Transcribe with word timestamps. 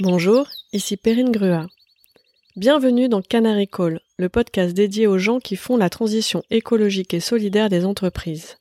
Bonjour, 0.00 0.48
ici 0.72 0.96
Perrine 0.96 1.30
Grua. 1.30 1.68
Bienvenue 2.56 3.08
dans 3.08 3.22
Canary 3.22 3.68
Call, 3.68 4.00
le 4.18 4.28
podcast 4.28 4.74
dédié 4.74 5.06
aux 5.06 5.18
gens 5.18 5.38
qui 5.38 5.54
font 5.54 5.76
la 5.76 5.88
transition 5.88 6.42
écologique 6.50 7.14
et 7.14 7.20
solidaire 7.20 7.68
des 7.68 7.84
entreprises. 7.84 8.56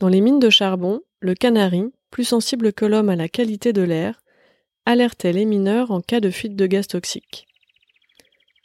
Dans 0.00 0.08
les 0.08 0.20
mines 0.20 0.40
de 0.40 0.50
charbon, 0.50 1.00
le 1.20 1.34
canari, 1.34 1.92
plus 2.10 2.24
sensible 2.24 2.72
que 2.72 2.84
l'homme 2.84 3.08
à 3.08 3.14
la 3.14 3.28
qualité 3.28 3.72
de 3.72 3.82
l'air, 3.82 4.20
alertait 4.84 5.32
les 5.32 5.44
mineurs 5.44 5.92
en 5.92 6.00
cas 6.00 6.18
de 6.18 6.30
fuite 6.30 6.56
de 6.56 6.66
gaz 6.66 6.88
toxique. 6.88 7.46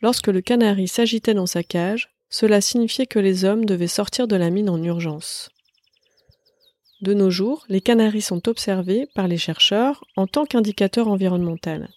Lorsque 0.01 0.29
le 0.29 0.41
canari 0.41 0.87
s'agitait 0.87 1.35
dans 1.35 1.45
sa 1.45 1.61
cage, 1.61 2.09
cela 2.31 2.59
signifiait 2.59 3.05
que 3.05 3.19
les 3.19 3.45
hommes 3.45 3.65
devaient 3.65 3.85
sortir 3.85 4.27
de 4.27 4.35
la 4.35 4.49
mine 4.49 4.69
en 4.69 4.81
urgence. 4.81 5.51
De 7.01 7.13
nos 7.13 7.29
jours, 7.29 7.65
les 7.69 7.81
canaris 7.81 8.21
sont 8.21 8.49
observés 8.49 9.07
par 9.15 9.27
les 9.27 9.37
chercheurs 9.37 10.03
en 10.17 10.27
tant 10.27 10.45
qu'indicateur 10.45 11.07
environnemental. 11.07 11.89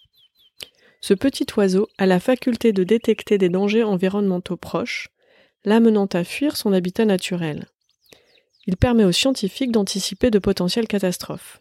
Ce 1.01 1.13
petit 1.13 1.45
oiseau 1.57 1.89
a 1.97 2.05
la 2.05 2.21
faculté 2.21 2.71
de 2.71 2.85
détecter 2.85 3.37
des 3.37 3.49
dangers 3.49 3.83
environnementaux 3.83 4.55
proches, 4.55 5.09
l'amenant 5.65 6.07
à 6.13 6.23
fuir 6.23 6.55
son 6.55 6.71
habitat 6.71 7.03
naturel. 7.03 7.67
Il 8.65 8.77
permet 8.77 9.03
aux 9.03 9.11
scientifiques 9.11 9.73
d'anticiper 9.73 10.31
de 10.31 10.39
potentielles 10.39 10.87
catastrophes. 10.87 11.59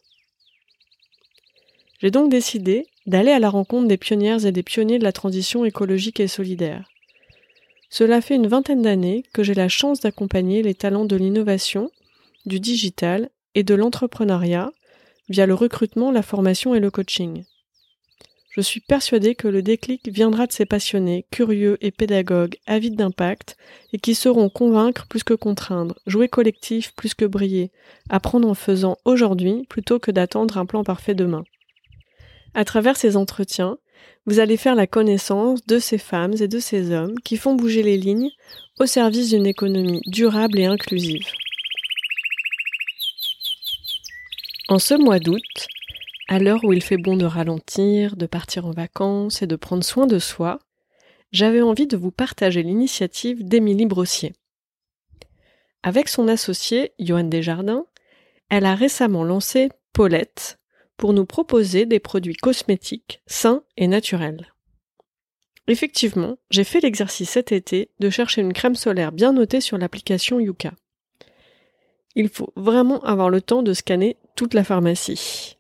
J'ai 2.01 2.12
donc 2.12 2.30
décidé 2.30 2.87
d'aller 3.06 3.32
à 3.32 3.40
la 3.40 3.51
rencontre 3.51 3.88
des 3.88 3.96
pionnières 3.96 4.46
et 4.46 4.52
des 4.52 4.62
pionniers 4.62 5.01
de 5.01 5.04
la 5.04 5.12
transition 5.12 5.65
écologique 5.65 6.20
et 6.20 6.29
solidaire. 6.29 6.88
Cela 7.90 8.20
fait 8.20 8.37
une 8.37 8.46
vingtaine 8.46 8.82
d'années 8.82 9.24
que 9.32 9.43
j'ai 9.43 9.54
la 9.54 9.68
chance 9.68 10.01
d'accompagner 10.01 10.62
les 10.62 10.74
talents 10.74 11.04
de 11.04 11.16
l'innovation, 11.16 11.90
du 12.46 12.60
digital 12.60 13.30
et 13.55 13.62
de 13.62 13.74
l'entrepreneuriat 13.74 14.73
via 15.28 15.46
le 15.46 15.55
recrutement, 15.55 16.10
la 16.10 16.23
formation 16.23 16.74
et 16.74 16.80
le 16.80 16.91
coaching. 16.91 17.45
Je 18.55 18.60
suis 18.60 18.80
persuadée 18.80 19.34
que 19.34 19.48
le 19.48 19.62
déclic 19.62 20.09
viendra 20.09 20.46
de 20.46 20.52
ces 20.52 20.66
passionnés, 20.66 21.24
curieux 21.30 21.79
et 21.80 21.90
pédagogues, 21.90 22.57
avides 22.66 22.96
d'impact, 22.96 23.57
et 23.95 23.98
qui 23.98 24.15
sauront 24.15 24.51
convaincre 24.51 25.07
plus 25.09 25.24
que 25.24 25.32
contraindre, 25.32 25.98
jouer 26.07 26.29
collectif 26.29 26.93
plus 26.95 27.15
que 27.15 27.24
briller, 27.24 27.70
apprendre 28.10 28.46
en 28.46 28.54
faisant 28.54 28.98
aujourd'hui 29.07 29.65
plutôt 29.70 29.98
que 29.98 30.10
d'attendre 30.10 30.59
un 30.59 30.66
plan 30.66 30.85
parfait 30.85 31.15
demain. 31.15 31.45
À 32.52 32.66
travers 32.66 32.98
ces 32.98 33.16
entretiens, 33.16 33.79
vous 34.26 34.38
allez 34.38 34.59
faire 34.59 34.74
la 34.74 34.87
connaissance 34.87 35.65
de 35.66 35.79
ces 35.79 35.96
femmes 35.96 36.35
et 36.38 36.48
de 36.48 36.59
ces 36.59 36.93
hommes 36.93 37.18
qui 37.24 37.38
font 37.38 37.54
bouger 37.54 37.82
les 37.82 37.96
lignes 37.96 38.30
au 38.79 38.85
service 38.85 39.30
d'une 39.30 39.46
économie 39.46 40.02
durable 40.07 40.59
et 40.59 40.66
inclusive. 40.66 41.24
En 44.68 44.79
ce 44.79 44.95
mois 44.95 45.18
d'août, 45.18 45.66
à 46.29 46.38
l'heure 46.38 46.63
où 46.65 46.73
il 46.73 46.82
fait 46.82 46.96
bon 46.96 47.16
de 47.16 47.24
ralentir, 47.24 48.16
de 48.16 48.27
partir 48.27 48.66
en 48.66 48.71
vacances 48.71 49.43
et 49.43 49.46
de 49.46 49.57
prendre 49.57 49.85
soin 49.85 50.07
de 50.07 50.19
soi, 50.19 50.60
j'avais 51.32 51.63
envie 51.63 51.87
de 51.87 51.96
vous 51.96 52.13
partager 52.13 52.63
l'initiative 52.63 53.45
d'Émilie 53.45 53.87
Brossier. 53.87 54.35
Avec 55.82 56.09
son 56.09 56.29
associé, 56.29 56.93
Johan 57.01 57.24
Desjardins, 57.24 57.87
elle 58.51 58.66
a 58.66 58.77
récemment 58.77 59.24
lancé 59.24 59.69
Paulette 59.93 60.60
pour 60.97 61.13
nous 61.13 61.26
proposer 61.26 61.85
des 61.85 61.99
produits 61.99 62.37
cosmétiques 62.37 63.21
sains 63.26 63.65
et 63.76 63.88
naturels. 63.88 64.53
Effectivement, 65.66 66.38
j'ai 66.50 66.65
fait 66.65 66.81
l'exercice 66.81 67.31
cet 67.31 67.50
été 67.50 67.91
de 67.99 68.10
chercher 68.10 68.43
une 68.43 68.53
crème 68.53 68.76
solaire 68.76 69.10
bien 69.10 69.32
notée 69.32 69.60
sur 69.60 69.76
l'application 69.76 70.38
Yuka. 70.38 70.72
Il 72.15 72.28
faut 72.28 72.53
vraiment 72.56 73.00
avoir 73.03 73.31
le 73.31 73.41
temps 73.41 73.62
de 73.62 73.72
scanner 73.72 74.16
toute 74.37 74.55
la 74.55 74.65
pharmacie. 74.65 75.56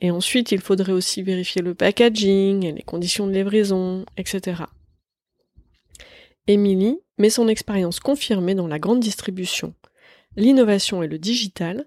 Et 0.00 0.10
ensuite, 0.10 0.52
il 0.52 0.60
faudrait 0.60 0.92
aussi 0.92 1.22
vérifier 1.22 1.62
le 1.62 1.74
packaging 1.74 2.74
les 2.74 2.82
conditions 2.82 3.26
de 3.26 3.32
livraison, 3.32 4.04
etc. 4.16 4.62
Émilie 6.46 6.98
met 7.18 7.30
son 7.30 7.48
expérience 7.48 8.00
confirmée 8.00 8.54
dans 8.54 8.66
la 8.66 8.78
grande 8.78 9.00
distribution, 9.00 9.74
l'innovation 10.36 11.02
et 11.02 11.08
le 11.08 11.18
digital 11.18 11.86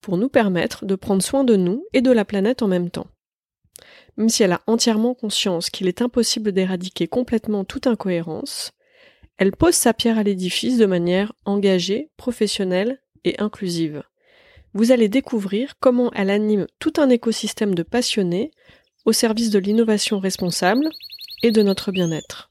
pour 0.00 0.18
nous 0.18 0.28
permettre 0.28 0.84
de 0.84 0.94
prendre 0.94 1.22
soin 1.22 1.44
de 1.44 1.56
nous 1.56 1.86
et 1.92 2.02
de 2.02 2.12
la 2.12 2.24
planète 2.24 2.62
en 2.62 2.68
même 2.68 2.90
temps. 2.90 3.08
Même 4.16 4.28
si 4.28 4.42
elle 4.42 4.52
a 4.52 4.62
entièrement 4.66 5.14
conscience 5.14 5.70
qu'il 5.70 5.88
est 5.88 6.02
impossible 6.02 6.52
d'éradiquer 6.52 7.06
complètement 7.06 7.64
toute 7.64 7.86
incohérence, 7.86 8.72
elle 9.38 9.52
pose 9.52 9.74
sa 9.74 9.92
pierre 9.92 10.18
à 10.18 10.22
l'édifice 10.22 10.78
de 10.78 10.86
manière 10.86 11.32
engagée, 11.44 12.10
professionnelle 12.16 13.02
et 13.26 13.38
inclusive 13.38 14.02
vous 14.76 14.92
allez 14.92 15.08
découvrir 15.08 15.74
comment 15.80 16.12
elle 16.12 16.28
anime 16.28 16.66
tout 16.78 16.92
un 16.98 17.08
écosystème 17.08 17.74
de 17.74 17.82
passionnés 17.82 18.50
au 19.06 19.12
service 19.12 19.48
de 19.48 19.58
l'innovation 19.58 20.18
responsable 20.18 20.90
et 21.42 21.50
de 21.50 21.62
notre 21.62 21.92
bien-être. 21.92 22.50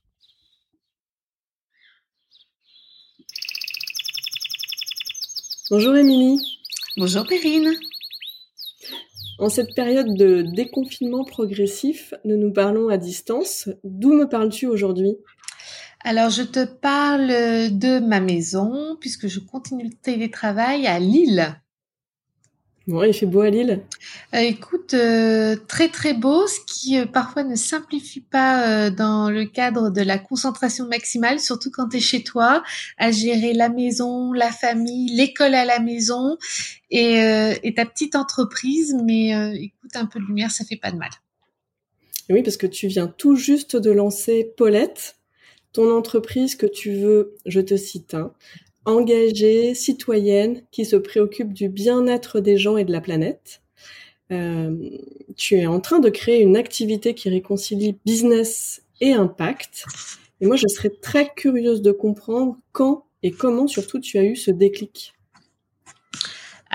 Bonjour 5.70 5.96
Émilie. 5.96 6.40
Bonjour 6.98 7.28
Perrine. 7.28 7.72
En 9.38 9.50
cette 9.50 9.76
période 9.76 10.16
de 10.16 10.42
déconfinement 10.42 11.26
progressif, 11.26 12.14
nous 12.24 12.38
nous 12.38 12.54
parlons 12.54 12.90
à 12.90 12.98
distance. 12.98 13.70
D'où 13.84 14.14
me 14.14 14.26
parles-tu 14.26 14.66
aujourd'hui? 14.66 15.18
Alors, 16.06 16.30
je 16.30 16.44
te 16.44 16.64
parle 16.64 17.28
de 17.28 18.00
ma 18.00 18.20
maison, 18.20 18.96
puisque 19.02 19.28
je 19.28 19.40
continue 19.40 19.86
le 19.86 19.94
télétravail 20.04 20.86
à 20.86 21.00
Lille. 21.00 21.60
Bon, 22.86 23.02
il 23.02 23.14
fait 23.16 23.26
beau 23.26 23.42
à 23.42 23.50
Lille. 23.50 23.82
Euh, 24.36 24.38
écoute, 24.38 24.94
euh, 24.94 25.56
très 25.68 25.90
très 25.90 26.14
beau, 26.14 26.46
ce 26.46 26.60
qui 26.68 27.00
euh, 27.00 27.08
parfois 27.08 27.44
ne 27.44 27.56
simplifie 27.56 28.22
pas 28.22 28.92
dans 28.92 29.32
le 29.32 29.46
cadre 29.46 29.90
de 29.90 30.04
la 30.04 30.20
concentration 30.20 30.88
maximale, 30.88 31.40
surtout 31.40 31.72
quand 31.72 31.90
tu 31.90 31.98
es 31.98 32.00
chez 32.00 32.22
toi, 32.22 32.62
à 33.00 33.12
gérer 33.12 33.54
la 33.54 33.70
maison, 33.70 34.32
la 34.32 34.52
famille, 34.52 35.16
l'école 35.16 35.56
à 35.56 35.66
la 35.66 35.80
maison 35.80 36.38
et, 36.92 37.16
et, 37.64 37.74
ta 37.74 37.88
petite 37.88 38.16
entreprise. 38.16 38.96
Mais 39.04 39.30
écoute, 39.56 39.96
un 39.96 40.06
peu 40.06 40.20
de 40.20 40.26
lumière, 40.26 40.52
ça 40.52 40.64
fait 40.66 40.78
pas 40.78 40.92
de 40.92 40.98
mal. 40.98 41.10
Oui, 42.30 42.44
parce 42.44 42.58
que 42.58 42.68
tu 42.68 42.86
viens 42.86 43.08
tout 43.08 43.36
juste 43.36 43.76
de 43.76 43.90
lancer 43.90 44.54
Paulette, 44.58 45.16
ton 45.76 45.92
entreprise 45.96 46.56
que 46.56 46.66
tu 46.66 46.94
veux, 46.94 47.36
je 47.46 47.60
te 47.60 47.76
cite, 47.76 48.14
hein, 48.14 48.32
engagée, 48.86 49.76
citoyenne, 49.76 50.62
qui 50.72 50.86
se 50.86 50.96
préoccupe 50.96 51.54
du 51.54 51.68
bien-être 51.68 52.40
des 52.40 52.58
gens 52.58 52.78
et 52.78 52.86
de 52.86 52.94
la 52.94 53.02
planète. 53.02 53.62
Euh, 54.32 54.90
tu 55.36 55.58
es 55.58 55.66
en 55.66 55.82
train 55.82 56.00
de 56.00 56.10
créer 56.10 56.42
une 56.42 56.56
activité 56.56 57.14
qui 57.14 57.30
réconcilie 57.30 57.98
business 58.06 58.84
et 59.02 59.12
impact. 59.12 59.86
Et 60.40 60.46
moi, 60.46 60.56
je 60.56 60.68
serais 60.68 60.90
très 60.90 61.30
curieuse 61.36 61.82
de 61.82 61.92
comprendre 61.92 62.58
quand 62.72 63.06
et 63.22 63.32
comment 63.32 63.68
surtout 63.68 64.00
tu 64.00 64.18
as 64.18 64.24
eu 64.24 64.38
ce 64.38 64.52
déclic. 64.52 65.14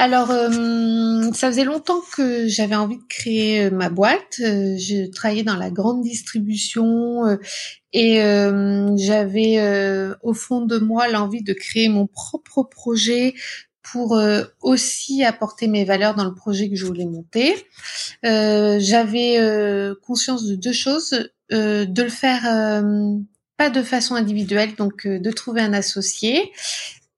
Alors, 0.01 0.31
euh, 0.31 1.31
ça 1.35 1.49
faisait 1.49 1.65
longtemps 1.65 2.01
que 2.17 2.49
j'avais 2.49 2.75
envie 2.75 2.97
de 2.97 3.07
créer 3.07 3.65
euh, 3.65 3.71
ma 3.71 3.91
boîte. 3.91 4.41
Euh, 4.41 4.75
je 4.79 5.11
travaillais 5.11 5.43
dans 5.43 5.57
la 5.57 5.71
grande 5.71 6.01
distribution 6.01 7.39
et 7.93 8.15
j'avais 8.97 10.15
au 10.23 10.33
fond 10.33 10.63
de 10.63 10.79
moi 10.79 11.09
l'envie 11.09 11.43
de 11.43 11.53
créer 11.53 11.91
mon 11.91 12.07
propre 12.07 12.63
projet 12.63 13.35
pour 13.83 14.19
aussi 14.63 15.23
apporter 15.23 15.67
mes 15.67 15.85
valeurs 15.85 16.15
dans 16.15 16.25
le 16.25 16.35
projet 16.35 16.71
que 16.71 16.77
je 16.77 16.87
voulais 16.87 17.05
monter. 17.05 17.55
j'avais 18.23 19.39
conscience 20.03 20.47
de 20.47 20.55
deux 20.55 20.73
choses, 20.73 21.31
de 21.51 22.03
le 22.03 22.09
faire 22.09 22.83
pas 23.59 23.69
de 23.69 23.83
façon 23.83 24.15
individuelle, 24.15 24.77
donc 24.77 25.07
de 25.07 25.31
trouver 25.31 25.61
un 25.61 25.75
associé 25.75 26.53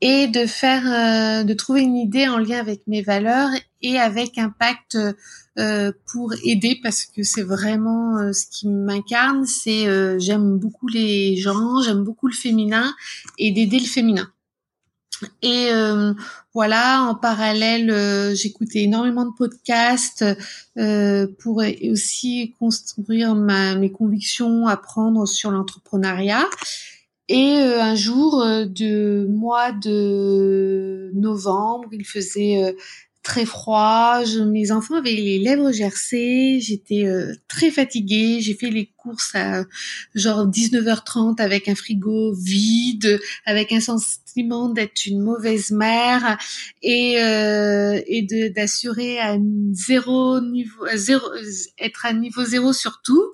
et 0.03 0.27
de 0.27 0.47
faire, 0.47 0.83
euh, 0.85 1.45
de 1.45 1.55
trouver 1.55 1.83
une 1.83 1.97
idée 1.97 2.27
en 2.27 2.37
lien 2.37 2.59
avec 2.59 2.83
mes 2.89 3.03
valeurs 3.03 3.51
et 3.83 4.01
avec 4.01 4.37
impact 4.37 4.99
euh, 5.59 5.93
pour 6.13 6.35
aider 6.45 6.81
parce 6.83 7.05
que 7.05 7.23
c'est 7.23 7.45
vraiment 7.45 8.19
euh, 8.19 8.33
ce 8.33 8.47
qui 8.51 8.67
m'incarne. 8.67 9.47
C'est 9.47 9.87
j'aime 10.19 10.59
beaucoup 10.59 10.89
les 10.89 11.37
gens, 11.37 11.81
j'aime 11.83 12.03
beaucoup 12.03 12.27
le 12.27 12.35
féminin 12.35 12.93
et 13.39 13.53
d'aider 13.53 13.79
le 13.79 13.87
féminin. 13.87 14.29
Et 15.41 15.69
voilà, 16.53 17.03
en 17.03 17.15
parallèle, 17.15 18.35
j'écoutais 18.35 18.81
énormément 18.81 19.25
de 19.25 19.31
podcasts 19.31 20.25
pour 21.39 21.63
aussi 21.89 22.57
construire 22.59 23.37
ma, 23.37 23.77
mes 23.77 23.93
convictions, 23.93 24.67
apprendre 24.67 25.29
sur 25.29 25.53
l'entrepreneuriat. 25.53 26.45
Et 27.33 27.57
euh, 27.57 27.83
un 27.83 27.95
jour 27.95 28.43
euh, 28.43 28.67
de 28.67 29.27
mois 29.31 29.73
de 29.73 31.11
novembre, 31.15 31.89
il 31.93 32.05
faisait 32.05 32.63
euh, 32.63 32.73
très 33.23 33.47
froid. 33.47 34.23
Je, 34.23 34.41
mes 34.41 34.71
enfants 34.71 34.97
avaient 34.97 35.15
les 35.15 35.39
lèvres 35.39 35.73
gercées. 35.73 36.59
J'étais 36.61 37.07
très 37.49 37.71
fatiguée. 37.71 38.41
J'ai 38.43 38.53
fait 38.53 38.69
les 38.69 38.93
courses 38.99 39.35
à 39.35 39.65
genre 40.15 40.47
19h30 40.47 41.41
avec 41.41 41.69
un 41.69 41.75
frigo 41.75 42.35
vide, 42.35 43.19
avec 43.47 43.73
un 43.73 43.81
d'être 44.75 45.07
une 45.07 45.21
mauvaise 45.21 45.71
mère 45.71 46.39
et 46.83 47.23
euh, 47.23 48.01
et 48.07 48.23
de 48.23 48.53
d'assurer 48.53 49.19
à 49.19 49.37
zéro 49.73 50.41
niveau, 50.41 50.87
zéro, 50.95 51.27
être 51.79 52.07
à 52.07 52.13
niveau 52.13 52.45
zéro 52.45 52.73
surtout. 52.73 53.33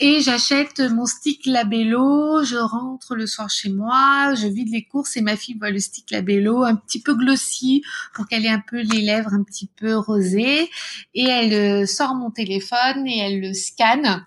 Et 0.00 0.20
j'achète 0.20 0.80
mon 0.80 1.06
stick 1.06 1.46
Labello, 1.46 2.42
je 2.42 2.56
rentre 2.56 3.14
le 3.14 3.28
soir 3.28 3.48
chez 3.48 3.70
moi, 3.70 4.34
je 4.34 4.48
vide 4.48 4.70
les 4.72 4.84
courses 4.84 5.16
et 5.16 5.20
ma 5.20 5.36
fille 5.36 5.56
voit 5.56 5.70
le 5.70 5.78
stick 5.78 6.10
Labello 6.10 6.64
un 6.64 6.74
petit 6.74 7.00
peu 7.00 7.14
glossy 7.14 7.82
pour 8.12 8.26
qu'elle 8.26 8.44
ait 8.44 8.48
un 8.48 8.62
peu 8.68 8.80
les 8.80 9.02
lèvres 9.02 9.32
un 9.32 9.44
petit 9.44 9.70
peu 9.76 9.94
rosées 9.94 10.68
et 11.14 11.24
elle 11.24 11.54
euh, 11.54 11.86
sort 11.86 12.16
mon 12.16 12.32
téléphone 12.32 13.06
et 13.06 13.18
elle 13.20 13.40
le 13.40 13.54
scanne 13.54 14.26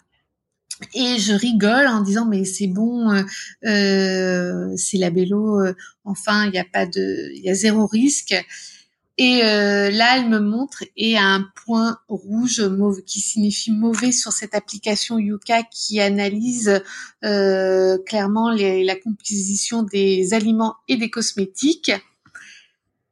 et 0.93 1.17
je 1.17 1.33
rigole 1.33 1.87
en 1.87 2.01
disant 2.01 2.25
mais 2.25 2.45
c'est 2.45 2.67
bon, 2.67 3.11
euh, 3.11 3.23
euh 3.65 4.73
c'est 4.75 4.97
Labello, 4.97 5.59
euh, 5.59 5.73
enfin 6.03 6.45
il 6.45 6.51
n'y 6.51 6.59
a 6.59 6.65
pas 6.71 6.85
de, 6.85 7.31
il 7.35 7.43
y 7.43 7.49
a 7.49 7.53
zéro 7.53 7.85
risque. 7.87 8.35
Et 9.19 9.43
euh, 9.43 9.89
là, 9.89 10.17
elle 10.17 10.29
me 10.29 10.39
montre 10.39 10.83
et 10.95 11.17
un 11.17 11.49
point 11.65 11.97
rouge 12.07 12.61
mauve, 12.61 13.01
qui 13.01 13.19
signifie 13.19 13.71
mauvais 13.71 14.11
sur 14.11 14.31
cette 14.31 14.53
application 14.53 15.17
Yuka 15.17 15.63
qui 15.63 15.99
analyse 15.99 16.81
euh, 17.25 17.97
clairement 18.05 18.51
les, 18.51 18.83
la 18.83 18.95
composition 18.95 19.81
des 19.81 20.35
aliments 20.35 20.75
et 20.87 20.97
des 20.97 21.09
cosmétiques. 21.09 21.91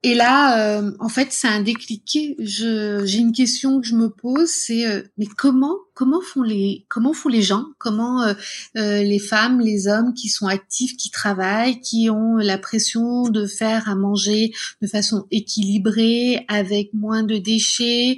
Et 0.04 0.14
là, 0.14 0.78
euh, 0.78 0.92
en 1.00 1.10
fait, 1.10 1.30
c'est 1.32 1.48
un 1.48 1.64
déclic. 1.64 2.20
J'ai 2.38 3.18
une 3.18 3.34
question 3.34 3.82
que 3.82 3.88
je 3.88 3.96
me 3.96 4.10
pose, 4.10 4.52
c'est 4.52 4.86
mais 5.18 5.26
comment, 5.26 5.78
comment 5.96 6.22
font 6.22 6.44
les, 6.44 6.86
comment 6.90 7.14
font 7.14 7.30
les 7.30 7.42
gens, 7.42 7.66
comment 7.80 8.22
euh, 8.22 8.34
les 8.76 9.18
femmes, 9.18 9.60
les 9.60 9.88
hommes 9.88 10.14
qui 10.14 10.30
sont 10.30 10.46
actifs, 10.46 10.96
qui 10.96 11.10
travaillent, 11.10 11.80
qui 11.82 12.12
ont 12.12 12.36
la 12.36 12.60
pression 12.60 13.30
de 13.30 13.48
faire 13.48 13.90
à 13.90 13.96
manger 13.96 14.52
de 14.84 14.88
façon 14.88 15.26
équilibrée, 15.32 16.46
avec 16.48 16.94
moins 16.94 17.24
de 17.24 17.38
déchets, 17.38 18.18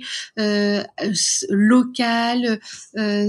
local, 1.50 2.60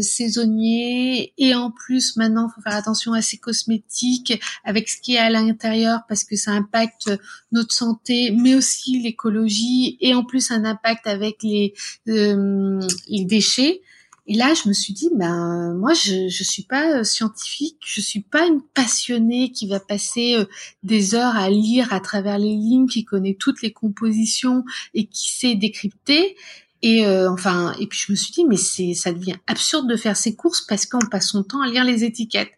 saisonnier, 0.02 1.32
et 1.38 1.54
en 1.54 1.70
plus 1.70 2.16
maintenant, 2.16 2.48
faut 2.48 2.62
faire 2.62 2.74
attention 2.74 3.12
à 3.12 3.22
ces 3.22 3.36
cosmétiques, 3.36 4.40
avec 4.64 4.88
ce 4.88 5.00
qui 5.00 5.14
est 5.14 5.18
à 5.18 5.30
l'intérieur 5.30 6.00
parce 6.08 6.24
que 6.24 6.36
ça 6.36 6.52
impacte 6.52 7.10
notre 7.52 7.74
santé 7.74 8.30
mais 8.30 8.54
aussi 8.54 9.00
l'écologie 9.00 9.96
et 10.00 10.14
en 10.14 10.24
plus 10.24 10.50
un 10.50 10.64
impact 10.64 11.06
avec 11.06 11.42
les, 11.42 11.74
euh, 12.08 12.80
les 13.08 13.24
déchets. 13.24 13.82
Et 14.30 14.34
là, 14.34 14.52
je 14.52 14.68
me 14.68 14.74
suis 14.74 14.92
dit, 14.92 15.08
ben 15.14 15.74
moi, 15.74 15.94
je 15.94 16.28
je 16.28 16.44
suis 16.44 16.62
pas 16.62 16.98
euh, 16.98 17.02
scientifique, 17.02 17.78
je 17.86 18.02
suis 18.02 18.20
pas 18.20 18.46
une 18.46 18.60
passionnée 18.60 19.52
qui 19.52 19.66
va 19.66 19.80
passer 19.80 20.34
euh, 20.34 20.44
des 20.82 21.14
heures 21.14 21.34
à 21.34 21.48
lire 21.48 21.94
à 21.94 22.00
travers 22.00 22.38
les 22.38 22.54
lignes, 22.54 22.88
qui 22.88 23.06
connaît 23.06 23.36
toutes 23.40 23.62
les 23.62 23.72
compositions 23.72 24.64
et 24.92 25.06
qui 25.06 25.30
sait 25.30 25.54
décrypter. 25.54 26.36
Et 26.82 27.04
enfin, 27.26 27.74
et 27.80 27.88
puis 27.88 27.98
je 28.06 28.12
me 28.12 28.16
suis 28.16 28.30
dit, 28.30 28.44
mais 28.44 28.56
c'est 28.56 28.94
ça 28.94 29.10
devient 29.12 29.34
absurde 29.48 29.88
de 29.88 29.96
faire 29.96 30.16
ces 30.16 30.36
courses 30.36 30.60
parce 30.60 30.86
qu'on 30.86 31.00
passe 31.10 31.30
son 31.30 31.42
temps 31.42 31.60
à 31.60 31.66
lire 31.66 31.82
les 31.82 32.04
étiquettes. 32.04 32.52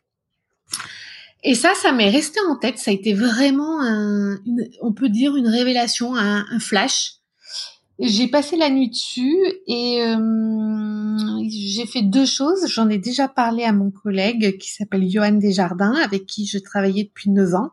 Et 1.42 1.54
ça, 1.54 1.72
ça 1.74 1.92
m'est 1.92 2.10
resté 2.10 2.38
en 2.46 2.56
tête. 2.56 2.78
Ça 2.78 2.90
a 2.90 2.94
été 2.94 3.14
vraiment, 3.14 3.80
un, 3.80 4.38
on 4.82 4.92
peut 4.92 5.08
dire, 5.08 5.36
une 5.36 5.48
révélation, 5.48 6.16
un 6.16 6.58
flash. 6.58 7.19
J'ai 8.02 8.28
passé 8.28 8.56
la 8.56 8.70
nuit 8.70 8.88
dessus 8.88 9.36
et 9.66 10.02
euh, 10.02 11.16
j'ai 11.48 11.84
fait 11.84 12.00
deux 12.00 12.24
choses. 12.24 12.66
J'en 12.66 12.88
ai 12.88 12.96
déjà 12.96 13.28
parlé 13.28 13.64
à 13.64 13.72
mon 13.72 13.90
collègue 13.90 14.56
qui 14.58 14.70
s'appelle 14.70 15.06
Johan 15.08 15.32
Desjardins, 15.32 15.94
avec 16.02 16.24
qui 16.24 16.46
je 16.46 16.58
travaillais 16.58 17.04
depuis 17.04 17.28
neuf 17.28 17.54
ans. 17.54 17.72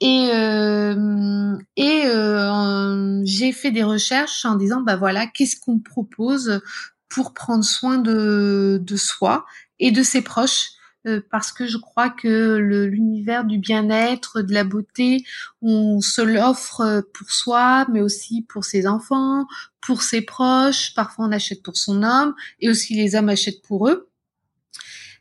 Et, 0.00 0.28
euh, 0.34 1.56
euh, 1.78 3.22
j'ai 3.24 3.52
fait 3.52 3.70
des 3.70 3.82
recherches 3.82 4.44
en 4.44 4.56
disant, 4.56 4.82
bah 4.82 4.96
voilà, 4.96 5.26
qu'est-ce 5.26 5.58
qu'on 5.58 5.78
propose 5.78 6.60
pour 7.08 7.32
prendre 7.32 7.64
soin 7.64 7.96
de, 7.96 8.78
de 8.82 8.96
soi 8.96 9.46
et 9.78 9.90
de 9.90 10.02
ses 10.02 10.20
proches 10.20 10.72
euh, 11.06 11.20
parce 11.30 11.50
que 11.50 11.66
je 11.66 11.78
crois 11.78 12.10
que 12.10 12.56
l'univers 12.56 13.44
du 13.44 13.58
bien-être, 13.58 14.42
de 14.42 14.52
la 14.52 14.64
beauté, 14.64 15.24
on 15.62 16.00
se 16.00 16.20
l'offre 16.20 16.82
euh, 16.82 17.00
pour 17.14 17.30
soi, 17.30 17.86
mais 17.90 18.02
aussi 18.02 18.42
pour 18.42 18.64
ses 18.64 18.86
enfants, 18.86 19.46
pour 19.80 20.02
ses 20.02 20.20
proches. 20.20 20.92
Parfois, 20.94 21.26
on 21.26 21.32
achète 21.32 21.62
pour 21.62 21.76
son 21.76 22.02
homme, 22.02 22.34
et 22.60 22.68
aussi 22.68 22.94
les 22.94 23.14
hommes 23.14 23.30
achètent 23.30 23.62
pour 23.62 23.88
eux. 23.88 24.08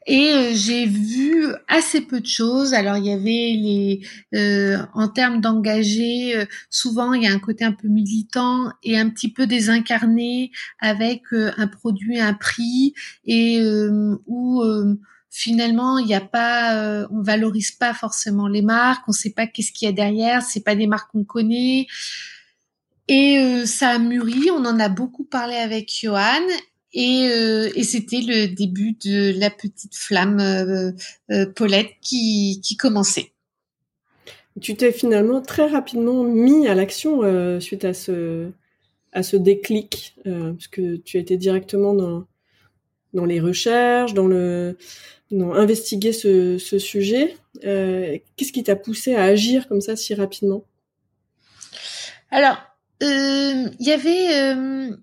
Et 0.06 0.32
euh, 0.34 0.52
j'ai 0.54 0.86
vu 0.86 1.46
assez 1.70 2.02
peu 2.02 2.20
de 2.20 2.26
choses. 2.26 2.74
Alors 2.74 2.98
il 2.98 3.06
y 3.06 3.14
avait 3.14 3.22
les, 3.22 4.02
euh, 4.34 4.84
en 4.94 5.08
termes 5.08 5.40
d'engagés, 5.40 6.46
souvent 6.70 7.14
il 7.14 7.24
y 7.24 7.28
a 7.28 7.32
un 7.32 7.40
côté 7.40 7.64
un 7.64 7.74
peu 7.74 7.88
militant 7.88 8.72
et 8.84 8.98
un 8.98 9.10
petit 9.10 9.32
peu 9.32 9.48
désincarné 9.48 10.52
avec 10.80 11.24
un 11.32 11.68
produit, 11.68 12.20
un 12.20 12.34
prix 12.34 12.94
et 13.26 13.62
où 14.26 14.64
finalement, 15.30 16.00
il 16.00 16.08
n'y 16.08 16.16
a 16.16 16.22
pas, 16.22 16.76
euh, 16.76 17.08
on 17.12 17.22
valorise 17.22 17.72
pas 17.72 17.94
forcément 17.94 18.48
les 18.48 18.62
marques, 18.62 19.04
on 19.08 19.12
sait 19.12 19.32
pas 19.32 19.48
qu'est-ce 19.48 19.72
qu'il 19.72 19.86
y 19.88 19.90
a 19.90 19.94
derrière, 19.94 20.42
c'est 20.42 20.64
pas 20.64 20.76
des 20.76 20.88
marques 20.88 21.12
qu'on 21.12 21.24
connaît. 21.24 21.88
Et 23.08 23.40
euh, 23.40 23.66
ça 23.66 23.90
a 23.90 24.00
mûri, 24.00 24.52
on 24.52 24.66
en 24.66 24.80
a 24.80 24.90
beaucoup 24.90 25.24
parlé 25.24 25.56
avec 25.56 25.92
Johan 26.02 26.46
et, 26.94 27.30
euh, 27.32 27.70
et 27.76 27.84
c'était 27.84 28.22
le 28.22 28.48
début 28.48 28.98
de 29.04 29.40
la 29.40 29.50
petite 29.50 29.96
flamme 29.96 30.94
Paulette 31.56 31.94
qui, 32.02 32.62
qui 32.64 32.78
commençait. 32.78 33.32
Tu 34.62 34.76
t'es 34.76 34.92
finalement 34.92 35.42
très 35.42 35.68
rapidement 35.68 36.24
mis 36.24 36.68
à 36.68 36.76
l'action 36.76 37.22
suite 37.62 37.86
à 37.86 37.94
ce 37.94 38.52
à 39.12 39.24
ce 39.24 39.38
déclic, 39.38 40.16
parce 40.24 40.68
que 40.68 40.98
tu 40.98 41.18
étais 41.18 41.38
directement 41.38 41.96
dans 41.96 42.26
dans 43.14 43.26
les 43.26 43.40
recherches, 43.40 44.14
dans 44.14 44.28
le 44.28 44.78
non, 45.32 45.54
investiguer 45.54 46.12
ce, 46.12 46.58
sujet. 46.58 47.38
Euh, 47.66 48.18
Qu'est-ce 48.36 48.52
qui 48.52 48.64
t'a 48.64 48.76
poussé 48.76 49.16
à 49.16 49.24
agir 49.24 49.68
comme 49.68 49.82
ça 49.82 49.96
si 49.96 50.14
rapidement? 50.14 50.64
Alors, 52.32 52.58
euh, 53.04 53.70
il 53.80 53.88
y 53.88 53.92
avait, 53.92 54.42
euh, 54.42 54.96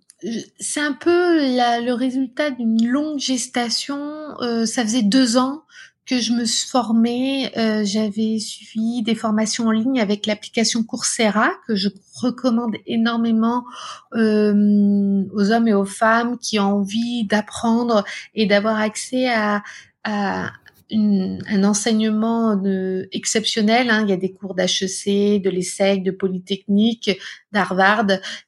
c'est 0.58 0.80
un 0.80 0.92
peu 0.92 1.54
la, 1.54 1.80
le 1.80 1.92
résultat 1.92 2.50
d'une 2.50 2.86
longue 2.86 3.18
gestation. 3.18 4.40
Euh, 4.40 4.66
ça 4.66 4.82
faisait 4.82 5.02
deux 5.02 5.36
ans 5.36 5.62
que 6.06 6.20
je 6.20 6.32
me 6.32 6.44
suis 6.44 6.68
formée. 6.68 7.50
Euh, 7.58 7.82
j'avais 7.84 8.38
suivi 8.38 9.02
des 9.02 9.14
formations 9.14 9.66
en 9.66 9.70
ligne 9.72 10.00
avec 10.00 10.26
l'application 10.26 10.82
Coursera 10.82 11.50
que 11.66 11.74
je 11.74 11.88
recommande 12.22 12.76
énormément 12.86 13.64
euh, 14.14 15.24
aux 15.32 15.50
hommes 15.50 15.68
et 15.68 15.74
aux 15.74 15.84
femmes 15.84 16.38
qui 16.38 16.58
ont 16.58 16.78
envie 16.78 17.24
d'apprendre 17.24 18.04
et 18.34 18.46
d'avoir 18.46 18.78
accès 18.80 19.28
à, 19.28 19.62
à 20.04 20.52
un 20.92 21.64
enseignement 21.64 22.56
de, 22.56 23.08
exceptionnel. 23.12 23.90
Hein. 23.90 24.04
Il 24.04 24.10
y 24.10 24.12
a 24.12 24.16
des 24.16 24.32
cours 24.32 24.54
d'HEC, 24.54 25.42
de 25.42 25.50
l'ESSEC, 25.50 26.02
de 26.02 26.10
Polytechnique, 26.10 27.10
d'Harvard 27.52 28.06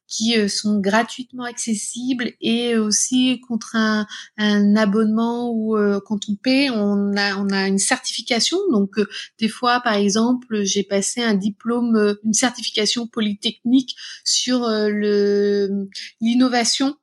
qui 0.08 0.36
euh, 0.36 0.48
sont 0.48 0.80
gratuitement 0.80 1.44
accessibles 1.44 2.32
et 2.40 2.76
aussi 2.76 3.40
contre 3.46 3.76
un, 3.76 4.06
un 4.38 4.74
abonnement 4.76 5.50
ou 5.52 5.76
euh, 5.76 6.00
quand 6.04 6.28
on 6.28 6.34
paie, 6.34 6.70
on 6.70 7.16
a, 7.16 7.36
on 7.36 7.50
a 7.50 7.68
une 7.68 7.78
certification. 7.78 8.58
Donc 8.72 8.98
euh, 8.98 9.06
des 9.38 9.48
fois, 9.48 9.80
par 9.80 9.94
exemple, 9.94 10.64
j'ai 10.64 10.82
passé 10.82 11.22
un 11.22 11.34
diplôme, 11.34 12.16
une 12.24 12.34
certification 12.34 13.06
polytechnique 13.06 13.96
sur 14.24 14.66
le 14.68 15.88
l'innovation 16.20 16.96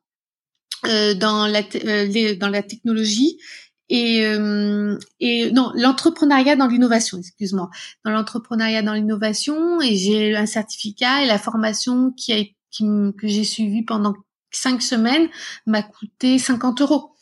dans 0.82 1.46
la 1.46 1.62
dans 2.34 2.48
la 2.48 2.62
technologie 2.62 3.38
et, 3.88 4.24
euh, 4.24 4.98
et 5.20 5.50
non 5.52 5.70
l'entrepreneuriat 5.74 6.56
dans 6.56 6.66
l'innovation 6.66 7.18
excuse-moi. 7.18 7.70
Dans 8.04 8.10
l'entrepreneuriat 8.10 8.82
dans 8.82 8.94
l'innovation 8.94 9.80
et 9.80 9.96
j'ai 9.96 10.36
un 10.36 10.46
certificat 10.46 11.22
et 11.22 11.26
la 11.26 11.38
formation 11.38 12.12
qui 12.12 12.32
a 12.32 12.44
qui, 12.70 12.84
que 13.18 13.28
j'ai 13.28 13.44
suivie 13.44 13.82
pendant 13.82 14.14
cinq 14.50 14.82
semaines 14.82 15.28
m'a 15.66 15.82
coûté 15.82 16.38
50 16.38 16.80
euros. 16.82 17.12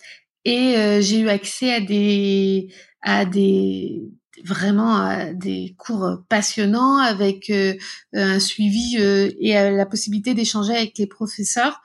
Et 0.45 0.77
euh, 0.77 1.01
j'ai 1.01 1.21
eu 1.21 1.29
accès 1.29 1.73
à 1.73 1.81
des 1.81 2.73
à 3.03 3.25
des 3.25 4.03
vraiment 4.45 4.97
à 4.97 5.33
des 5.33 5.75
cours 5.79 6.23
passionnants 6.29 6.99
avec 6.99 7.51
euh, 7.51 7.75
un 8.15 8.41
suivi 8.41 8.97
et 8.97 9.53
la 9.53 9.87
possibilité 9.87 10.35
d'échanger 10.35 10.75
avec 10.75 10.99
les 10.99 11.07
professeurs 11.07 11.83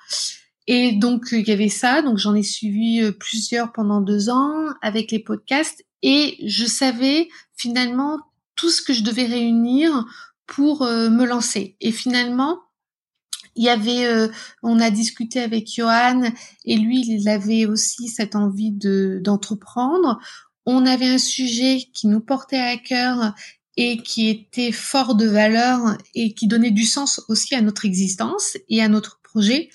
et 0.71 0.91
donc 0.91 1.29
il 1.31 1.47
y 1.47 1.51
avait 1.51 1.67
ça, 1.67 2.03
donc 2.03 2.19
j'en 2.19 2.35
ai 2.35 2.43
suivi 2.43 3.01
euh, 3.01 3.11
plusieurs 3.11 3.71
pendant 3.71 4.01
deux 4.01 4.29
ans 4.29 4.67
avec 4.83 5.09
les 5.09 5.17
podcasts 5.17 5.83
et 6.03 6.37
je 6.45 6.67
savais 6.67 7.27
finalement 7.57 8.19
tout 8.55 8.69
ce 8.69 8.83
que 8.83 8.93
je 8.93 9.01
devais 9.01 9.25
réunir 9.25 10.05
pour 10.45 10.83
euh, 10.83 11.09
me 11.09 11.25
lancer. 11.25 11.75
Et 11.81 11.91
finalement, 11.91 12.59
il 13.55 13.63
y 13.63 13.69
avait, 13.69 14.05
euh, 14.05 14.27
on 14.61 14.79
a 14.79 14.91
discuté 14.91 15.39
avec 15.39 15.67
Johan 15.73 16.31
et 16.65 16.77
lui, 16.77 17.01
il 17.01 17.27
avait 17.27 17.65
aussi 17.65 18.07
cette 18.07 18.35
envie 18.35 18.71
de 18.71 19.19
d'entreprendre. 19.23 20.19
On 20.67 20.85
avait 20.85 21.09
un 21.09 21.17
sujet 21.17 21.79
qui 21.95 22.05
nous 22.05 22.21
portait 22.21 22.59
à 22.59 22.77
cœur 22.77 23.33
et 23.75 23.97
qui 23.97 24.29
était 24.29 24.71
fort 24.71 25.15
de 25.15 25.25
valeur 25.25 25.97
et 26.13 26.35
qui 26.35 26.45
donnait 26.45 26.69
du 26.69 26.85
sens 26.85 27.23
aussi 27.27 27.55
à 27.55 27.61
notre 27.61 27.85
existence 27.85 28.55
et 28.67 28.83
à 28.83 28.87
notre 28.87 29.19
projet 29.23 29.71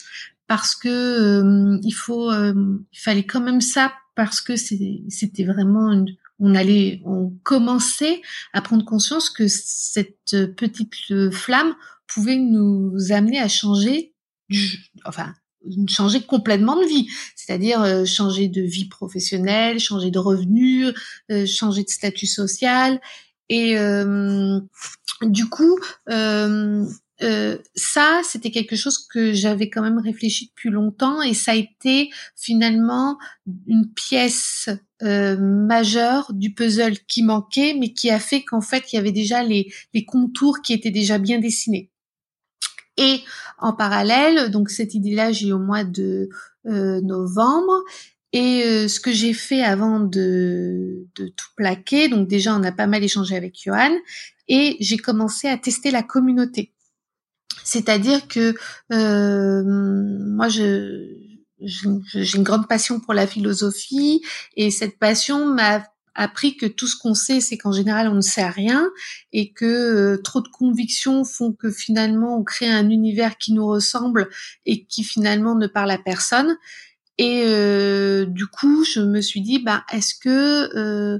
parce 0.55 0.77
que 0.77 0.89
euh, 0.89 1.81
il 1.83 1.91
faut, 1.91 2.31
euh, 2.31 2.55
il 2.93 2.99
fallait 3.01 3.27
quand 3.27 3.41
même 3.41 3.61
ça 3.61 3.93
parce 4.15 4.41
que 4.41 4.55
c'était 4.55 5.45
vraiment 5.45 5.91
une, 5.91 6.07
on 6.39 6.55
allait, 6.55 7.03
on 7.05 7.33
commençait 7.43 8.23
à 8.53 8.63
prendre 8.63 8.85
conscience 8.85 9.31
que 9.31 9.49
cette 9.49 10.55
petite 10.55 10.95
flamme 11.33 11.75
pouvait 12.07 12.37
nous 12.37 12.95
amener 13.11 13.41
à 13.41 13.49
changer, 13.49 14.15
enfin, 15.05 15.35
changer 15.89 16.23
complètement 16.23 16.81
de 16.81 16.87
vie, 16.87 17.09
c'est-à-dire 17.35 17.83
euh, 17.83 18.05
changer 18.05 18.47
de 18.47 18.63
vie 18.63 18.87
professionnelle, 18.87 19.81
changer 19.81 20.13
de 20.13 20.21
revenus, 20.21 20.93
euh, 21.33 21.47
changer 21.47 21.83
de 21.83 21.91
statut 21.91 22.29
social. 22.29 23.01
Et 23.49 23.77
euh, 23.77 24.61
du 25.23 25.49
coup, 25.49 25.81
ça, 27.21 28.21
c'était 28.25 28.51
quelque 28.51 28.77
chose 28.77 29.07
que 29.07 29.33
j'avais 29.33 29.71
quand 29.71 29.83
même 29.83 29.99
réfléchi 29.99 30.49
depuis 30.49 30.71
longtemps 30.71 31.23
et 31.23 31.33
ça 31.33 31.53
a 31.53 31.55
été 31.55 32.11
finalement 32.37 33.19
une 33.67 33.93
pièce 33.95 34.69
majeure 35.01 36.33
du 36.33 36.55
puzzle 36.55 36.99
qui 37.07 37.23
manquait, 37.23 37.75
mais 37.79 37.93
qui 37.93 38.11
a 38.11 38.19
fait 38.19 38.43
qu'en 38.43 38.61
fait, 38.61 38.93
il 38.93 38.97
y 38.97 38.99
avait 38.99 39.13
déjà 39.13 39.43
les, 39.43 39.73
les 39.93 40.05
contours 40.05 40.61
qui 40.63 40.73
étaient 40.73 40.91
déjà 40.91 41.19
bien 41.19 41.39
dessinés. 41.39 41.91
Et 42.97 43.21
en 43.59 43.73
parallèle, 43.73 44.51
donc 44.51 44.71
cette 44.71 44.95
idée-là, 44.95 45.33
j'ai 45.33 45.53
au 45.53 45.59
mois 45.59 45.85
de 45.85 46.29
euh, 46.67 47.01
novembre. 47.01 47.83
Et 48.33 48.65
euh, 48.65 48.89
ce 48.89 48.99
que 48.99 49.13
j'ai 49.13 49.33
fait 49.33 49.63
avant 49.63 50.01
de, 50.01 51.07
de, 51.15 51.29
tout 51.29 51.47
plaquer, 51.57 52.09
donc 52.09 52.27
déjà 52.27 52.55
on 52.57 52.63
a 52.65 52.73
pas 52.73 52.89
mal 52.89 53.05
échangé 53.05 53.37
avec 53.37 53.57
Johan, 53.63 53.95
et 54.49 54.77
j'ai 54.81 54.97
commencé 54.97 55.47
à 55.47 55.57
tester 55.57 55.93
la 55.93 56.03
communauté. 56.03 56.74
C'est-à-dire 57.63 58.29
que 58.29 58.55
euh, 58.93 59.63
moi, 59.65 60.49
je, 60.49 61.17
j'ai 61.61 62.37
une 62.37 62.45
grande 62.45 62.69
passion 62.69 63.01
pour 63.01 63.15
la 63.15 63.27
philosophie, 63.27 64.23
et 64.57 64.71
cette 64.71 64.99
passion 64.99 65.47
m'a 65.47 65.85
appris 66.15 66.57
que 66.57 66.67
tout 66.67 66.87
ce 66.87 66.97
qu'on 66.97 67.15
sait, 67.15 67.41
c'est 67.41 67.59
qu'en 67.59 67.73
général, 67.73 68.09
on 68.09 68.15
ne 68.15 68.21
sait 68.21 68.49
rien 68.49 68.89
et 69.33 69.53
que 69.53 69.65
euh, 69.65 70.23
trop 70.23 70.41
de 70.41 70.49
convictions 70.49 71.25
font 71.25 71.53
que 71.53 71.71
finalement, 71.71 72.39
on 72.39 72.45
crée 72.45 72.71
un 72.71 72.89
univers 72.89 73.37
qui 73.37 73.53
nous 73.53 73.67
ressemble 73.67 74.29
et 74.65 74.85
qui 74.85 75.03
finalement 75.03 75.57
ne 75.57 75.67
parle 75.67 75.91
à 75.91 75.99
personne. 75.99 76.57
Et 77.19 77.43
euh, 77.47 78.27
du 78.27 78.47
coup, 78.47 78.85
je 78.85 79.01
me 79.01 79.21
suis 79.21 79.41
dit, 79.41 79.59
bah, 79.59 79.85
est-ce 79.93 80.15
que 80.15 80.77
euh, 80.77 81.19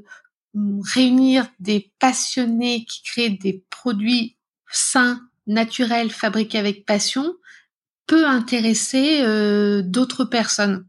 réunir 0.95 1.49
des 1.61 1.93
passionnés 1.99 2.85
qui 2.85 3.03
créent 3.03 3.31
des 3.31 3.65
produits 3.71 4.37
sains, 4.71 5.21
naturels, 5.47 6.11
fabriqués 6.11 6.59
avec 6.59 6.87
passion, 6.87 7.35
peut 8.07 8.27
intéresser 8.27 9.23
d'autres 9.83 10.25
personnes 10.25 10.87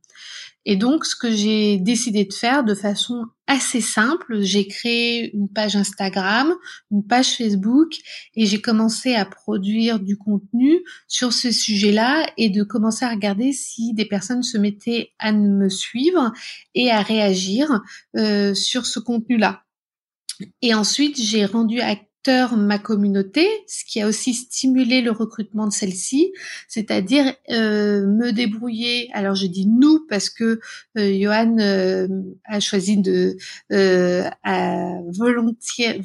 et 0.65 0.75
donc, 0.75 1.05
ce 1.05 1.15
que 1.15 1.31
j'ai 1.31 1.77
décidé 1.77 2.25
de 2.25 2.33
faire 2.33 2.63
de 2.63 2.73
façon 2.73 3.25
assez 3.45 3.81
simple, 3.81 4.41
j'ai 4.41 4.67
créé 4.67 5.31
une 5.35 5.47
page 5.47 5.75
Instagram, 5.75 6.55
une 6.89 7.05
page 7.05 7.37
Facebook, 7.37 7.93
et 8.35 8.47
j'ai 8.47 8.59
commencé 8.59 9.13
à 9.13 9.25
produire 9.25 9.99
du 9.99 10.17
contenu 10.17 10.83
sur 11.07 11.33
ce 11.33 11.51
sujet-là 11.51 12.27
et 12.37 12.49
de 12.49 12.63
commencer 12.63 13.05
à 13.05 13.11
regarder 13.11 13.51
si 13.51 13.93
des 13.93 14.05
personnes 14.05 14.41
se 14.41 14.57
mettaient 14.57 15.11
à 15.19 15.31
me 15.31 15.69
suivre 15.69 16.31
et 16.73 16.89
à 16.89 17.03
réagir 17.03 17.81
euh, 18.17 18.55
sur 18.55 18.87
ce 18.87 18.99
contenu-là. 18.99 19.61
Et 20.63 20.73
ensuite, 20.73 21.21
j'ai 21.21 21.45
rendu 21.45 21.79
à 21.79 21.95
ma 22.57 22.79
communauté, 22.79 23.47
ce 23.67 23.85
qui 23.85 24.01
a 24.01 24.07
aussi 24.07 24.33
stimulé 24.33 25.01
le 25.01 25.11
recrutement 25.11 25.67
de 25.67 25.73
celle-ci, 25.73 26.33
c'est-à-dire 26.67 27.33
euh, 27.49 28.05
me 28.05 28.31
débrouiller. 28.31 29.09
Alors 29.13 29.35
je 29.35 29.47
dis 29.47 29.67
nous 29.67 30.05
parce 30.09 30.29
que 30.29 30.59
euh, 30.97 31.19
Johan 31.19 31.57
euh, 31.59 32.07
a 32.45 32.59
choisi 32.59 32.97
de 32.97 33.37
euh, 33.71 34.29
a 34.43 34.99
volontiers 35.09 36.01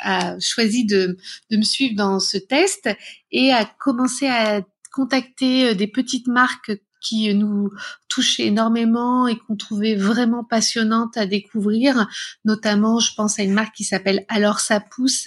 a 0.00 0.38
choisi 0.40 0.84
de, 0.84 1.16
de 1.50 1.56
me 1.56 1.62
suivre 1.62 1.96
dans 1.96 2.20
ce 2.20 2.38
test 2.38 2.88
et 3.30 3.52
a 3.52 3.64
commencé 3.64 4.26
à 4.26 4.62
contacter 4.92 5.74
des 5.74 5.86
petites 5.86 6.28
marques 6.28 6.72
qui 7.00 7.34
nous 7.34 7.70
touchait 8.08 8.46
énormément 8.46 9.26
et 9.26 9.36
qu'on 9.36 9.56
trouvait 9.56 9.94
vraiment 9.94 10.44
passionnante 10.44 11.16
à 11.16 11.26
découvrir. 11.26 12.08
Notamment, 12.44 12.98
je 12.98 13.14
pense 13.14 13.38
à 13.38 13.42
une 13.42 13.52
marque 13.52 13.74
qui 13.74 13.84
s'appelle 13.84 14.24
Alors 14.28 14.60
ça 14.60 14.80
pousse, 14.80 15.26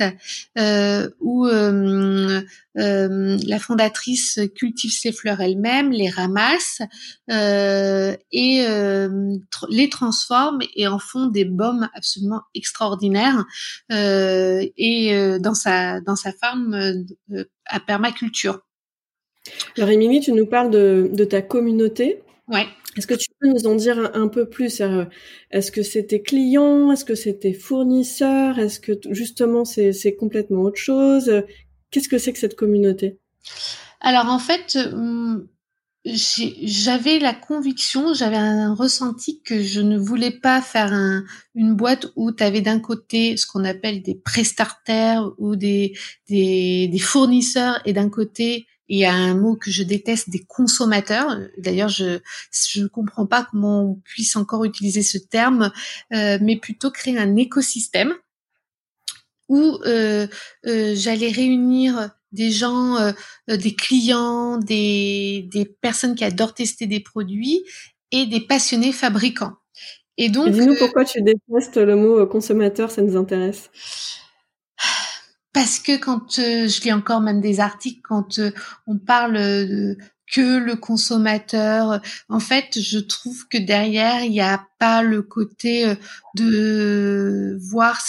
euh, 0.58 1.10
où 1.20 1.48
euh, 1.48 2.42
euh, 2.78 3.38
la 3.46 3.60
fondatrice 3.60 4.40
cultive 4.56 4.92
ses 4.92 5.12
fleurs 5.12 5.42
elle-même, 5.42 5.92
les 5.92 6.10
ramasse 6.10 6.82
euh, 7.30 8.16
et 8.32 8.66
euh, 8.66 9.38
les 9.70 9.90
transforme 9.90 10.60
et 10.75 10.88
en 10.88 11.00
font 11.00 11.28
des 11.28 11.46
baumes 11.46 11.90
absolument 11.94 12.42
extraordinaires 12.56 13.46
et 13.90 15.38
dans 15.40 15.54
sa 15.54 16.00
dans 16.01 16.16
sa 16.16 16.32
ferme 16.32 17.06
à 17.66 17.80
permaculture. 17.80 18.62
Alors 19.77 19.89
Émilie, 19.89 20.19
tu 20.19 20.33
nous 20.33 20.45
parles 20.45 20.71
de, 20.71 21.25
ta 21.25 21.41
communauté. 21.41 22.21
Ouais. 22.48 22.65
Est-ce 22.98 23.07
que 23.07 23.13
tu 23.13 23.29
peux 23.39 23.48
nous 23.48 23.67
en 23.67 23.75
dire 23.75 24.12
un, 24.13 24.27
peu 24.27 24.50
plus? 24.50 24.81
Est-ce 25.51 25.71
que 25.71 25.83
c'est 25.83 26.07
tes 26.07 26.21
clients? 26.21 26.91
Est-ce 26.91 27.05
que 27.05 27.15
c'est 27.15 27.39
tes 27.39 27.53
fournisseurs? 27.53 28.60
Est-ce 28.60 28.79
que 28.79 28.93
justement 29.12 29.63
c'est 29.65 30.15
complètement 30.17 30.62
autre 30.62 30.79
chose? 30.79 31.43
Qu'est-ce 31.89 32.10
que 32.10 32.17
c'est 32.17 32.33
que 32.33 32.39
cette 32.39 32.55
communauté? 32.55 33.17
Alors 34.01 34.27
en 34.27 34.39
fait, 34.39 34.77
hum, 34.91 35.48
j'avais 36.03 37.19
la 37.19 37.33
conviction, 37.33 38.13
j'avais 38.13 38.38
un 38.38 38.74
ressenti 38.74 39.41
que 39.41 39.62
je 39.62 39.81
ne 39.81 39.98
voulais 39.98 40.31
pas 40.31 40.62
faire 40.62 40.91
une 41.53 41.75
boîte 41.75 42.07
où 42.15 42.31
tu 42.31 42.43
avais 42.43 42.62
d'un 42.62 42.79
côté 42.79 43.38
ce 43.38 43.45
qu'on 43.45 43.63
appelle 43.63 44.01
des 44.01 44.15
prestataires 44.15 45.29
ou 45.38 45.55
des, 45.55 45.93
des, 46.27 46.88
des 46.88 47.00
fournisseurs 47.00 47.79
et 47.86 47.93
d'un 47.93 48.10
côté 48.10 48.65
il 48.91 48.98
y 48.98 49.05
a 49.05 49.13
un 49.13 49.36
mot 49.36 49.55
que 49.55 49.71
je 49.71 49.83
déteste, 49.83 50.29
des 50.29 50.43
consommateurs. 50.43 51.39
D'ailleurs, 51.57 51.88
je 51.88 52.19
je 52.51 52.81
ne 52.81 52.88
comprends 52.88 53.25
pas 53.25 53.48
comment 53.50 53.83
on 53.83 53.95
puisse 54.03 54.36
encore 54.36 54.65
utiliser 54.65 55.01
ce 55.01 55.17
terme, 55.17 55.71
euh, 56.13 56.38
mais 56.41 56.57
plutôt 56.57 56.91
créer 56.91 57.17
un 57.17 57.38
écosystème 57.38 58.13
où 59.48 59.79
euh, 59.86 60.27
euh, 60.65 60.93
j'allais 60.93 61.31
réunir 61.31 62.12
des 62.33 62.51
gens, 62.51 63.13
des 63.48 63.75
clients, 63.75 64.57
des, 64.57 65.48
des 65.51 65.65
personnes 65.65 66.15
qui 66.15 66.25
adorent 66.25 66.53
tester 66.53 66.86
des 66.86 67.00
produits 67.00 67.63
et 68.12 68.25
des 68.25 68.41
passionnés 68.41 68.91
fabricants. 68.93 69.53
Et 70.17 70.29
donc, 70.29 70.50
dis-nous 70.50 70.75
pourquoi 70.75 71.05
tu 71.05 71.21
détestes 71.21 71.77
le 71.77 71.95
mot 71.95 72.25
consommateur, 72.27 72.91
ça 72.91 73.01
nous 73.01 73.17
intéresse 73.17 73.69
parce 75.53 75.79
que 75.79 75.98
quand 75.98 76.39
euh, 76.39 76.67
je 76.67 76.81
lis 76.81 76.93
encore 76.93 77.22
même 77.22 77.41
des 77.41 77.60
articles 77.60 78.01
quand 78.03 78.39
euh, 78.39 78.51
on 78.88 78.98
parle 78.98 79.34
de, 79.34 79.98
que 80.31 80.60
le 80.60 80.75
consommateur 80.75 82.01
en 82.29 82.39
fait 82.39 82.79
je 82.79 83.00
trouve 83.00 83.48
que 83.50 83.58
derrière 83.58 84.24
il 84.24 84.31
n'y 84.31 84.41
a 84.41 84.65
pas 84.79 85.01
le 85.03 85.22
côté 85.22 85.88
euh, 85.88 85.96
de 86.36 87.58
voir 87.62 88.00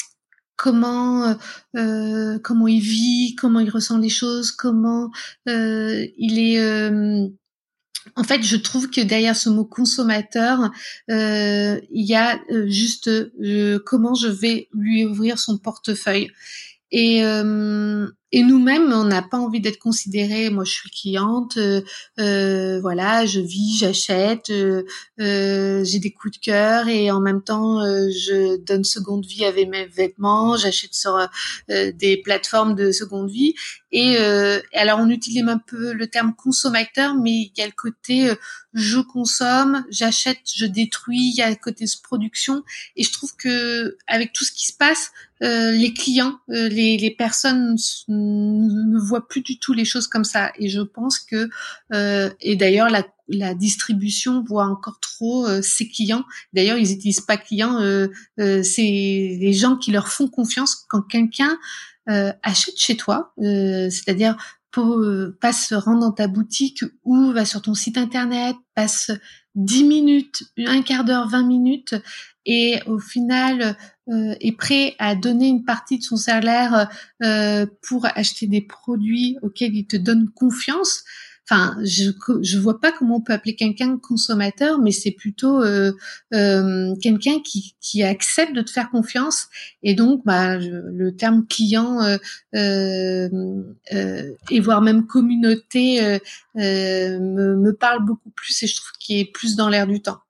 comment 0.57 1.37
comment 1.75 2.69
il 2.69 2.81
vit 2.81 3.35
comment 3.35 3.59
il 3.59 3.71
ressent 3.71 3.99
les 3.99 4.09
choses 4.09 4.53
comment 4.53 5.11
il 5.47 6.39
est 6.39 7.33
en 8.17 8.25
fait, 8.25 8.43
je 8.43 8.57
trouve 8.57 8.91
que 8.91 9.01
derrière 9.01 9.35
ce 9.35 9.49
mot 9.49 9.65
consommateur, 9.65 10.71
il 11.09 11.83
y 11.91 12.15
a 12.15 12.39
juste 12.67 13.11
comment 13.85 14.15
je 14.15 14.29
vais 14.29 14.69
lui 14.73 15.05
ouvrir 15.05 15.39
son 15.39 15.59
portefeuille. 15.59 16.31
Et, 16.93 17.25
euh, 17.25 18.07
et 18.35 18.43
nous-mêmes, 18.43 18.91
on 18.93 19.05
n'a 19.05 19.21
pas 19.21 19.37
envie 19.39 19.61
d'être 19.61 19.79
considérés. 19.79 20.49
Moi, 20.49 20.65
je 20.65 20.73
suis 20.73 20.91
cliente, 20.91 21.59
euh, 21.59 21.83
euh 22.19 22.81
voilà, 22.81 23.27
je 23.27 23.41
vis, 23.41 23.79
j'achète, 23.79 24.49
euh, 24.49 24.85
euh, 25.21 25.85
j'ai 25.85 25.99
des 25.99 26.13
coups 26.13 26.39
de 26.39 26.43
cœur 26.43 26.89
et 26.89 27.11
en 27.11 27.21
même 27.21 27.43
temps, 27.43 27.81
je 27.83 28.57
donne 28.57 28.85
seconde 28.85 29.27
vie 29.27 29.45
avec 29.45 29.69
mes 29.69 29.85
vêtements. 29.85 30.57
J'achète 30.57 30.95
sur 30.95 31.19
des 31.69 32.23
plateformes 32.25 32.75
de 32.75 32.91
seconde 32.91 33.31
vie. 33.31 33.55
Et 33.91 34.17
alors, 34.75 35.01
on 35.01 35.11
utilise 35.11 35.47
un 35.47 35.59
peu 35.59 35.93
le 35.93 36.07
terme 36.07 36.35
consommateur, 36.35 37.15
mais 37.15 37.33
il 37.33 37.53
y 37.57 37.63
a 37.63 37.67
le 37.67 37.73
côté 37.77 38.33
je 38.75 39.01
consomme, 39.01 39.85
j'achète, 39.91 40.41
je 40.55 40.65
détruis. 40.65 41.31
Il 41.35 41.37
y 41.37 41.43
a 41.43 41.51
le 41.51 41.57
côté 41.57 41.85
production. 42.03 42.65
Et 42.97 43.05
je 43.05 43.13
trouve 43.13 43.35
que 43.37 43.99
avec 44.07 44.33
tout 44.33 44.45
ce 44.45 44.53
qui 44.53 44.67
se 44.67 44.77
passe, 44.77 45.13
les 45.43 45.93
clients, 45.93 46.39
les, 46.49 46.97
les, 46.97 47.11
personnes 47.11 47.77
ne 48.09 48.99
voient 48.99 49.27
plus 49.27 49.41
du 49.41 49.59
tout 49.59 49.73
les 49.73 49.85
choses 49.85 50.07
comme 50.07 50.25
ça. 50.25 50.53
Et 50.59 50.69
je 50.69 50.81
pense 50.81 51.19
que, 51.19 51.51
et 52.41 52.57
d'ailleurs 52.57 52.89
la, 52.89 53.55
distribution 53.55 54.45
voit 54.47 54.67
encore 54.67 55.01
trop 55.01 55.47
ses 55.63 55.89
clients. 55.89 56.25
D'ailleurs, 56.53 56.77
ils 56.77 56.91
n'utilisent 56.91 57.23
pas 57.23 57.37
clients, 57.37 57.81
c'est 58.39 59.37
les 59.41 59.53
gens 59.53 59.77
qui 59.77 59.91
leur 59.91 60.09
font 60.09 60.29
confiance 60.29 60.85
quand 60.89 61.03
quelqu'un 61.03 61.59
achète 62.07 62.77
chez 62.77 62.97
toi, 62.97 63.33
c'est-à-dire 63.39 64.37
passe 65.41 65.73
rendre 65.73 66.01
dans 66.01 66.13
ta 66.13 66.29
boutique 66.29 66.85
ou 67.05 67.33
va 67.33 67.45
sur 67.45 67.63
ton 67.63 67.75
site 67.75 67.99
internet, 67.99 68.57
passe 68.75 69.11
10 69.55 69.85
minutes, 69.85 70.45
un 70.59 70.83
quart 70.83 71.05
d'heure, 71.05 71.29
20 71.29 71.43
minutes 71.43 71.95
et 72.47 72.81
au 72.87 72.99
final 72.99 73.77
euh, 74.09 74.35
est 74.41 74.57
prêt 74.57 74.95
à 74.99 75.15
donner 75.15 75.49
une 75.49 75.65
partie 75.65 75.99
de 75.99 76.03
son 76.03 76.17
salaire 76.17 76.89
euh, 77.23 77.67
pour 77.83 78.07
acheter 78.07 78.47
des 78.47 78.61
produits 78.61 79.39
auxquels 79.43 79.75
il 79.75 79.87
te 79.87 79.97
donne 79.97 80.29
confiance, 80.35 81.05
Enfin, 81.51 81.77
je 81.83 82.11
je 82.43 82.59
vois 82.59 82.81
pas 82.81 82.93
comment 82.93 83.17
on 83.17 83.21
peut 83.21 83.33
appeler 83.33 83.57
quelqu'un 83.57 83.99
consommateur, 83.99 84.79
mais 84.79 84.93
c'est 84.93 85.11
plutôt 85.11 85.61
euh, 85.61 85.93
euh, 86.33 86.95
quelqu'un 87.03 87.41
qui, 87.41 87.75
qui 87.81 88.05
accepte 88.05 88.55
de 88.55 88.63
te 88.63 88.71
faire 88.71 88.91
confiance. 88.91 89.49
Et 89.83 89.95
donc, 89.95 90.23
bah, 90.25 90.57
le 90.59 91.17
terme 91.17 91.45
client 91.47 91.99
euh, 92.55 93.29
et 94.51 94.61
voire 94.61 94.83
même 94.83 95.07
communauté 95.07 96.19
me, 96.55 97.57
me 97.57 97.73
parle 97.73 98.05
beaucoup 98.05 98.31
plus 98.31 98.63
et 98.63 98.67
je 98.69 98.77
trouve 98.77 98.93
qu'il 99.01 99.19
est 99.19 99.33
plus 99.33 99.57
dans 99.57 99.69
l'air 99.69 99.87
du 99.89 100.01
temps. 100.01 100.21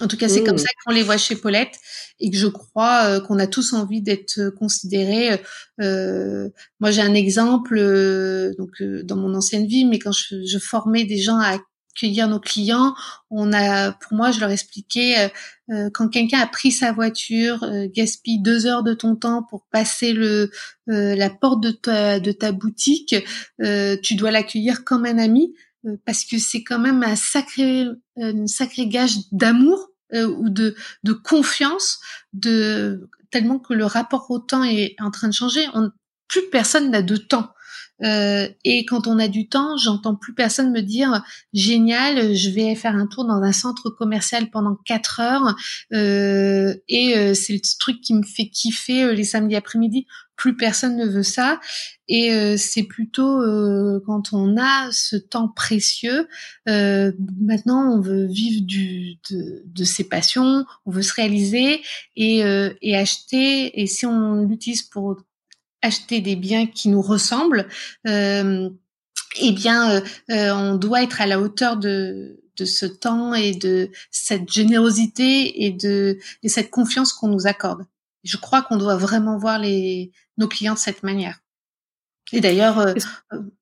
En 0.00 0.08
tout 0.08 0.16
cas, 0.16 0.28
c'est 0.28 0.42
comme 0.42 0.56
mmh. 0.56 0.58
ça 0.58 0.68
qu'on 0.84 0.92
les 0.92 1.02
voit 1.02 1.16
chez 1.16 1.36
Paulette 1.36 1.78
et 2.18 2.30
que 2.30 2.36
je 2.36 2.48
crois 2.48 3.04
euh, 3.04 3.20
qu'on 3.20 3.38
a 3.38 3.46
tous 3.46 3.72
envie 3.72 4.02
d'être 4.02 4.38
euh, 4.38 4.50
considérés. 4.50 5.40
Euh, 5.80 6.48
moi, 6.80 6.90
j'ai 6.90 7.02
un 7.02 7.14
exemple 7.14 7.76
donc 8.58 8.82
dans 9.04 9.16
mon 9.16 9.34
ancienne 9.34 9.66
vie, 9.66 9.84
mais 9.84 9.98
quand 10.00 10.12
je, 10.12 10.58
formais 10.58 11.04
des 11.04 11.18
gens 11.18 11.38
à 11.38 11.58
accueillir 11.94 12.26
nos 12.28 12.40
clients, 12.40 12.94
on 13.30 13.52
a, 13.52 13.92
pour 13.92 14.14
moi, 14.14 14.32
je 14.32 14.40
leur 14.40 14.50
expliquais 14.50 15.30
quand 15.92 16.08
quelqu'un 16.08 16.40
a 16.40 16.46
pris 16.46 16.72
sa 16.72 16.92
voiture, 16.92 17.64
gaspille 17.94 18.42
deux 18.42 18.66
heures 18.66 18.82
de 18.82 18.94
ton 18.94 19.16
temps 19.16 19.44
pour 19.48 19.66
passer 19.70 20.12
le 20.12 20.50
la 20.86 21.30
porte 21.30 21.62
de 21.62 21.70
ta 21.70 22.20
de 22.20 22.32
ta 22.32 22.52
boutique, 22.52 23.14
tu 24.02 24.14
dois 24.14 24.30
l'accueillir 24.30 24.84
comme 24.84 25.04
un 25.04 25.18
ami 25.18 25.54
parce 26.04 26.24
que 26.24 26.38
c'est 26.38 26.62
quand 26.62 26.78
même 26.78 27.02
un 27.02 27.16
sacré, 27.16 27.86
un 28.16 28.46
sacré 28.46 28.86
gage 28.88 29.16
d'amour 29.32 29.90
euh, 30.12 30.26
ou 30.26 30.48
de, 30.50 30.74
de 31.02 31.12
confiance, 31.12 32.00
de 32.32 33.08
tellement 33.30 33.58
que 33.58 33.74
le 33.74 33.84
rapport 33.84 34.30
au 34.30 34.38
temps 34.38 34.64
est 34.64 34.96
en 35.00 35.10
train 35.10 35.28
de 35.28 35.34
changer. 35.34 35.66
On, 35.74 35.90
plus 36.28 36.48
personne 36.50 36.90
n'a 36.90 37.02
de 37.02 37.16
temps. 37.16 37.53
Euh, 38.02 38.48
et 38.64 38.84
quand 38.84 39.06
on 39.06 39.18
a 39.18 39.28
du 39.28 39.48
temps, 39.48 39.76
j'entends 39.76 40.16
plus 40.16 40.34
personne 40.34 40.72
me 40.72 40.80
dire 40.80 41.22
génial, 41.52 42.34
je 42.34 42.50
vais 42.50 42.74
faire 42.74 42.96
un 42.96 43.06
tour 43.06 43.24
dans 43.24 43.42
un 43.42 43.52
centre 43.52 43.88
commercial 43.90 44.50
pendant 44.50 44.76
quatre 44.84 45.20
heures 45.20 45.54
euh, 45.92 46.74
et 46.88 47.16
euh, 47.16 47.34
c'est 47.34 47.52
le 47.52 47.60
truc 47.78 48.00
qui 48.00 48.14
me 48.14 48.24
fait 48.24 48.48
kiffer 48.48 49.04
euh, 49.04 49.12
les 49.12 49.24
samedis 49.24 49.56
après-midi. 49.56 50.06
Plus 50.36 50.56
personne 50.56 50.96
ne 50.96 51.06
veut 51.06 51.22
ça 51.22 51.60
et 52.08 52.34
euh, 52.34 52.56
c'est 52.56 52.82
plutôt 52.82 53.40
quand 54.04 54.32
on 54.32 54.56
a 54.56 54.90
ce 54.90 55.14
temps 55.14 55.48
précieux. 55.48 56.26
maintenant, 56.66 57.92
on 57.92 58.00
veut 58.00 58.26
vivre 58.26 58.66
du, 58.66 59.14
de, 59.30 59.62
de, 59.64 59.84
ses 59.84 60.02
passions, 60.02 60.64
on 60.86 60.90
veut 60.90 61.02
se 61.02 61.14
réaliser 61.14 61.82
et, 62.16 62.40
et 62.82 62.96
acheter. 62.96 63.80
Et 63.80 63.86
si 63.86 64.06
on 64.06 64.42
l'utilise 64.42 64.82
pour 64.82 65.18
acheter 65.84 66.20
des 66.20 66.34
biens 66.36 66.66
qui 66.66 66.88
nous 66.88 67.02
ressemblent, 67.02 67.68
euh, 68.06 68.70
eh 69.40 69.52
bien, 69.52 69.90
euh, 69.90 70.00
euh, 70.30 70.52
on 70.52 70.76
doit 70.76 71.02
être 71.02 71.20
à 71.20 71.26
la 71.26 71.40
hauteur 71.40 71.76
de, 71.76 72.40
de 72.56 72.64
ce 72.64 72.86
temps 72.86 73.34
et 73.34 73.52
de 73.52 73.90
cette 74.10 74.50
générosité 74.50 75.64
et 75.64 75.72
de 75.72 76.18
et 76.42 76.48
cette 76.48 76.70
confiance 76.70 77.12
qu'on 77.12 77.28
nous 77.28 77.46
accorde. 77.46 77.84
Je 78.22 78.36
crois 78.36 78.62
qu'on 78.62 78.76
doit 78.76 78.96
vraiment 78.96 79.38
voir 79.38 79.58
les 79.58 80.12
nos 80.38 80.48
clients 80.48 80.74
de 80.74 80.78
cette 80.78 81.02
manière. 81.02 81.40
Et 82.32 82.40
d'ailleurs, 82.40 82.78
euh, 82.78 82.94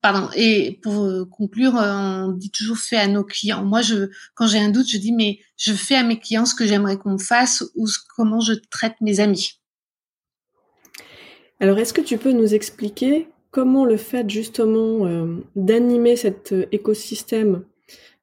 pardon. 0.01 0.31
Et 0.37 0.79
pour 0.83 1.29
conclure, 1.31 1.75
on 1.75 2.29
dit 2.29 2.51
toujours 2.51 2.79
fait 2.79 2.97
à 2.97 3.09
nos 3.09 3.25
clients. 3.25 3.65
Moi, 3.65 3.83
je, 3.83 4.11
quand 4.35 4.47
j'ai 4.47 4.61
un 4.61 4.71
doute, 4.71 4.89
je 4.89 4.99
dis 4.99 5.13
mais 5.13 5.41
je 5.57 5.73
fais 5.73 5.97
à 5.97 6.05
mes 6.05 6.21
clients 6.21 6.47
ce 6.47 6.55
que 6.55 6.67
j'aimerais 6.67 6.97
qu'on 6.97 7.15
me 7.15 7.19
fasse 7.19 7.65
ou 7.75 7.89
comment 8.17 8.41
je 8.41 8.55
traite 8.71 8.95
mes 9.01 9.19
amis. 9.19 9.62
Alors, 11.63 11.79
est-ce 11.79 11.93
que 11.93 12.01
tu 12.01 12.19
peux 12.19 12.33
nous 12.33 12.55
expliquer 12.55 13.29
comment 13.53 13.85
le 13.85 13.97
fait 13.97 14.29
justement 14.29 15.07
euh, 15.07 15.37
d'animer 15.55 16.17
cet 16.17 16.51
euh, 16.51 16.67
écosystème 16.73 17.63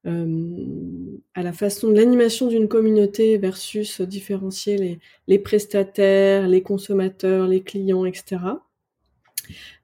euh, 0.06 1.16
à 1.36 1.42
la 1.42 1.54
façon 1.54 1.88
de 1.88 1.96
l'animation 1.96 2.48
d'une 2.48 2.68
communauté 2.68 3.38
versus 3.38 4.02
différencier 4.02 5.00
les, 5.28 5.40
prestataires, 5.40 6.50
les 6.50 6.62
consommateurs, 6.62 7.48
les 7.48 7.64
clients, 7.64 8.04
etc. 8.04 8.40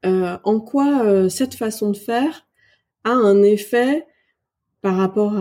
en 0.03 0.59
quoi 0.59 1.29
cette 1.29 1.55
façon 1.55 1.91
de 1.91 1.97
faire 1.97 2.45
a 3.03 3.11
un 3.11 3.41
effet 3.41 4.05
par 4.81 4.97
rapport 4.97 5.33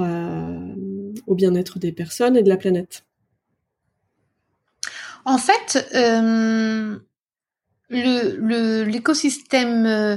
au 1.26 1.34
bien-être 1.34 1.78
des 1.78 1.92
personnes 1.92 2.36
et 2.36 2.42
de 2.42 2.48
la 2.48 2.56
planète? 2.56 3.04
En 5.24 5.38
fait, 5.38 5.86
le 7.90 8.84
l'écosystème 8.84 9.86
euh, 9.86 10.16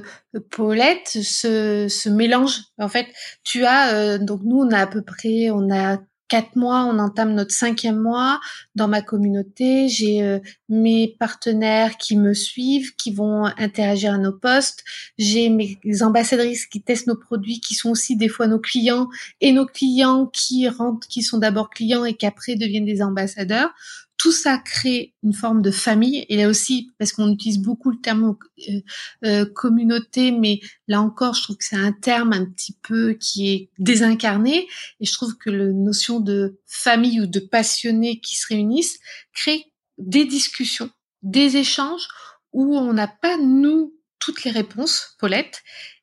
Paulette 0.51 1.07
se, 1.07 1.87
se 1.89 2.09
mélange. 2.09 2.59
En 2.77 2.89
fait, 2.89 3.07
tu 3.43 3.65
as 3.65 3.93
euh, 3.93 4.17
donc 4.17 4.41
nous 4.43 4.57
on 4.57 4.71
a 4.71 4.79
à 4.79 4.87
peu 4.87 5.01
près 5.01 5.49
on 5.49 5.71
a 5.71 5.97
quatre 6.27 6.55
mois, 6.55 6.83
on 6.83 6.99
entame 6.99 7.33
notre 7.33 7.53
cinquième 7.53 7.99
mois 7.99 8.39
dans 8.75 8.87
ma 8.87 9.01
communauté. 9.01 9.87
J'ai 9.87 10.21
euh, 10.23 10.39
mes 10.69 11.15
partenaires 11.19 11.97
qui 11.97 12.17
me 12.17 12.33
suivent, 12.33 12.95
qui 12.95 13.13
vont 13.13 13.45
interagir 13.57 14.13
à 14.13 14.17
nos 14.17 14.33
postes. 14.33 14.83
J'ai 15.17 15.49
mes 15.49 15.79
ambassadrices 16.01 16.65
qui 16.65 16.81
testent 16.81 17.07
nos 17.07 17.15
produits, 17.15 17.61
qui 17.61 17.75
sont 17.75 17.91
aussi 17.91 18.17
des 18.17 18.27
fois 18.27 18.47
nos 18.47 18.59
clients, 18.59 19.07
et 19.41 19.51
nos 19.51 19.65
clients 19.65 20.25
qui 20.27 20.67
rentrent, 20.67 21.07
qui 21.07 21.23
sont 21.23 21.37
d'abord 21.37 21.69
clients 21.69 22.05
et 22.05 22.13
qui 22.13 22.25
après 22.25 22.55
deviennent 22.55 22.85
des 22.85 23.01
ambassadeurs 23.01 23.73
tout 24.17 24.31
ça 24.31 24.57
crée 24.57 25.13
une 25.23 25.33
forme 25.33 25.61
de 25.61 25.71
famille. 25.71 26.25
Et 26.29 26.37
là 26.37 26.49
aussi, 26.49 26.91
parce 26.97 27.11
qu'on 27.11 27.31
utilise 27.31 27.59
beaucoup 27.59 27.91
le 27.91 28.01
terme 28.01 28.35
euh, 28.69 28.81
euh, 29.25 29.45
communauté, 29.45 30.31
mais 30.31 30.59
là 30.87 31.01
encore, 31.01 31.35
je 31.35 31.43
trouve 31.43 31.57
que 31.57 31.63
c'est 31.63 31.75
un 31.75 31.91
terme 31.91 32.33
un 32.33 32.45
petit 32.45 32.75
peu 32.81 33.13
qui 33.13 33.49
est 33.49 33.69
désincarné. 33.77 34.67
Et 34.99 35.05
je 35.05 35.13
trouve 35.13 35.37
que 35.37 35.49
la 35.49 35.71
notion 35.71 36.19
de 36.19 36.59
famille 36.65 37.21
ou 37.21 37.27
de 37.27 37.39
passionnés 37.39 38.19
qui 38.19 38.35
se 38.35 38.47
réunissent 38.47 38.99
crée 39.33 39.65
des 39.99 40.25
discussions, 40.25 40.89
des 41.21 41.57
échanges 41.57 42.07
où 42.53 42.75
on 42.75 42.93
n'a 42.93 43.07
pas, 43.07 43.37
nous, 43.37 43.93
toutes 44.19 44.43
les 44.43 44.51
réponses, 44.51 45.15
Paulette. 45.19 45.61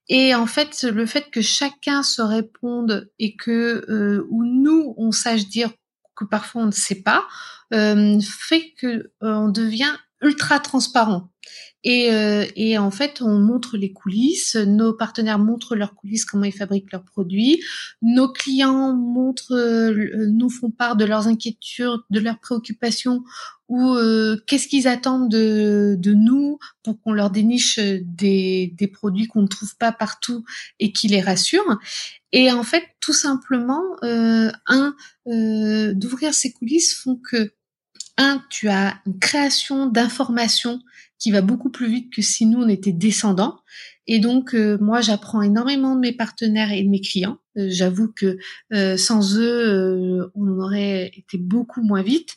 Et 0.09 0.35
en 0.35 0.47
fait, 0.47 0.83
le 0.83 1.07
fait 1.07 1.31
que 1.31 1.41
chacun 1.41 2.03
se 2.03 2.23
réponde 2.23 3.11
et 3.19 3.35
que 3.35 3.85
euh, 3.89 4.27
ou 4.31 4.45
nous 4.45 4.95
on 4.99 5.11
sache 5.13 5.49
dire 5.49 5.73
que 6.17 6.25
parfois 6.25 6.63
on 6.63 6.67
ne 6.67 6.71
sait 6.71 7.03
pas, 7.03 7.27
euh, 7.73 8.21
fait 8.21 8.73
que 8.79 8.87
euh, 8.87 9.11
on 9.23 9.49
devient 9.49 9.97
ultra 10.23 10.61
transparent. 10.61 11.31
Et, 11.85 12.13
euh, 12.13 12.47
et, 12.57 12.79
en 12.79 12.91
fait, 12.91 13.21
on 13.23 13.39
montre 13.39 13.77
les 13.77 13.93
coulisses. 13.93 14.57
Nos 14.57 14.93
partenaires 14.93 15.39
montrent 15.39 15.77
leurs 15.77 15.95
coulisses, 15.95 16.25
comment 16.25 16.45
ils 16.45 16.53
fabriquent 16.53 16.93
leurs 16.93 17.05
produits. 17.05 17.63
Nos 18.03 18.33
clients 18.33 18.95
montrent, 18.95 19.55
nous 20.29 20.51
font 20.51 20.71
part 20.71 20.97
de 20.97 21.05
leurs 21.05 21.29
inquiétudes, 21.29 22.01
de 22.11 22.21
leurs 22.21 22.41
préoccupations 22.41 23.23
ou 23.69 23.97
qu'est-ce 24.47 24.69
qu'ils 24.69 24.87
attendent 24.87 25.31
de, 25.31 25.97
de, 25.99 26.13
nous 26.13 26.59
pour 26.83 27.01
qu'on 27.01 27.13
leur 27.13 27.31
déniche 27.31 27.79
des, 27.79 28.75
des 28.77 28.89
produits 28.89 29.27
qu'on 29.27 29.43
ne 29.43 29.47
trouve 29.47 29.75
pas 29.77 29.91
partout 29.91 30.45
et 30.81 30.93
qui 30.93 31.09
les 31.09 31.23
rassurent. 31.23 31.79
Et 32.35 32.51
en 32.51 32.65
fait, 32.65 32.83
tout 32.99 33.13
simplement, 33.13 33.81
euh, 34.03 34.51
un, 34.67 34.97
euh, 35.29 35.95
d'ouvrir 35.95 36.35
ces 36.35 36.53
coulisses 36.53 36.93
font 36.93 37.15
que 37.15 37.53
un, 38.17 38.43
tu 38.51 38.69
as 38.69 39.01
une 39.07 39.19
création 39.19 39.87
d'informations 39.87 40.81
qui 41.19 41.31
va 41.31 41.41
beaucoup 41.41 41.71
plus 41.71 41.89
vite 41.89 42.13
que 42.13 42.23
si 42.23 42.47
nous 42.47 42.61
on 42.61 42.69
était 42.69 42.93
descendants. 42.93 43.59
Et 44.07 44.19
donc 44.19 44.55
euh, 44.55 44.77
moi 44.81 45.01
j'apprends 45.01 45.41
énormément 45.41 45.95
de 45.95 46.01
mes 46.01 46.13
partenaires 46.13 46.71
et 46.71 46.83
de 46.83 46.89
mes 46.89 47.01
clients. 47.01 47.39
Euh, 47.57 47.69
j'avoue 47.71 48.13
que 48.13 48.37
euh, 48.75 48.99
sans 48.99 49.39
eux 49.39 50.31
on 50.35 50.59
aurait 50.59 51.11
été 51.17 51.39
beaucoup 51.39 51.83
moins 51.83 52.03
vite. 52.03 52.35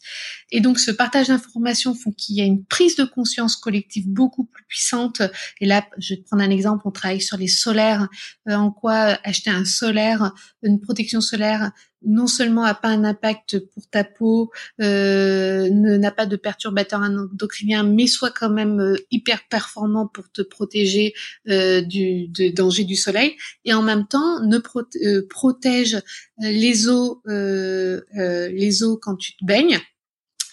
Et 0.51 0.61
donc 0.61 0.79
ce 0.79 0.91
partage 0.91 1.27
d'informations 1.27 1.93
font 1.93 2.13
qu'il 2.13 2.35
y 2.37 2.41
a 2.41 2.45
une 2.45 2.63
prise 2.63 2.95
de 2.95 3.03
conscience 3.03 3.57
collective 3.57 4.07
beaucoup 4.07 4.45
plus 4.45 4.63
puissante. 4.69 5.21
Et 5.59 5.65
là 5.65 5.85
je 5.97 6.13
vais 6.13 6.21
te 6.21 6.25
prendre 6.25 6.43
un 6.43 6.49
exemple. 6.49 6.83
On 6.85 6.91
travaille 6.91 7.21
sur 7.21 7.37
les 7.37 7.49
solaires. 7.49 8.07
en 8.45 8.71
quoi 8.71 9.17
acheter 9.25 9.49
un 9.49 9.65
solaire, 9.65 10.33
une 10.63 10.79
protection 10.79 11.19
solaire 11.19 11.71
non 12.05 12.27
seulement 12.27 12.63
a 12.63 12.73
pas 12.73 12.89
un 12.89 13.03
impact 13.03 13.59
pour 13.59 13.87
ta 13.89 14.03
peau, 14.03 14.51
euh, 14.81 15.69
n'a 15.71 16.11
pas 16.11 16.25
de 16.25 16.35
perturbateur 16.35 17.01
endocrinien, 17.01 17.83
mais 17.83 18.07
soit 18.07 18.31
quand 18.31 18.49
même 18.49 18.79
euh, 18.79 18.95
hyper 19.11 19.47
performant 19.49 20.07
pour 20.07 20.31
te 20.31 20.41
protéger 20.41 21.13
euh, 21.47 21.81
du 21.81 22.29
danger 22.53 22.83
du 22.83 22.95
soleil, 22.95 23.35
et 23.65 23.73
en 23.73 23.81
même 23.81 24.07
temps 24.07 24.41
ne 24.41 24.57
euh, 24.57 25.27
protège 25.29 26.01
les 26.39 26.87
os, 26.87 27.17
les 27.25 28.83
os 28.83 28.97
quand 29.01 29.15
tu 29.15 29.35
te 29.35 29.45
baignes. 29.45 29.79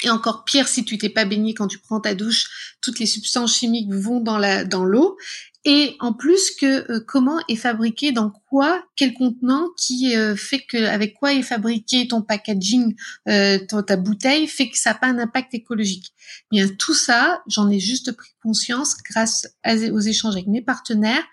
Et 0.02 0.10
encore 0.10 0.44
pire 0.44 0.68
si 0.68 0.84
tu 0.84 0.98
t'es 0.98 1.08
pas 1.08 1.24
baigné 1.24 1.54
quand 1.54 1.66
tu 1.66 1.78
prends 1.78 2.00
ta 2.00 2.14
douche, 2.14 2.76
toutes 2.82 2.98
les 2.98 3.06
substances 3.06 3.56
chimiques 3.56 3.92
vont 3.92 4.20
dans 4.20 4.38
la 4.38 4.64
dans 4.64 4.84
l'eau 4.84 5.16
et 5.64 5.96
en 6.00 6.12
plus 6.12 6.50
que 6.50 6.90
euh, 6.90 7.00
comment 7.06 7.38
est 7.48 7.56
fabriqué, 7.56 8.12
dans 8.12 8.30
quoi, 8.48 8.84
quel 8.96 9.14
contenant 9.14 9.68
qui 9.78 10.16
euh, 10.16 10.36
fait 10.36 10.60
que 10.60 10.84
avec 10.84 11.14
quoi 11.14 11.32
est 11.32 11.42
fabriqué 11.42 12.06
ton 12.06 12.22
packaging, 12.22 12.94
euh, 13.28 13.58
ta 13.58 13.96
bouteille, 13.96 14.46
fait 14.46 14.68
que 14.68 14.78
ça 14.78 14.90
n'a 14.90 14.98
pas 14.98 15.06
un 15.06 15.18
impact 15.18 15.54
écologique. 15.54 16.12
Bien 16.50 16.68
tout 16.68 16.94
ça, 16.94 17.42
j'en 17.46 17.70
ai 17.70 17.80
juste 17.80 18.12
pris 18.12 18.30
conscience 18.42 18.96
grâce 19.10 19.46
aux 19.66 20.00
échanges 20.00 20.34
avec 20.34 20.46
mes 20.46 20.62
partenaires, 20.62 21.24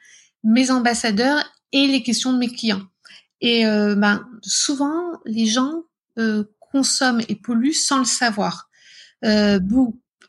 mes 0.43 0.71
ambassadeurs 0.71 1.43
et 1.71 1.87
les 1.87 2.03
questions 2.03 2.33
de 2.33 2.37
mes 2.37 2.51
clients. 2.51 2.83
Et 3.41 3.63
ben 3.63 4.23
souvent 4.43 5.19
les 5.25 5.47
gens 5.47 5.83
consomment 6.71 7.21
et 7.27 7.35
polluent 7.35 7.73
sans 7.73 7.99
le 7.99 8.05
savoir. 8.05 8.69
Euh, 9.25 9.59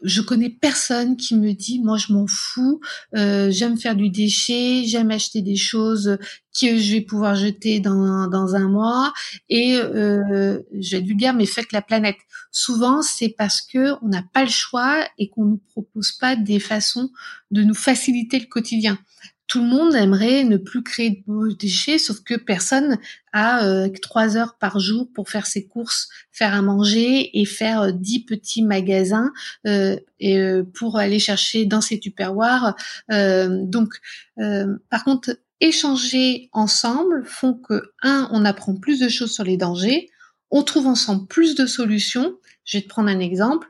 je 0.03 0.21
connais 0.21 0.51
personne 0.51 1.17
qui 1.17 1.37
me 1.37 1.53
dit 1.53 1.81
moi 1.81 1.97
je 1.97 2.13
m'en 2.13 2.27
fous, 2.27 2.81
euh, 3.17 3.51
j'aime 3.51 3.79
faire 3.79 3.97
du 3.97 4.11
déchet, 4.11 4.85
j'aime 4.85 5.11
acheter 5.11 5.43
des 5.43 5.57
choses 5.57 6.19
que 6.61 6.79
je 6.79 6.93
vais 6.93 7.01
pouvoir 7.01 7.35
jeter 7.35 7.81
dans, 7.81 8.29
dans 8.29 8.55
un 8.55 8.69
mois 8.69 9.13
et 9.49 9.77
euh, 9.77 10.59
je 10.79 10.97
vais 10.97 11.33
mais 11.33 11.47
faites 11.47 11.73
la 11.73 11.83
planète. 11.83 12.19
Souvent 12.51 13.03
c'est 13.03 13.31
parce 13.31 13.61
que 13.63 13.93
on 14.03 14.09
n'a 14.09 14.25
pas 14.33 14.43
le 14.43 14.51
choix 14.51 15.07
et 15.19 15.29
qu'on 15.29 15.45
nous 15.45 15.61
propose 15.71 16.13
pas 16.13 16.37
des 16.37 16.59
façons 16.59 17.11
de 17.51 17.63
nous 17.63 17.75
faciliter 17.75 18.39
le 18.39 18.47
quotidien 18.47 18.99
tout 19.53 19.61
le 19.61 19.69
monde 19.69 19.95
aimerait 19.95 20.45
ne 20.45 20.57
plus 20.57 20.83
créer 20.83 21.23
de 21.29 21.53
déchets, 21.53 21.99
sauf 21.99 22.21
que 22.21 22.37
personne 22.37 22.97
a 23.35 23.67
euh, 23.67 23.91
trois 24.01 24.39
heures 24.39 24.57
par 24.57 24.81
jour 24.81 25.11
pour 25.13 25.29
faire 25.29 25.45
ses 25.45 25.67
courses, 25.67 26.09
faire 26.31 26.55
à 26.55 26.63
manger 26.63 27.39
et 27.39 27.45
faire 27.45 27.83
euh, 27.83 27.93
dix 27.93 28.25
petits 28.25 28.63
magasins 28.63 29.31
euh, 29.67 29.99
et, 30.21 30.41
pour 30.73 30.97
aller 30.97 31.19
chercher 31.19 31.67
dans 31.67 31.83
ses 31.83 32.01
tupperwares. 32.01 32.77
donc, 33.11 33.93
par 34.39 35.05
contre, 35.05 35.37
échanger 35.61 36.49
ensemble 36.53 37.23
font 37.27 37.53
que 37.53 37.93
un, 38.03 38.31
on 38.33 38.47
apprend 38.47 38.75
plus 38.75 39.01
de 39.01 39.11
choses 39.11 39.35
sur 39.35 39.45
les 39.45 39.59
dangers, 39.59 40.09
on 40.51 40.63
trouve 40.63 40.87
ensemble 40.87 41.27
plus 41.27 41.57
de 41.57 41.67
solutions. 41.67 42.39
Je 42.65 42.79
vais 42.79 42.85
te 42.85 42.89
prendre 42.89 43.11
un 43.11 43.21
exemple. 43.21 43.69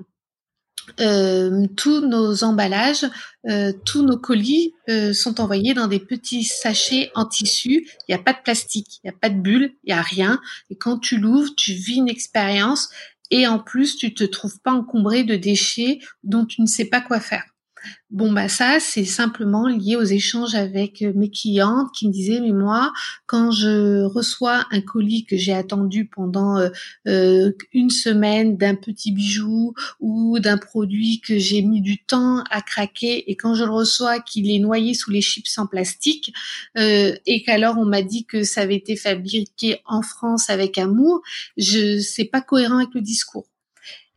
Euh, 1.01 1.67
tous 1.77 2.01
nos 2.01 2.43
emballages, 2.45 3.07
euh, 3.49 3.73
tous 3.85 4.03
nos 4.03 4.19
colis 4.19 4.75
euh, 4.89 5.13
sont 5.13 5.41
envoyés 5.41 5.75
dans 5.75 5.87
des 5.87 6.01
petits 6.01 6.45
sachets 6.45 7.11
en 7.15 7.25
tissu. 7.25 7.89
Il 8.09 8.13
n'y 8.13 8.15
a 8.15 8.23
pas 8.23 8.33
de 8.33 8.43
plastique, 8.43 8.99
il 9.03 9.07
n'y 9.07 9.11
a 9.11 9.19
pas 9.19 9.31
de 9.31 9.41
bulle, 9.41 9.73
il 9.85 9.93
n'y 9.93 9.99
a 9.99 10.03
rien. 10.03 10.41
Et 10.71 10.77
quand 10.77 10.99
tu 10.99 11.19
l'ouvres, 11.19 11.55
tu 11.57 11.73
vis 11.73 11.97
une 11.97 12.09
expérience 12.09 12.91
et 13.31 13.47
en 13.47 13.59
plus, 13.59 13.97
tu 13.97 14.13
te 14.13 14.25
trouves 14.25 14.61
pas 14.61 14.73
encombré 14.73 15.25
de 15.25 15.37
déchets 15.37 16.01
dont 16.23 16.45
tu 16.45 16.61
ne 16.61 16.67
sais 16.67 16.85
pas 16.85 17.01
quoi 17.01 17.19
faire. 17.19 17.45
Bon 18.11 18.31
bah 18.31 18.49
ça 18.49 18.79
c'est 18.79 19.07
simplement 19.07 19.67
lié 19.67 19.97
aux 19.97 20.03
échanges 20.03 20.55
avec 20.55 21.01
euh, 21.01 21.13
mes 21.15 21.31
clientes 21.31 21.89
qui 21.95 22.07
me 22.07 22.13
disaient 22.13 22.41
mais 22.41 22.53
moi 22.53 22.93
quand 23.27 23.51
je 23.51 24.05
reçois 24.05 24.67
un 24.71 24.83
colis 24.83 25.25
que 25.25 25.39
j'ai 25.39 25.55
attendu 25.55 26.07
pendant 26.07 26.59
euh, 26.59 26.69
euh, 27.09 27.53
une 27.73 27.89
semaine 27.89 28.59
d'un 28.59 28.75
petit 28.75 29.13
bijou 29.13 29.73
ou 29.99 30.39
d'un 30.41 30.59
produit 30.59 31.21
que 31.21 31.39
j'ai 31.39 31.63
mis 31.63 31.81
du 31.81 32.05
temps 32.05 32.45
à 32.51 32.61
craquer 32.61 33.31
et 33.31 33.35
quand 33.35 33.55
je 33.55 33.65
le 33.65 33.71
reçois 33.71 34.21
qu'il 34.21 34.51
est 34.51 34.59
noyé 34.59 34.93
sous 34.93 35.11
les 35.11 35.23
chips 35.23 35.57
en 35.57 35.67
plastique 35.67 36.35
et 36.77 37.43
qu'alors 37.45 37.79
on 37.79 37.87
m'a 37.87 38.03
dit 38.03 38.27
que 38.27 38.43
ça 38.43 38.61
avait 38.61 38.77
été 38.77 38.95
fabriqué 38.95 39.81
en 39.87 40.03
France 40.03 40.51
avec 40.51 40.77
amour, 40.77 41.23
je 41.57 41.99
c'est 42.01 42.25
pas 42.25 42.43
cohérent 42.43 42.77
avec 42.77 42.95
le 42.95 43.01
discours. 43.01 43.47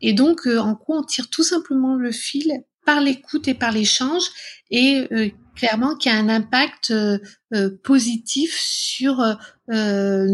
Et 0.01 0.13
donc, 0.13 0.45
en 0.47 0.75
quoi 0.75 0.99
on 0.99 1.03
tire 1.03 1.29
tout 1.29 1.43
simplement 1.43 1.95
le 1.95 2.11
fil 2.11 2.65
par 2.85 3.01
l'écoute 3.01 3.47
et 3.47 3.53
par 3.53 3.71
l'échange 3.71 4.23
et 4.71 5.05
euh, 5.11 5.29
clairement 5.55 5.95
qui 5.95 6.09
a 6.09 6.15
un 6.15 6.29
impact 6.29 6.91
euh, 6.91 7.17
euh, 7.53 7.69
positif 7.83 8.55
sur 8.57 9.23
la 9.67 10.25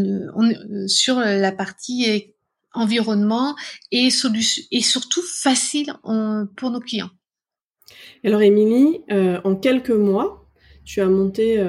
partie 1.51 2.33
environnement 2.73 3.55
et 3.91 4.09
solution 4.09 4.63
et 4.71 4.81
surtout 4.81 5.21
facile 5.21 5.93
pour 6.55 6.71
nos 6.71 6.79
clients. 6.79 7.09
Alors 8.23 8.41
Émilie, 8.41 9.01
en 9.09 9.55
quelques 9.55 9.91
mois, 9.91 10.47
tu 10.85 11.01
as 11.01 11.07
monté 11.07 11.63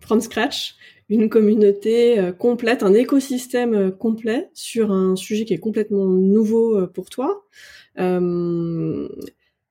from 0.00 0.20
scratch 0.20 0.74
une 1.08 1.30
communauté 1.30 2.32
complète, 2.38 2.82
un 2.82 2.92
écosystème 2.92 3.92
complet 3.92 4.50
sur 4.52 4.92
un 4.92 5.16
sujet 5.16 5.44
qui 5.44 5.54
est 5.54 5.58
complètement 5.58 6.06
nouveau 6.06 6.86
pour 6.88 7.08
toi. 7.08 7.44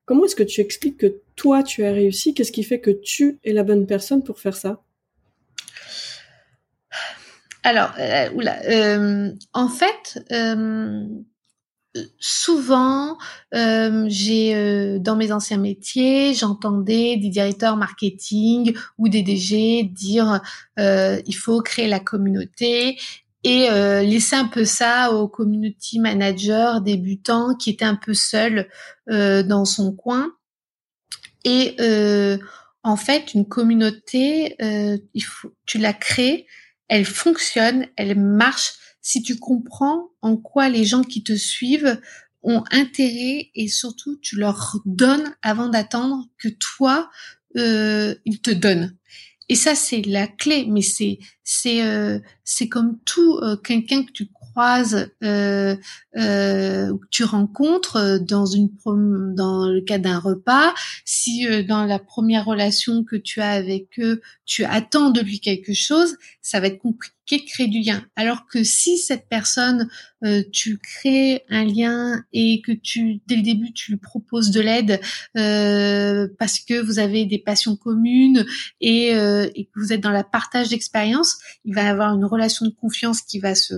Comment 0.07 0.23
est-ce 0.23 0.37
que 0.37 0.43
tu 0.43 0.61
expliques 0.61 0.97
que 0.97 1.19
toi, 1.35 1.63
tu 1.63 1.83
as 1.83 1.91
réussi? 1.91 2.33
Qu'est-ce 2.33 2.53
qui 2.53 2.63
fait 2.63 2.79
que 2.79 2.91
tu 2.91 3.39
es 3.43 3.51
la 3.51 3.63
bonne 3.63 3.85
personne 3.85 4.23
pour 4.23 4.39
faire 4.39 4.55
ça? 4.55 4.81
Alors, 7.63 7.91
euh, 7.99 8.29
euh, 8.69 9.33
en 9.51 9.67
fait, 9.67 10.23
euh, 10.31 11.05
souvent, 12.19 13.17
j'ai 13.51 14.97
dans 15.01 15.17
mes 15.17 15.33
anciens 15.33 15.57
métiers, 15.57 16.33
j'entendais 16.33 17.17
des 17.17 17.27
directeurs 17.27 17.75
marketing 17.75 18.73
ou 18.97 19.09
des 19.09 19.23
DG 19.23 19.83
dire 19.83 20.41
il 20.77 21.35
faut 21.35 21.61
créer 21.61 21.87
la 21.87 21.99
communauté 21.99 22.97
et 23.43 23.69
euh, 23.69 24.01
laisser 24.01 24.35
un 24.35 24.47
peu 24.47 24.65
ça 24.65 25.11
aux 25.11 25.27
community 25.27 25.99
managers 25.99 26.79
débutants 26.81 27.55
qui 27.55 27.69
étaient 27.69 27.85
un 27.85 27.95
peu 27.95 28.13
seuls 28.13 28.67
euh, 29.09 29.43
dans 29.43 29.65
son 29.65 29.93
coin. 29.95 30.33
Et 31.43 31.75
euh, 31.79 32.37
en 32.83 32.97
fait, 32.97 33.33
une 33.33 33.47
communauté, 33.47 34.55
il 35.13 35.23
faut, 35.23 35.53
tu 35.65 35.77
la 35.77 35.93
crées, 35.93 36.47
elle 36.87 37.05
fonctionne, 37.05 37.87
elle 37.95 38.19
marche 38.19 38.73
si 39.01 39.21
tu 39.21 39.37
comprends 39.37 40.09
en 40.21 40.37
quoi 40.37 40.69
les 40.69 40.85
gens 40.85 41.03
qui 41.03 41.23
te 41.23 41.35
suivent 41.35 41.99
ont 42.43 42.63
intérêt 42.71 43.49
et 43.55 43.67
surtout 43.67 44.17
tu 44.21 44.37
leur 44.37 44.77
donnes 44.85 45.35
avant 45.41 45.69
d'attendre 45.69 46.27
que 46.37 46.49
toi 46.49 47.09
ils 47.55 48.41
te 48.41 48.51
donnent. 48.51 48.95
Et 49.49 49.55
ça, 49.55 49.75
c'est 49.75 50.01
la 50.01 50.27
clé, 50.27 50.65
mais 50.67 50.81
c'est 50.81 51.19
c'est 51.43 51.81
euh, 51.81 52.19
c'est 52.43 52.67
comme 52.67 52.99
tout 53.05 53.39
euh, 53.41 53.55
quelqu'un 53.55 54.03
que 54.03 54.11
tu 54.11 54.27
croises, 54.57 55.11
euh, 55.23 55.75
euh, 56.17 56.87
que 56.91 57.07
tu 57.11 57.23
rencontres 57.23 57.97
euh, 57.97 58.17
dans 58.17 58.47
une 58.47 58.71
dans 59.35 59.67
le 59.67 59.81
cas 59.81 59.99
d'un 59.99 60.17
repas. 60.17 60.73
Si 61.05 61.45
dans 61.65 61.85
la 61.85 61.99
première 61.99 62.45
relation 62.45 63.03
que 63.03 63.15
tu 63.15 63.39
as 63.39 63.51
avec 63.51 63.99
eux, 63.99 64.19
tu 64.45 64.65
attends 64.65 65.11
de 65.11 65.21
lui 65.21 65.39
quelque 65.39 65.73
chose, 65.75 66.17
ça 66.41 66.59
va 66.59 66.67
être 66.67 66.79
compliqué 66.79 67.13
de 67.35 67.45
créer 67.45 67.67
du 67.67 67.81
lien. 67.81 68.05
Alors 68.15 68.47
que 68.47 68.63
si 68.63 68.97
cette 68.97 69.27
personne, 69.27 69.89
euh, 70.23 70.43
tu 70.51 70.77
crées 70.77 71.43
un 71.49 71.65
lien 71.65 72.23
et 72.31 72.61
que 72.65 72.71
tu, 72.71 73.21
dès 73.27 73.35
le 73.35 73.41
début, 73.41 73.73
tu 73.73 73.91
lui 73.91 73.99
proposes 73.99 74.51
de 74.51 74.61
l'aide 74.61 75.01
euh, 75.37 76.27
parce 76.39 76.59
que 76.59 76.79
vous 76.81 76.99
avez 76.99 77.25
des 77.25 77.39
passions 77.39 77.75
communes 77.75 78.45
et, 78.79 79.13
euh, 79.13 79.49
et 79.55 79.65
que 79.65 79.79
vous 79.79 79.91
êtes 79.91 80.01
dans 80.01 80.11
la 80.11 80.23
partage 80.23 80.69
d'expérience, 80.69 81.37
il 81.65 81.75
va 81.75 81.89
avoir 81.89 82.13
une 82.13 82.25
relation 82.25 82.65
de 82.65 82.71
confiance 82.71 83.21
qui 83.21 83.39
va 83.39 83.53
se 83.53 83.73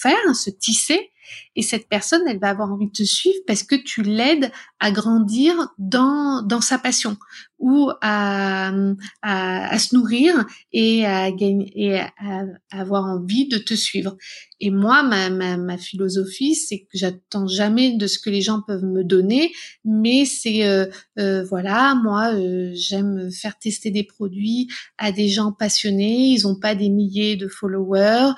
faire, 0.00 0.34
se 0.34 0.50
tisser. 0.50 1.10
Et 1.56 1.62
cette 1.62 1.88
personne, 1.88 2.22
elle 2.28 2.38
va 2.38 2.50
avoir 2.50 2.72
envie 2.72 2.86
de 2.86 2.92
te 2.92 3.02
suivre 3.02 3.38
parce 3.46 3.62
que 3.62 3.74
tu 3.74 4.02
l'aides 4.02 4.52
à 4.80 4.90
grandir 4.90 5.54
dans, 5.78 6.42
dans 6.42 6.60
sa 6.60 6.78
passion 6.78 7.16
ou 7.58 7.90
à, 8.02 8.70
à, 9.22 9.68
à 9.68 9.78
se 9.78 9.96
nourrir 9.96 10.44
et 10.72 11.06
à 11.06 11.30
gagner 11.30 11.72
et 11.74 11.98
à, 11.98 12.44
avoir 12.70 13.04
envie 13.04 13.48
de 13.48 13.58
te 13.58 13.74
suivre. 13.74 14.16
Et 14.60 14.70
moi, 14.70 15.02
ma, 15.02 15.28
ma, 15.28 15.56
ma 15.56 15.76
philosophie, 15.76 16.54
c'est 16.54 16.80
que 16.80 16.86
j'attends 16.94 17.46
jamais 17.46 17.96
de 17.96 18.06
ce 18.06 18.18
que 18.18 18.30
les 18.30 18.40
gens 18.40 18.62
peuvent 18.66 18.84
me 18.84 19.04
donner, 19.04 19.52
mais 19.84 20.24
c'est 20.24 20.66
euh, 20.66 20.86
euh, 21.18 21.44
voilà, 21.44 21.94
moi, 21.94 22.34
euh, 22.34 22.72
j'aime 22.74 23.30
faire 23.30 23.58
tester 23.58 23.90
des 23.90 24.04
produits 24.04 24.68
à 24.96 25.12
des 25.12 25.28
gens 25.28 25.52
passionnés. 25.52 26.28
Ils 26.28 26.46
ont 26.46 26.58
pas 26.58 26.74
des 26.74 26.88
milliers 26.88 27.36
de 27.36 27.48
followers. 27.48 28.32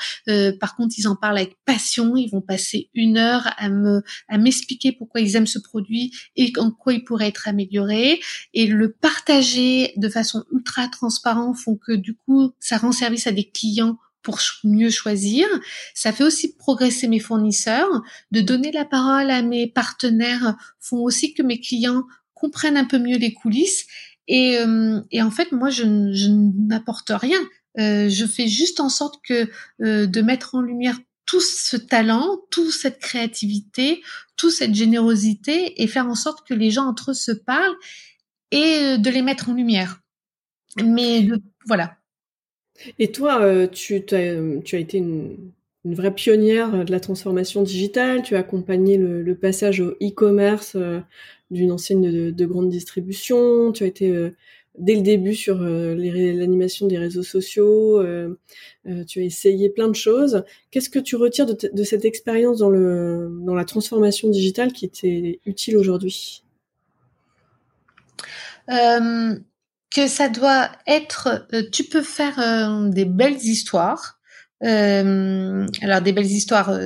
par 0.61 0.77
contre, 0.77 0.95
ils 0.99 1.07
en 1.07 1.17
parlent 1.17 1.39
avec 1.39 1.57
passion. 1.65 2.17
Ils 2.17 2.31
vont 2.31 2.41
passer 2.41 2.91
une 2.95 3.17
heure 3.17 3.49
à 3.57 3.69
me 3.69 4.03
à 4.29 4.39
m'expliquer 4.39 4.93
pourquoi 4.93 5.21
ils 5.21 5.37
aiment 5.37 5.47
ce 5.47 5.59
produit 5.59 6.13
et 6.39 6.53
en 6.57 6.71
quoi 6.71 6.95
il 6.95 7.05
pourrait 7.05 7.29
être 7.29 7.49
amélioré 7.49 8.21
et 8.55 8.67
le 8.67 8.93
partager 8.93 9.93
de 9.97 10.09
façon 10.09 10.45
ultra 10.53 10.89
transparente 10.89 11.59
font 11.59 11.77
que 11.77 11.93
du 11.93 12.15
coup 12.15 12.53
ça 12.61 12.79
rend 12.79 12.93
service 12.93 13.27
à 13.27 13.33
des 13.33 13.45
clients 13.45 13.99
pour 14.23 14.39
mieux 14.65 14.91
choisir. 14.91 15.47
Ça 15.95 16.13
fait 16.13 16.25
aussi 16.25 16.55
progresser 16.57 17.09
mes 17.09 17.21
fournisseurs. 17.21 17.89
De 18.31 18.41
donner 18.41 18.73
la 18.73 18.85
parole 18.85 19.31
à 19.31 19.43
mes 19.43 19.67
partenaires 19.67 20.57
font 20.81 20.99
aussi 20.99 21.35
que 21.35 21.43
mes 21.43 21.61
clients 21.61 22.03
comprennent 22.35 22.77
un 22.77 22.85
peu 22.85 22.99
mieux 22.99 23.17
les 23.17 23.33
coulisses. 23.33 23.87
Et, 24.27 24.59
euh, 24.59 25.01
et 25.11 25.23
en 25.23 25.31
fait, 25.31 25.53
moi, 25.53 25.71
je, 25.71 25.85
je 26.13 26.29
n'apporte 26.29 27.11
rien. 27.11 27.39
Euh, 27.79 28.09
je 28.09 28.27
fais 28.27 28.49
juste 28.49 28.81
en 28.81 28.89
sorte 28.89 29.21
que 29.27 29.49
euh, 29.83 30.07
de 30.07 30.21
mettre 30.21 30.55
en 30.55 30.61
lumière 30.61 30.99
tout 31.29 31.43
ce 31.43 31.77
talent, 31.77 32.41
toute 32.51 32.73
cette 32.73 32.99
créativité, 32.99 34.03
toute 34.37 34.51
cette 34.51 34.75
générosité 34.75 35.81
et 35.83 35.87
faire 35.87 36.07
en 36.07 36.15
sorte 36.15 36.49
que 36.49 36.55
les 36.55 36.71
gens 36.71 36.87
entre 36.87 37.11
eux 37.11 37.15
se 37.15 37.33
parlent 37.33 37.77
et 38.51 38.97
de 38.97 39.11
les 39.11 39.21
mettre 39.21 39.51
en 39.51 39.55
lumière. 39.55 40.01
Mais 40.83 41.29
voilà. 41.67 41.99
Et 42.99 43.13
toi, 43.13 43.43
euh, 43.43 43.67
tu, 43.67 43.95
as, 43.97 44.01
tu 44.65 44.77
as 44.77 44.79
été 44.79 44.99
une, 44.99 45.53
vraie 45.85 46.15
pionnière 46.15 46.85
de 46.85 46.91
la 46.91 47.01
transformation 47.01 47.63
digitale. 47.63 48.23
Tu 48.23 48.35
as 48.35 48.41
accompagné 48.41 48.97
le, 48.97 49.35
passage 49.35 49.81
au 49.81 49.91
e-commerce 50.03 50.77
euh, 50.77 51.01
d'une 51.51 51.73
enseigne 51.73 52.11
de, 52.11 52.31
de, 52.31 52.47
grande 52.47 52.71
distribution. 52.71 53.73
Tu 53.73 53.85
as 53.85 53.87
été 53.87 54.11
euh, 54.11 54.31
dès 54.79 54.95
le 54.95 55.03
début 55.03 55.35
sur 55.35 55.59
l'animation 55.59 56.87
des 56.87 56.99
réseaux 56.99 57.23
sociaux. 57.23 58.03
tu 59.07 59.21
as 59.21 59.23
essayé 59.23 59.71
plein 59.71 59.89
de 59.89 59.95
choses. 59.95 60.45
Qu'est-ce 60.71 60.91
que 60.91 60.99
tu 60.99 61.17
retires 61.17 61.47
de, 61.47 61.85
cette 61.85 62.05
expérience 62.05 62.59
dans, 62.59 62.71
dans 62.71 63.55
la 63.55 63.65
transformation 63.65 64.29
digitale 64.29 64.73
qui 64.73 64.85
était 64.85 65.41
utile 65.47 65.77
aujourd'hui? 65.77 66.43
Que 69.95 70.07
ça 70.07 70.29
doit 70.29 70.71
être, 70.87 71.47
euh, 71.55 71.63
tu 71.73 71.85
peux 71.85 72.03
faire 72.03 72.39
euh, 72.39 72.89
des 72.89 73.07
belles 73.07 73.43
histoires. 73.43 74.21
Euh, 74.65 75.67
alors 75.81 76.03
des 76.03 76.13
belles 76.13 76.27
histoires 76.27 76.77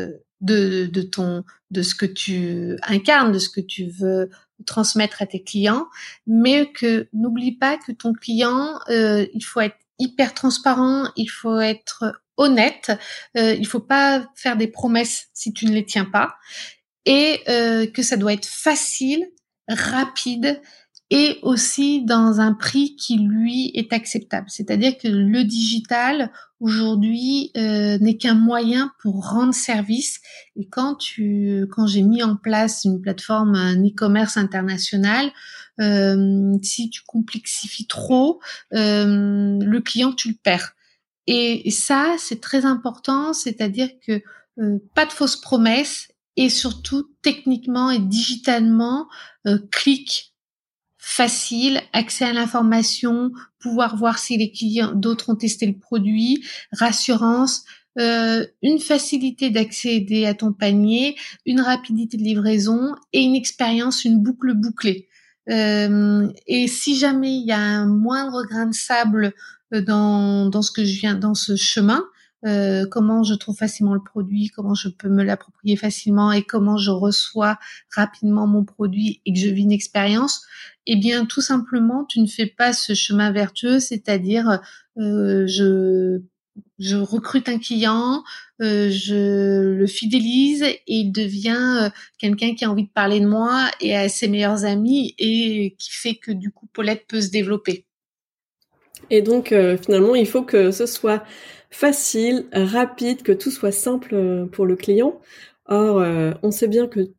de, 0.40 0.86
de 0.86 1.02
ton, 1.02 1.42
de 1.70 1.82
ce 1.82 1.94
que 1.94 2.06
tu 2.06 2.76
incarnes, 2.82 3.32
de 3.32 3.38
ce 3.38 3.48
que 3.48 3.60
tu 3.60 3.86
veux 3.86 4.28
transmettre 4.64 5.22
à 5.22 5.26
tes 5.26 5.42
clients, 5.42 5.86
mais 6.26 6.70
que 6.72 7.08
n'oublie 7.12 7.52
pas 7.52 7.78
que 7.78 7.92
ton 7.92 8.12
client, 8.12 8.78
il 8.88 9.44
faut 9.44 9.60
être 9.60 9.76
hyper 9.98 10.34
transparent, 10.34 11.08
il 11.16 11.28
faut 11.28 11.60
être 11.60 12.12
honnête, 12.36 12.92
euh, 13.36 13.54
il 13.54 13.66
faut 13.66 13.80
pas 13.80 14.26
faire 14.34 14.56
des 14.56 14.68
promesses 14.68 15.28
si 15.32 15.52
tu 15.52 15.66
ne 15.66 15.72
les 15.72 15.84
tiens 15.84 16.06
pas, 16.06 16.34
et 17.04 17.40
que 17.92 18.02
ça 18.02 18.16
doit 18.16 18.32
être 18.32 18.46
facile, 18.46 19.26
rapide 19.68 20.60
et 21.12 21.38
aussi 21.42 22.02
dans 22.02 22.40
un 22.40 22.54
prix 22.54 22.96
qui 22.96 23.18
lui 23.18 23.70
est 23.74 23.92
acceptable. 23.92 24.46
C'est-à-dire 24.48 24.96
que 24.96 25.08
le 25.08 25.44
digital 25.44 26.32
aujourd'hui 26.62 27.50
euh, 27.56 27.98
n'est 27.98 28.16
qu'un 28.16 28.34
moyen 28.34 28.92
pour 29.02 29.28
rendre 29.28 29.52
service. 29.52 30.20
Et 30.56 30.68
quand 30.68 30.94
tu, 30.94 31.66
quand 31.72 31.86
j'ai 31.86 32.02
mis 32.02 32.22
en 32.22 32.36
place 32.36 32.84
une 32.84 33.00
plateforme, 33.02 33.56
un 33.56 33.84
e-commerce 33.84 34.36
international, 34.36 35.30
euh, 35.80 36.54
si 36.62 36.88
tu 36.88 37.02
complexifies 37.02 37.88
trop, 37.88 38.40
euh, 38.74 39.58
le 39.60 39.80
client 39.80 40.12
tu 40.12 40.28
le 40.28 40.36
perds. 40.40 40.74
Et, 41.26 41.70
ça, 41.70 42.14
c'est 42.18 42.40
très 42.40 42.64
important. 42.64 43.32
C'est-à-dire 43.32 43.88
que 44.06 44.22
pas 44.94 45.06
de 45.06 45.12
fausses 45.12 45.40
promesses 45.40 46.08
et 46.36 46.48
surtout 46.48 47.10
techniquement 47.22 47.90
et 47.90 47.98
digitalement, 47.98 49.08
clique 49.70 50.31
facile, 51.04 51.80
accès 51.92 52.26
à 52.26 52.32
l'information, 52.32 53.32
pouvoir 53.58 53.96
voir 53.96 54.18
si 54.18 54.36
les 54.36 54.52
clients 54.52 54.92
d'autres 54.92 55.30
ont 55.30 55.34
testé 55.34 55.66
le 55.66 55.76
produit, 55.76 56.44
rassurance, 56.70 57.64
euh, 57.98 58.46
une 58.62 58.78
facilité 58.78 59.50
d'accéder 59.50 60.26
à 60.26 60.34
ton 60.34 60.52
panier, 60.52 61.16
une 61.44 61.60
rapidité 61.60 62.16
de 62.16 62.22
livraison 62.22 62.94
et 63.12 63.20
une 63.20 63.34
expérience, 63.34 64.04
une 64.04 64.22
boucle 64.22 64.54
bouclée. 64.54 65.08
Euh, 65.50 66.28
et 66.46 66.68
si 66.68 66.96
jamais 66.96 67.34
il 67.34 67.46
y 67.46 67.52
a 67.52 67.58
un 67.58 67.86
moindre 67.86 68.44
grain 68.44 68.66
de 68.66 68.74
sable 68.74 69.32
euh, 69.74 69.82
dans, 69.82 70.48
dans 70.48 70.62
ce 70.62 70.70
que 70.70 70.84
je 70.84 71.00
viens, 71.00 71.16
dans 71.16 71.34
ce 71.34 71.56
chemin, 71.56 72.04
euh, 72.46 72.86
comment 72.86 73.22
je 73.22 73.34
trouve 73.34 73.56
facilement 73.56 73.94
le 73.94 74.02
produit, 74.02 74.48
comment 74.48 74.74
je 74.74 74.88
peux 74.88 75.08
me 75.08 75.22
l'approprier 75.22 75.76
facilement 75.76 76.32
et 76.32 76.42
comment 76.42 76.76
je 76.76 76.90
reçois 76.90 77.58
rapidement 77.94 78.46
mon 78.46 78.64
produit 78.64 79.20
et 79.26 79.32
que 79.32 79.38
je 79.38 79.48
vis 79.48 79.62
une 79.62 79.72
expérience, 79.72 80.42
eh 80.86 80.96
bien 80.96 81.24
tout 81.24 81.40
simplement 81.40 82.04
tu 82.04 82.20
ne 82.20 82.26
fais 82.26 82.46
pas 82.46 82.72
ce 82.72 82.94
chemin 82.94 83.32
vertueux, 83.32 83.80
c'est-à-dire 83.80 84.60
euh, 84.98 85.46
je 85.46 86.22
je 86.78 86.96
recrute 86.96 87.48
un 87.48 87.58
client, 87.58 88.24
euh, 88.60 88.90
je 88.90 89.74
le 89.74 89.86
fidélise 89.86 90.62
et 90.62 90.80
il 90.86 91.12
devient 91.12 91.82
euh, 91.82 91.88
quelqu'un 92.18 92.54
qui 92.54 92.64
a 92.64 92.70
envie 92.70 92.84
de 92.84 92.92
parler 92.92 93.20
de 93.20 93.26
moi 93.26 93.70
et 93.80 93.96
à 93.96 94.08
ses 94.08 94.28
meilleurs 94.28 94.64
amis 94.64 95.14
et 95.18 95.74
qui 95.78 95.90
fait 95.90 96.14
que 96.14 96.32
du 96.32 96.50
coup 96.50 96.66
Paulette 96.72 97.06
peut 97.06 97.20
se 97.20 97.30
développer. 97.30 97.86
Et 99.10 99.22
donc 99.22 99.52
euh, 99.52 99.76
finalement 99.76 100.14
il 100.14 100.26
faut 100.26 100.42
que 100.42 100.70
ce 100.70 100.86
soit 100.86 101.24
facile, 101.72 102.46
rapide, 102.52 103.22
que 103.22 103.32
tout 103.32 103.50
soit 103.50 103.72
simple 103.72 104.14
euh, 104.14 104.46
pour 104.46 104.66
le 104.66 104.76
client. 104.76 105.20
Or, 105.66 106.00
euh, 106.00 106.32
on 106.42 106.50
sait 106.50 106.68
bien 106.68 106.86
que 106.86 107.12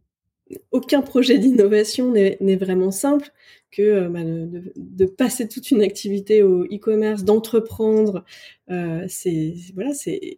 aucun 0.72 1.02
projet 1.02 1.39
d'innovation 1.39 2.12
n'est 2.12 2.56
vraiment 2.56 2.92
simple, 2.92 3.32
que 3.72 3.82
euh, 3.82 4.10
bah, 4.10 4.20
de, 4.24 5.06
passer 5.06 5.48
toute 5.48 5.72
une 5.72 5.82
activité 5.82 6.44
au 6.44 6.63
e-commerce, 6.66 7.24
d'entreprendre, 7.24 8.24
c'est 9.08 9.56
voilà, 9.76 9.94
c'est 9.94 10.38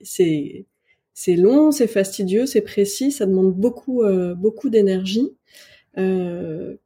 c'est 1.13 1.35
long, 1.35 1.71
c'est 1.71 1.87
fastidieux, 1.87 2.45
c'est 2.45 2.61
précis, 2.61 3.11
ça 3.11 3.25
demande 3.25 3.53
beaucoup 3.53 4.03
beaucoup 4.37 4.69
d'énergie. 4.69 5.35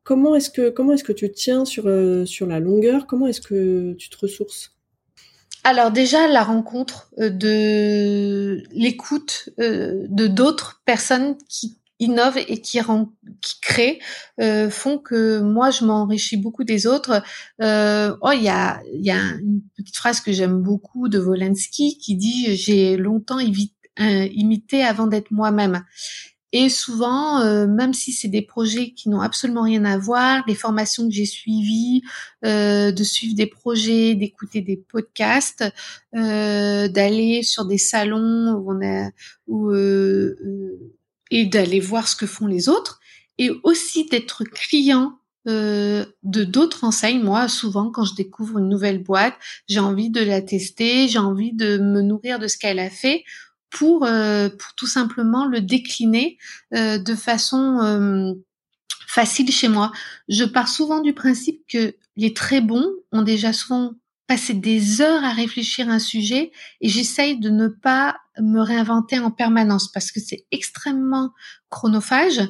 comment 0.03 0.35
est-ce 0.35 0.49
que 0.49 0.69
comment 0.69 0.93
est-ce 0.93 1.03
que 1.03 1.13
tu 1.13 1.31
tiens 1.31 1.65
sur 1.65 1.85
sur 2.27 2.47
la 2.47 2.59
longueur? 2.59 3.07
Comment 3.07 3.27
est-ce 3.27 3.41
que 3.41 3.93
tu 3.93 4.09
te 4.09 4.17
ressources? 4.17 4.78
Alors 5.63 5.91
déjà 5.91 6.27
la 6.27 6.43
rencontre 6.43 7.09
euh, 7.19 7.29
de 7.29 8.63
l'écoute 8.71 9.49
euh, 9.59 10.05
de 10.09 10.27
d'autres 10.27 10.81
personnes 10.85 11.35
qui 11.47 11.77
innovent 12.01 12.37
et 12.37 12.61
qui, 12.61 12.79
créent 13.61 13.99
euh, 14.39 14.69
font 14.69 14.97
que 14.97 15.41
moi 15.41 15.69
je 15.69 15.83
m'enrichis 15.83 16.37
beaucoup 16.37 16.63
des 16.63 16.87
autres. 16.87 17.21
oh 17.59 18.31
il 18.33 18.41
y 18.41 18.49
a 18.49 18.81
il 18.93 19.05
y 19.05 19.11
a 19.11 19.19
une 19.19 19.61
petite 19.75 19.97
phrase 19.97 20.21
que 20.21 20.31
j'aime 20.31 20.61
beaucoup 20.61 21.09
de 21.09 21.19
Volensky 21.19 21.97
qui 21.97 22.15
dit 22.15 22.55
j'ai 22.55 22.95
longtemps 22.95 23.39
imité 23.97 24.83
avant 24.83 25.07
d'être 25.07 25.31
moi-même. 25.31 25.83
Et 26.51 26.69
souvent, 26.69 27.41
euh, 27.41 27.67
même 27.67 27.93
si 27.93 28.11
c'est 28.11 28.27
des 28.27 28.41
projets 28.41 28.91
qui 28.91 29.09
n'ont 29.09 29.21
absolument 29.21 29.61
rien 29.61 29.85
à 29.85 29.97
voir, 29.97 30.43
les 30.47 30.55
formations 30.55 31.07
que 31.07 31.13
j'ai 31.13 31.25
suivies, 31.25 32.01
euh, 32.43 32.91
de 32.91 33.03
suivre 33.03 33.35
des 33.35 33.45
projets, 33.45 34.15
d'écouter 34.15 34.61
des 34.61 34.77
podcasts, 34.77 35.63
euh, 36.15 36.87
d'aller 36.87 37.43
sur 37.43 37.65
des 37.65 37.77
salons 37.77 38.53
où 38.53 38.73
on 38.73 38.81
a, 38.83 39.09
et 41.31 41.45
d'aller 41.45 41.79
voir 41.79 42.07
ce 42.07 42.15
que 42.15 42.25
font 42.25 42.47
les 42.47 42.67
autres, 42.67 42.99
et 43.37 43.51
aussi 43.63 44.05
d'être 44.05 44.43
client 44.43 45.13
de 45.45 46.13
d'autres 46.23 46.83
enseignes. 46.83 47.23
Moi, 47.23 47.47
souvent, 47.47 47.89
quand 47.89 48.03
je 48.03 48.13
découvre 48.13 48.59
une 48.59 48.69
nouvelle 48.69 49.01
boîte, 49.01 49.33
j'ai 49.67 49.79
envie 49.79 50.11
de 50.11 50.21
la 50.21 50.43
tester, 50.43 51.07
j'ai 51.07 51.17
envie 51.17 51.53
de 51.53 51.79
me 51.79 52.01
nourrir 52.01 52.37
de 52.37 52.47
ce 52.47 52.57
qu'elle 52.57 52.77
a 52.77 52.89
fait 52.91 53.23
pour, 53.69 54.05
euh, 54.05 54.49
pour 54.49 54.73
tout 54.75 54.87
simplement 54.87 55.45
le 55.45 55.61
décliner 55.61 56.37
euh, 56.73 56.97
de 56.97 57.15
façon 57.15 57.79
euh, 57.81 58.33
facile 59.07 59.51
chez 59.51 59.67
moi. 59.67 59.91
Je 60.27 60.43
pars 60.43 60.67
souvent 60.67 61.01
du 61.01 61.13
principe 61.13 61.61
que 61.67 61.95
les 62.15 62.33
très 62.33 62.61
bons 62.61 62.87
ont 63.11 63.21
déjà 63.21 63.53
souvent 63.53 63.93
passé 64.27 64.53
des 64.53 65.01
heures 65.01 65.23
à 65.23 65.33
réfléchir 65.33 65.89
à 65.89 65.93
un 65.93 65.99
sujet 65.99 66.51
et 66.81 66.89
j'essaye 66.89 67.39
de 67.39 67.49
ne 67.49 67.67
pas 67.67 68.17
me 68.39 68.61
réinventer 68.61 69.17
en 69.19 69.31
permanence 69.31 69.91
parce 69.91 70.11
que 70.11 70.19
c'est 70.19 70.45
extrêmement 70.51 71.31
chronophage 71.69 72.41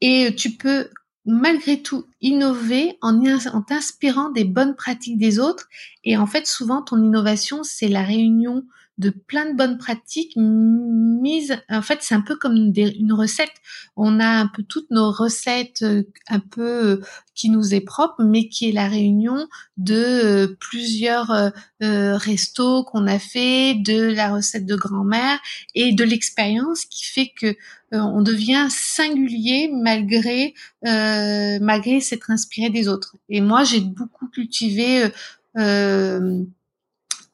et 0.00 0.34
tu 0.36 0.52
peux 0.52 0.88
malgré 1.24 1.82
tout 1.82 2.06
innover 2.20 2.96
en, 3.02 3.20
en 3.24 3.62
t'inspirant 3.62 4.30
des 4.30 4.44
bonnes 4.44 4.76
pratiques 4.76 5.18
des 5.18 5.40
autres 5.40 5.66
et 6.04 6.16
en 6.16 6.26
fait 6.26 6.46
souvent 6.46 6.82
ton 6.82 7.02
innovation 7.02 7.64
c'est 7.64 7.88
la 7.88 8.02
réunion 8.02 8.64
de 8.98 9.10
plein 9.10 9.50
de 9.50 9.56
bonnes 9.56 9.76
pratiques 9.76 10.32
mises. 10.36 11.56
En 11.68 11.82
fait, 11.82 11.98
c'est 12.00 12.14
un 12.14 12.22
peu 12.22 12.36
comme 12.36 12.72
une 12.74 13.12
recette. 13.12 13.52
On 13.94 14.20
a 14.20 14.26
un 14.26 14.46
peu 14.46 14.62
toutes 14.62 14.90
nos 14.90 15.10
recettes 15.10 15.82
euh, 15.82 16.02
un 16.28 16.40
peu 16.40 16.86
euh, 16.86 17.00
qui 17.34 17.50
nous 17.50 17.74
est 17.74 17.82
propre, 17.82 18.24
mais 18.24 18.48
qui 18.48 18.68
est 18.68 18.72
la 18.72 18.88
réunion 18.88 19.48
de 19.76 19.94
euh, 19.94 20.56
plusieurs 20.58 21.52
restos 21.80 22.84
qu'on 22.84 23.06
a 23.06 23.18
fait, 23.18 23.74
de 23.74 24.14
la 24.14 24.34
recette 24.34 24.64
de 24.64 24.76
grand-mère 24.76 25.38
et 25.74 25.92
de 25.92 26.04
l'expérience 26.04 26.86
qui 26.86 27.04
fait 27.04 27.32
que 27.38 27.54
on 27.92 28.22
devient 28.22 28.66
singulier 28.70 29.70
malgré 29.72 30.54
malgré 30.82 32.00
s'être 32.00 32.30
inspiré 32.30 32.70
des 32.70 32.88
autres. 32.88 33.16
Et 33.28 33.42
moi, 33.42 33.62
j'ai 33.64 33.80
beaucoup 33.80 34.26
cultivé 34.28 35.10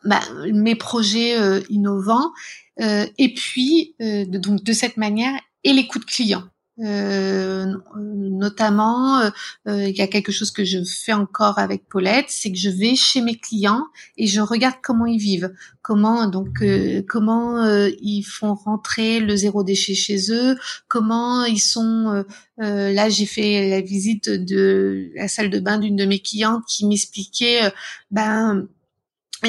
bah, 0.04 0.20
mes 0.52 0.74
projets 0.74 1.36
innovants. 1.70 2.32
et 2.78 3.34
puis, 3.34 3.94
donc 4.00 4.62
de 4.64 4.72
cette 4.72 4.96
manière, 4.96 5.34
et 5.64 5.72
l'écoute 5.72 6.04
client. 6.04 6.44
Euh, 6.80 7.66
notamment, 7.96 9.20
euh, 9.20 9.30
euh, 9.68 9.88
il 9.88 9.94
y 9.94 10.00
a 10.00 10.06
quelque 10.06 10.32
chose 10.32 10.50
que 10.50 10.64
je 10.64 10.78
fais 10.82 11.12
encore 11.12 11.58
avec 11.58 11.86
Paulette, 11.88 12.26
c'est 12.28 12.50
que 12.50 12.56
je 12.56 12.70
vais 12.70 12.96
chez 12.96 13.20
mes 13.20 13.36
clients 13.36 13.84
et 14.16 14.26
je 14.26 14.40
regarde 14.40 14.76
comment 14.82 15.04
ils 15.04 15.18
vivent, 15.18 15.52
comment 15.82 16.26
donc 16.26 16.64
comment 17.08 17.62
ils 18.00 18.22
font 18.22 18.54
rentrer 18.54 19.20
le 19.20 19.36
zéro 19.36 19.62
déchet 19.64 19.94
chez 19.94 20.32
eux, 20.32 20.56
comment 20.88 21.44
ils 21.44 21.60
sont. 21.60 22.24
là, 22.56 23.08
j'ai 23.10 23.26
fait 23.26 23.68
la 23.68 23.82
visite 23.82 24.30
de 24.30 25.10
la 25.14 25.28
salle 25.28 25.50
de 25.50 25.60
bain 25.60 25.78
d'une 25.78 25.96
de 25.96 26.06
mes 26.06 26.20
clientes 26.20 26.64
qui 26.66 26.86
m'expliquait, 26.86 27.70
ben 28.10 28.66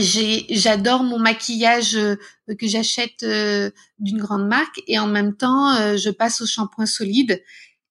j'adore 0.02 1.04
mon 1.04 1.20
maquillage 1.20 1.96
euh, 1.96 2.16
que 2.60 2.68
j'achète 2.68 3.24
euh, 3.24 3.70
d'une 4.00 4.18
grande 4.18 4.48
marque 4.48 4.82
et 4.88 4.98
en 4.98 5.08
même 5.08 5.36
temps 5.36 5.76
euh, 5.76 5.98
je 5.98 6.10
passe 6.10 6.42
au 6.42 6.46
shampoing 6.46 6.86
solide 6.86 7.44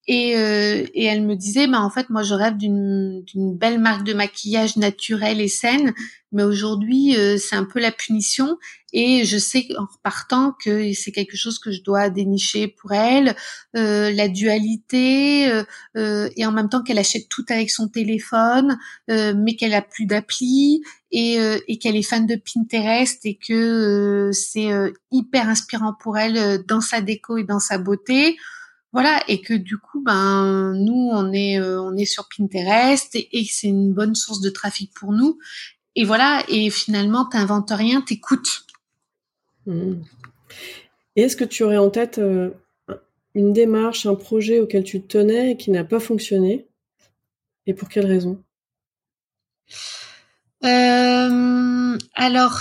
et, 0.09 0.31
et 0.33 1.05
elle 1.05 1.23
me 1.23 1.37
disait 1.37 1.67
bah 1.67 1.81
en 1.81 1.91
fait 1.91 2.11
moi 2.11 2.23
je 2.23 2.35
rêve 2.35 2.57
d'une 2.57 3.25
belle 3.35 3.79
marque 3.79 4.05
de 4.05 4.15
maquillage 4.15 4.77
naturelle 4.77 5.41
et 5.41 5.49
saine 5.49 5.95
mais 6.33 6.43
aujourd'hui 6.43 7.15
c'est 7.39 7.55
un 7.55 7.65
peu 7.65 7.79
la 7.79 7.93
punition 7.93 8.59
et 8.93 9.25
je 9.25 9.39
sais 9.39 9.69
en 9.79 9.87
repartant 9.87 10.55
que 10.65 10.93
c'est 10.93 11.13
quelque 11.13 11.37
chose 11.37 11.59
que 11.59 11.71
je 11.71 11.83
dois 11.83 12.11
dénicher 12.11 12.67
pour 12.67 12.93
elle 12.93 13.37
la 13.75 14.29
dualité 14.29 15.63
et 15.95 16.47
en 16.47 16.53
même 16.53 16.69
temps 16.69 16.83
qu'elle 16.83 16.99
achète 16.99 17.29
tout 17.29 17.45
avec 17.49 17.71
son 17.71 17.89
téléphone 17.89 18.79
mais 19.09 19.55
qu'elle 19.57 19.75
a 19.75 19.83
plus 19.83 20.07
d'appli 20.07 20.83
et, 21.13 21.39
euh, 21.39 21.59
et 21.69 21.79
qu'elle 21.79 21.97
est 21.97 22.03
fan 22.03 22.27
de 22.27 22.37
Pinterest 22.37 23.25
et 23.25 23.37
que 23.37 23.53
euh, 23.53 24.33
c'est 24.33 24.73
euh, 24.73 24.91
hyper 25.11 25.49
inspirant 25.49 25.95
pour 26.01 26.19
elle 26.19 26.65
dans 26.67 26.81
sa 26.81 27.01
déco 27.01 27.37
et 27.37 27.45
dans 27.45 27.61
sa 27.61 27.79
beauté. 27.79 28.37
Voilà, 28.93 29.23
et 29.29 29.41
que 29.41 29.55
du 29.55 29.79
coup, 29.79 30.03
ben 30.03 30.75
nous, 30.75 31.09
on 31.13 31.33
est 31.33 31.61
on 31.61 31.97
est 31.97 32.05
sur 32.05 32.29
Pinterest 32.29 33.15
et, 33.15 33.29
et 33.39 33.45
c'est 33.45 33.69
une 33.69 33.93
bonne 33.93 34.15
source 34.15 34.41
de 34.41 34.51
trafic 34.51 34.93
pour 34.95 35.13
nous. 35.13 35.39
Et 35.97 36.05
voilà, 36.05 36.45
et 36.49 36.71
finalement, 36.71 37.25
t'inventes 37.25 37.71
rien, 37.71 38.01
t'écoutes. 38.03 38.67
Mmh. 39.67 40.03
Et 41.17 41.23
est-ce 41.23 41.37
que 41.37 41.45
tu 41.45 41.63
aurais 41.63 41.79
en 41.79 41.91
tête 41.91 42.21
une 43.35 43.53
démarche, 43.53 44.07
un 44.07 44.15
projet 44.15 44.61
auquel 44.61 44.85
tu 44.85 45.03
tenais 45.03 45.53
et 45.53 45.57
qui 45.57 45.71
n'a 45.71 45.85
pas 45.85 46.01
fonctionné? 46.01 46.67
Et 47.67 47.75
pour 47.75 47.89
quelle 47.89 48.07
raison? 48.07 48.43
Euh, 50.65 51.99
alors, 52.15 52.61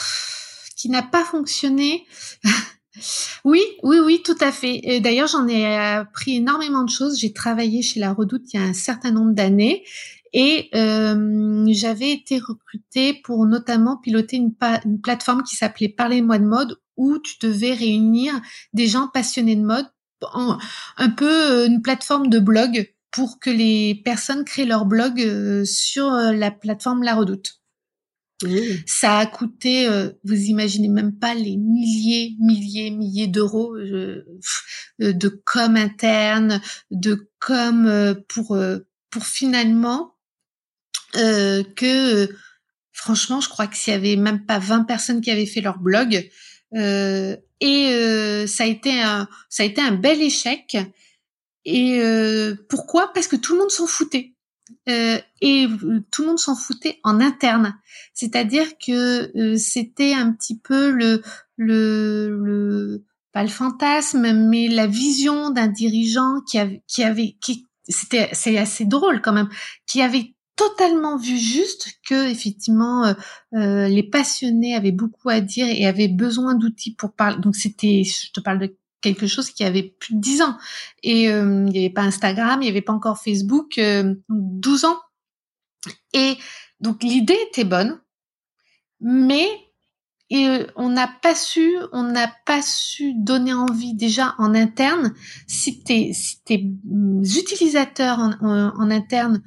qui 0.75 0.89
n'a 0.89 1.03
pas 1.03 1.23
fonctionné? 1.23 2.05
oui, 3.45 3.61
oui, 3.83 3.97
oui, 4.03 4.21
tout 4.23 4.35
à 4.41 4.51
fait. 4.51 4.99
D'ailleurs, 5.01 5.27
j'en 5.27 5.47
ai 5.47 5.65
appris 5.77 6.37
énormément 6.37 6.83
de 6.83 6.89
choses. 6.89 7.19
J'ai 7.19 7.31
travaillé 7.33 7.81
chez 7.81 7.99
La 7.99 8.13
Redoute 8.13 8.53
il 8.53 8.59
y 8.59 8.63
a 8.63 8.65
un 8.65 8.73
certain 8.73 9.11
nombre 9.11 9.33
d'années 9.33 9.83
et 10.33 10.69
euh, 10.75 11.65
j'avais 11.71 12.11
été 12.11 12.39
recrutée 12.39 13.13
pour 13.23 13.45
notamment 13.45 13.97
piloter 13.97 14.37
une, 14.37 14.53
plateforme 15.01 15.43
qui 15.43 15.55
s'appelait 15.55 15.89
Parlez-moi 15.89 16.39
de 16.39 16.45
mode 16.45 16.79
où 16.95 17.17
tu 17.19 17.35
devais 17.41 17.73
réunir 17.73 18.33
des 18.73 18.87
gens 18.87 19.07
passionnés 19.07 19.55
de 19.55 19.63
mode, 19.63 19.87
un 20.33 21.09
peu 21.09 21.51
euh, 21.51 21.67
une 21.67 21.81
plateforme 21.81 22.29
de 22.29 22.39
blog 22.39 22.93
pour 23.11 23.39
que 23.39 23.49
les 23.49 24.01
personnes 24.05 24.45
créent 24.45 24.65
leur 24.65 24.85
blog 24.85 25.19
euh, 25.19 25.65
sur 25.65 26.09
la 26.11 26.51
plateforme 26.51 27.03
La 27.03 27.15
Redoute. 27.15 27.60
Ça 28.85 29.19
a 29.19 29.25
coûté, 29.25 29.87
euh, 29.87 30.09
vous 30.23 30.35
imaginez 30.35 30.87
même 30.87 31.17
pas 31.17 31.33
les 31.33 31.57
milliers, 31.57 32.35
milliers, 32.39 32.91
milliers 32.91 33.27
d'euros 33.27 33.75
euh, 33.75 34.25
de 34.99 35.27
com 35.45 35.75
interne, 35.75 36.61
de 36.91 37.29
com 37.39 38.15
pour 38.27 38.57
pour 39.09 39.25
finalement 39.25 40.15
que 41.13 42.29
franchement, 42.91 43.41
je 43.41 43.49
crois 43.49 43.67
que 43.67 43.75
s'il 43.75 43.93
y 43.93 43.95
avait 43.95 44.15
même 44.15 44.45
pas 44.45 44.59
20 44.59 44.83
personnes 44.83 45.21
qui 45.21 45.31
avaient 45.31 45.45
fait 45.45 45.61
leur 45.61 45.79
blog 45.79 46.29
et 46.73 48.45
ça 48.47 48.63
a 48.63 48.67
été 48.67 49.01
un 49.01 49.27
ça 49.49 49.63
a 49.63 49.65
été 49.65 49.81
un 49.81 49.91
bel 49.91 50.21
échec. 50.21 50.77
Et 51.65 52.01
pourquoi? 52.69 53.11
Parce 53.13 53.27
que 53.27 53.35
tout 53.35 53.53
le 53.53 53.59
monde 53.59 53.71
s'en 53.71 53.87
foutait. 53.87 54.30
Euh, 54.89 55.19
et 55.41 55.67
tout 56.11 56.23
le 56.23 56.27
monde 56.29 56.39
s'en 56.39 56.55
foutait 56.55 56.99
en 57.03 57.19
interne. 57.19 57.75
C'est-à-dire 58.13 58.67
que 58.83 59.37
euh, 59.37 59.57
c'était 59.57 60.13
un 60.13 60.31
petit 60.31 60.57
peu 60.57 60.89
le, 60.89 61.21
le, 61.57 62.35
le, 62.43 63.05
pas 63.31 63.43
le 63.43 63.49
fantasme, 63.49 64.33
mais 64.49 64.67
la 64.67 64.87
vision 64.87 65.51
d'un 65.51 65.67
dirigeant 65.67 66.41
qui 66.49 66.57
avait, 66.57 66.83
qui 66.87 67.03
avait, 67.03 67.37
qui, 67.41 67.67
c'était, 67.87 68.29
c'est 68.33 68.57
assez 68.57 68.85
drôle 68.85 69.21
quand 69.21 69.33
même, 69.33 69.49
qui 69.85 70.01
avait 70.01 70.33
totalement 70.55 71.17
vu 71.17 71.37
juste 71.37 71.93
que 72.07 72.29
effectivement 72.29 73.15
euh, 73.55 73.87
les 73.87 74.03
passionnés 74.03 74.75
avaient 74.75 74.91
beaucoup 74.91 75.29
à 75.29 75.41
dire 75.41 75.67
et 75.67 75.87
avaient 75.87 76.07
besoin 76.07 76.55
d'outils 76.55 76.93
pour 76.93 77.13
parler. 77.13 77.37
Donc 77.41 77.55
c'était, 77.55 78.03
je 78.03 78.31
te 78.31 78.39
parle 78.39 78.59
de 78.59 78.75
quelque 79.01 79.27
chose 79.27 79.51
qui 79.51 79.63
avait 79.63 79.83
plus 79.99 80.15
de 80.15 80.21
10 80.21 80.41
ans. 80.43 80.57
Et 81.03 81.29
euh, 81.29 81.65
il 81.67 81.71
n'y 81.71 81.79
avait 81.79 81.89
pas 81.89 82.03
Instagram, 82.03 82.61
il 82.61 82.65
n'y 82.65 82.69
avait 82.69 82.81
pas 82.81 82.93
encore 82.93 83.19
Facebook, 83.19 83.77
euh, 83.77 84.15
12 84.29 84.85
ans. 84.85 84.99
Et 86.13 86.37
donc 86.79 87.03
l'idée 87.03 87.37
était 87.49 87.63
bonne, 87.63 87.99
mais 88.99 89.47
et 90.31 90.47
euh, 90.47 90.65
on 90.77 90.87
n'a 90.87 91.09
pas 91.21 91.35
su, 91.35 91.75
on 91.91 92.03
n'a 92.03 92.33
pas 92.45 92.61
su 92.61 93.13
donner 93.15 93.53
envie 93.53 93.93
déjà 93.93 94.33
en 94.37 94.55
interne. 94.55 95.13
Si 95.45 95.83
tes, 95.83 96.13
utilisateurs 96.49 98.17
en, 98.19 98.31
en, 98.41 98.91
interne 98.91 99.43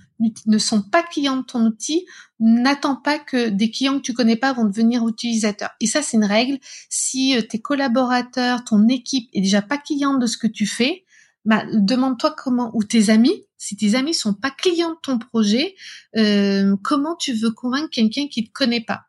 ne 0.47 0.59
sont 0.59 0.83
pas 0.83 1.03
clients 1.03 1.39
de 1.39 1.43
ton 1.43 1.65
outil, 1.65 2.05
n'attends 2.39 2.97
pas 2.97 3.19
que 3.19 3.49
des 3.49 3.71
clients 3.71 3.97
que 3.97 4.03
tu 4.03 4.13
connais 4.13 4.37
pas 4.37 4.53
vont 4.53 4.67
devenir 4.67 5.09
utilisateurs. 5.09 5.71
Et 5.81 5.87
ça, 5.87 6.03
c'est 6.03 6.19
une 6.19 6.25
règle. 6.25 6.59
Si 6.91 7.35
euh, 7.35 7.41
tes 7.41 7.63
collaborateurs, 7.63 8.63
ton 8.63 8.87
équipe 8.87 9.31
est 9.33 9.41
déjà 9.41 9.63
pas 9.63 9.79
cliente 9.79 10.21
de 10.21 10.27
ce 10.27 10.37
que 10.37 10.47
tu 10.47 10.67
fais, 10.67 11.07
bah, 11.47 11.65
demande-toi 11.73 12.35
comment, 12.37 12.71
ou 12.75 12.85
tes 12.85 13.09
amis, 13.09 13.47
si 13.57 13.75
tes 13.77 13.95
amis 13.95 14.13
sont 14.13 14.35
pas 14.35 14.51
clients 14.51 14.91
de 14.91 15.01
ton 15.03 15.19
projet, 15.19 15.77
euh, 16.19 16.77
comment 16.83 17.17
tu 17.17 17.33
veux 17.33 17.53
convaincre 17.53 17.89
quelqu'un 17.91 18.29
qui 18.29 18.45
te 18.45 18.53
connaît 18.53 18.85
pas 18.85 19.07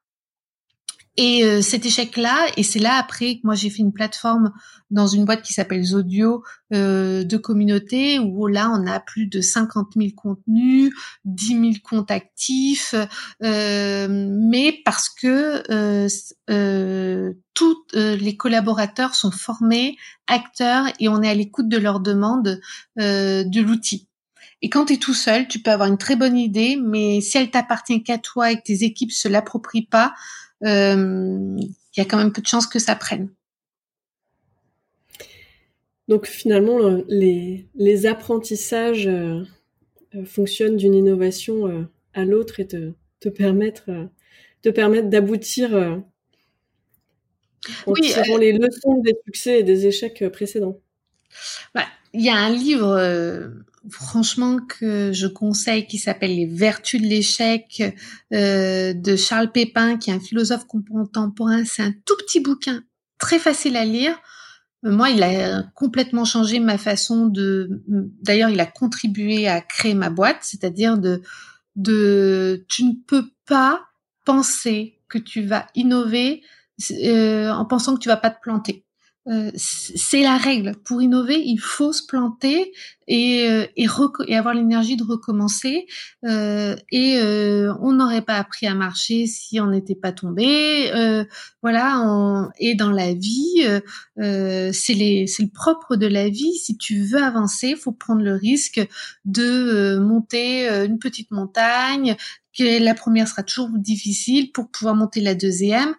et 1.17 1.45
euh, 1.45 1.61
cet 1.61 1.85
échec-là, 1.85 2.47
et 2.57 2.63
c'est 2.63 2.79
là 2.79 2.95
après 2.95 3.35
que 3.35 3.41
moi 3.43 3.55
j'ai 3.55 3.69
fait 3.69 3.81
une 3.81 3.93
plateforme 3.93 4.51
dans 4.91 5.07
une 5.07 5.23
boîte 5.23 5.43
qui 5.43 5.53
s'appelle 5.53 5.83
Zodio 5.83 6.43
euh, 6.73 7.23
de 7.23 7.37
communauté 7.37 8.19
où 8.19 8.47
là 8.47 8.69
on 8.69 8.85
a 8.85 8.99
plus 8.99 9.27
de 9.27 9.39
50 9.39 9.93
000 9.95 10.09
contenus, 10.15 10.93
10 11.23 11.47
000 11.47 11.63
comptes 11.83 12.11
actifs, 12.11 12.95
euh, 13.43 14.27
mais 14.29 14.81
parce 14.83 15.09
que 15.09 15.63
euh, 15.71 16.07
euh 16.49 17.33
tous 17.53 17.77
les 17.93 18.35
collaborateurs 18.35 19.15
sont 19.15 19.31
formés, 19.31 19.95
acteurs 20.27 20.87
et 20.99 21.07
on 21.07 21.21
est 21.21 21.29
à 21.29 21.33
l'écoute 21.33 21.69
de 21.69 21.77
leurs 21.77 22.01
demandes 22.01 22.59
de 22.97 23.61
l'outil. 23.61 24.09
Et 24.61 24.67
quand 24.67 24.85
tu 24.85 24.93
es 24.93 24.97
tout 24.97 25.13
seul, 25.13 25.47
tu 25.47 25.59
peux 25.59 25.71
avoir 25.71 25.87
une 25.87 25.97
très 25.97 26.17
bonne 26.17 26.37
idée, 26.37 26.75
mais 26.75 27.21
si 27.21 27.37
elle 27.37 27.51
t'appartient 27.51 28.03
qu'à 28.03 28.17
toi 28.17 28.51
et 28.51 28.57
que 28.57 28.63
tes 28.63 28.83
équipes 28.83 29.13
se 29.13 29.29
l'approprient 29.29 29.85
pas, 29.85 30.07
euh, 30.07 30.44
il 30.61 31.73
y 31.97 32.01
a 32.01 32.05
quand 32.05 32.17
même 32.17 32.31
peu 32.31 32.41
de 32.41 32.47
chances 32.47 32.67
que 32.67 32.79
ça 32.79 32.95
prenne. 32.95 33.29
Donc 36.07 36.27
finalement, 36.27 36.77
les, 37.07 37.67
les 37.75 38.05
apprentissages 38.05 39.07
euh, 39.07 39.41
euh, 40.13 40.25
fonctionnent 40.25 40.77
d'une 40.77 40.93
innovation 40.93 41.87
à 42.13 42.25
l'autre 42.25 42.59
et 42.59 42.67
te, 42.67 42.93
te 43.19 43.29
te 44.61 44.69
permettre 44.69 45.09
d'aboutir 45.09 45.75
en 47.85 47.91
oui, 47.91 48.01
tirant 48.01 48.37
les 48.37 48.53
leçons 48.53 49.01
des 49.01 49.15
succès 49.25 49.59
et 49.59 49.63
des 49.63 49.87
échecs 49.87 50.23
précédents. 50.31 50.79
Bah, 51.73 51.85
il 52.13 52.23
y 52.23 52.29
a 52.29 52.35
un 52.35 52.51
livre 52.51 52.95
franchement 53.89 54.57
que 54.59 55.11
je 55.13 55.27
conseille 55.27 55.87
qui 55.87 55.97
s'appelle 55.97 56.35
Les 56.35 56.45
Vertus 56.45 57.01
de 57.01 57.07
l'échec 57.07 57.83
euh, 58.33 58.93
de 58.93 59.15
Charles 59.15 59.51
Pépin, 59.51 59.97
qui 59.97 60.09
est 60.09 60.13
un 60.13 60.19
philosophe 60.19 60.65
contemporain. 60.65 61.63
C'est 61.65 61.83
un 61.83 61.93
tout 62.05 62.15
petit 62.17 62.39
bouquin, 62.39 62.83
très 63.17 63.39
facile 63.39 63.77
à 63.77 63.85
lire. 63.85 64.15
Euh, 64.85 64.91
moi, 64.91 65.09
il 65.09 65.23
a 65.23 65.63
complètement 65.75 66.25
changé 66.25 66.59
ma 66.59 66.77
façon 66.77 67.27
de. 67.27 67.83
D'ailleurs, 67.87 68.49
il 68.49 68.59
a 68.59 68.65
contribué 68.65 69.47
à 69.47 69.61
créer 69.61 69.93
ma 69.93 70.09
boîte, 70.09 70.39
c'est-à-dire 70.41 70.97
de 70.97 71.21
de. 71.75 72.65
Tu 72.69 72.83
ne 72.85 72.93
peux 73.07 73.25
pas 73.45 73.85
penser 74.25 74.99
que 75.07 75.17
tu 75.17 75.43
vas 75.43 75.67
innover 75.75 76.41
euh, 76.91 77.51
en 77.51 77.65
pensant 77.65 77.95
que 77.95 78.01
tu 78.01 78.09
vas 78.09 78.17
pas 78.17 78.31
te 78.31 78.41
planter. 78.41 78.84
Euh, 79.27 79.51
c'est 79.55 80.21
la 80.21 80.37
règle. 80.37 80.75
Pour 80.85 81.01
innover, 81.01 81.41
il 81.43 81.57
faut 81.57 81.93
se 81.93 82.05
planter 82.05 82.71
et, 83.07 83.47
euh, 83.49 83.65
et, 83.75 83.87
et 84.27 84.35
avoir 84.35 84.53
l'énergie 84.53 84.97
de 84.97 85.03
recommencer. 85.03 85.87
Euh, 86.25 86.75
et 86.91 87.17
euh, 87.17 87.73
on 87.81 87.93
n'aurait 87.93 88.21
pas 88.21 88.35
appris 88.35 88.67
à 88.67 88.75
marcher 88.75 89.25
si 89.25 89.59
on 89.59 89.67
n'était 89.67 89.95
pas 89.95 90.11
tombé. 90.11 90.91
voilà. 91.63 92.01
On, 92.01 92.49
et 92.59 92.75
dans 92.75 92.91
la 92.91 93.13
vie, 93.13 93.65
c'est 94.17 94.93
le 94.93 95.51
propre 95.53 95.95
de 95.95 96.07
la 96.07 96.29
vie. 96.29 96.53
Si 96.53 96.77
tu 96.77 97.01
veux 97.01 97.23
avancer, 97.23 97.75
faut 97.75 97.91
prendre 97.91 98.21
le 98.21 98.35
risque 98.35 98.85
de 99.25 99.97
monter 99.97 100.67
une 100.85 100.99
petite 100.99 101.31
montagne. 101.31 102.15
Que 102.57 102.81
la 102.81 102.93
première 102.93 103.27
sera 103.27 103.43
toujours 103.43 103.69
difficile 103.69 104.53
pour 104.53 104.69
pouvoir 104.69 104.95
monter 104.95 105.19
la 105.19 105.35
deuxième 105.35 105.93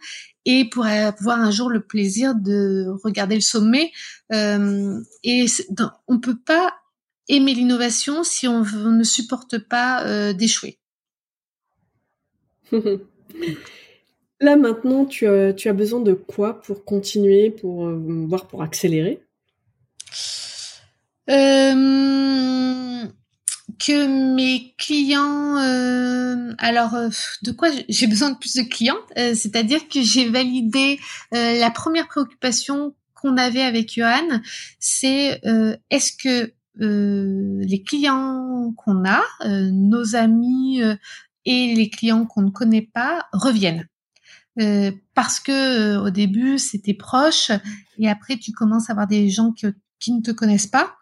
et 0.47 0.65
pour 0.65 0.87
avoir 0.87 1.39
un 1.41 1.51
jour 1.51 1.69
le 1.69 1.81
plaisir 1.81 2.35
de 2.35 2.87
regarder 3.05 3.35
le 3.35 3.43
sommet. 3.43 3.93
Euh, 4.33 4.99
et 5.25 5.45
on 6.09 6.19
peut 6.21 6.39
pas 6.39 6.73
aimer 7.29 7.53
l'innovation 7.53 8.23
si 8.25 8.49
on, 8.49 8.63
ne 8.63 9.03
supporte 9.05 9.59
pas 9.59 10.07
euh, 10.07 10.33
d'échouer. 10.33 10.79
Là 14.41 14.57
maintenant, 14.57 15.05
tu 15.05 15.27
as, 15.27 15.53
tu 15.53 15.69
as, 15.69 15.73
besoin 15.73 16.01
de 16.01 16.13
quoi 16.13 16.61
pour 16.61 16.85
continuer, 16.85 17.51
pour 17.51 17.87
euh, 17.87 18.27
voir 18.29 18.47
pour 18.47 18.63
accélérer? 18.63 19.23
Euh, 21.29 23.05
que 23.79 24.35
mes 24.35 24.75
clients, 24.79 25.59
euh, 25.59 26.55
alors 26.59 26.95
euh, 26.95 27.09
de 27.43 27.53
quoi 27.53 27.69
j'ai 27.89 28.07
besoin 28.07 28.31
de 28.31 28.39
plus 28.39 28.55
de 28.55 28.63
clients, 28.63 28.97
euh, 29.19 29.35
c'est-à-dire 29.35 29.89
que 29.89 30.03
j'ai 30.03 30.29
validé 30.29 30.99
la 31.33 31.71
première 31.71 32.09
préoccupation 32.09 32.95
qu'on 33.15 33.37
avait 33.37 33.63
avec 33.63 33.95
Johan, 33.95 34.41
c'est 34.79 35.41
est-ce 35.91 36.13
que 36.13 36.53
les 36.79 37.83
clients 37.83 38.73
qu'on 38.77 39.05
a, 39.05 39.23
nos 39.71 40.15
amis 40.17 40.81
et 41.45 41.75
les 41.75 41.91
clients 41.91 42.27
qu'on 42.27 42.43
ne 42.43 42.51
connaît 42.51 42.89
pas 42.93 43.27
reviennent. 43.33 43.89
parce 45.15 45.41
que 45.41 45.97
au 45.99 46.11
début 46.11 46.59
c'était 46.59 46.95
proche 46.95 47.51
et 47.99 48.09
après 48.09 48.37
tu 48.37 48.53
commences 48.53 48.91
à 48.91 48.93
avoir 48.93 49.07
des 49.07 49.31
gens 49.31 49.53
qui 49.53 50.13
ne 50.13 50.21
te 50.21 50.31
connaissent 50.31 50.67
pas 50.67 50.97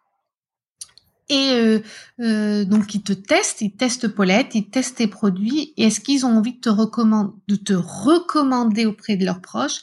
et 1.29 1.53
euh, 1.53 1.81
euh, 2.21 2.65
donc 2.65 2.95
ils 2.95 3.03
te 3.03 3.13
testent, 3.13 3.63
ils 3.63 3.75
testent 3.75 4.09
Paulette, 4.09 4.55
ils 4.55 4.69
testent 4.69 4.99
tes 4.99 5.07
produits. 5.07 5.73
Et 5.77 5.85
est-ce 5.85 6.01
qu'ils 6.01 6.27
ont 6.27 6.37
envie 6.37 6.55
de 6.55 6.61
te 6.61 6.69
recommander, 6.69 7.33
de 7.49 7.57
te 7.57 7.73
recommander 7.73 8.87
auprès 8.87 9.17
de 9.17 9.25
leurs 9.25 9.41
proches 9.41 9.83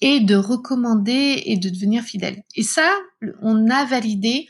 et 0.00 0.20
de 0.20 0.34
recommander 0.34 1.42
et 1.44 1.56
de 1.56 1.68
devenir 1.68 2.02
fidèle. 2.02 2.42
Et 2.56 2.62
ça, 2.62 2.90
on 3.42 3.68
a 3.68 3.84
validé. 3.84 4.48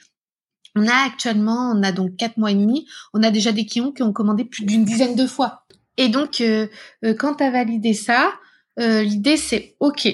On 0.76 0.86
a 0.86 1.07
actuellement, 1.07 1.72
on 1.74 1.82
a 1.82 1.91
donc 1.91 2.16
quatre 2.16 2.36
mois 2.36 2.53
et 2.53 2.55
demi, 2.55 2.86
on 3.12 3.24
a 3.24 3.32
déjà 3.32 3.51
des 3.51 3.66
clients 3.66 3.91
qui 3.91 4.05
ont 4.05 4.12
commandé 4.12 4.45
plus 4.45 4.64
d'une 4.64 4.84
dizaine 4.84 5.16
de 5.16 5.26
fois. 5.26 5.66
Et 5.97 6.09
donc, 6.09 6.41
euh, 6.41 6.68
euh 7.05 7.12
quand 7.12 7.34
tu 7.34 7.45
as 7.45 7.51
validé 7.51 7.93
ça, 7.93 8.32
euh, 8.78 9.03
l'idée 9.03 9.36
c'est 9.36 9.74
OK. 9.80 10.09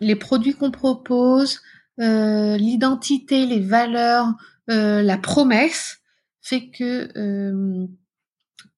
Les 0.00 0.16
produits 0.16 0.52
qu'on 0.52 0.70
propose, 0.70 1.62
l'identité, 1.98 3.46
les 3.46 3.60
valeurs, 3.60 4.34
euh, 4.70 5.02
la 5.02 5.18
promesse 5.18 5.98
fait 6.40 6.70
que 6.70 7.08
euh, 7.18 7.86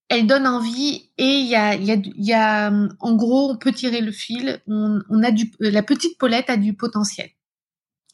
elle 0.09 0.27
donne 0.27 0.47
envie 0.47 1.11
et 1.19 1.41
il 1.41 1.47
y 1.47 1.57
a, 1.57 1.75
y, 1.75 1.93
a, 1.93 1.97
y 2.17 2.33
a, 2.33 2.73
en 3.01 3.15
gros, 3.17 3.51
on 3.51 3.57
peut 3.57 3.73
tirer 3.73 4.01
le 4.01 4.13
fil. 4.13 4.61
On, 4.67 5.23
a 5.23 5.31
du, 5.31 5.53
la 5.61 5.83
petite 5.83 6.19
Paulette 6.19 6.51
a 6.51 6.57
du 6.57 6.75
potentiel. 6.75 7.31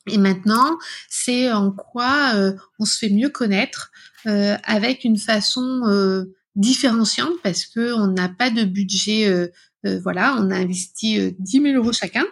Et 0.07 0.19
maintenant, 0.19 0.79
c'est 1.09 1.53
en 1.53 1.73
quoi 1.73 2.33
on 2.79 2.85
se 2.85 2.99
fait 2.99 3.11
mieux 3.11 3.29
connaître 3.29 3.91
avec 4.25 5.05
une 5.05 5.19
façon 5.19 6.27
différenciante 6.55 7.35
parce 7.43 7.67
que 7.67 7.93
on 7.93 8.07
n'a 8.07 8.29
pas 8.29 8.51
de 8.51 8.65
budget. 8.65 9.51
voilà, 9.85 10.37
on 10.39 10.51
a 10.51 10.57
investi 10.57 11.35
10 11.39 11.63
000 11.63 11.75
euros 11.77 11.93
chacun. 11.93 12.25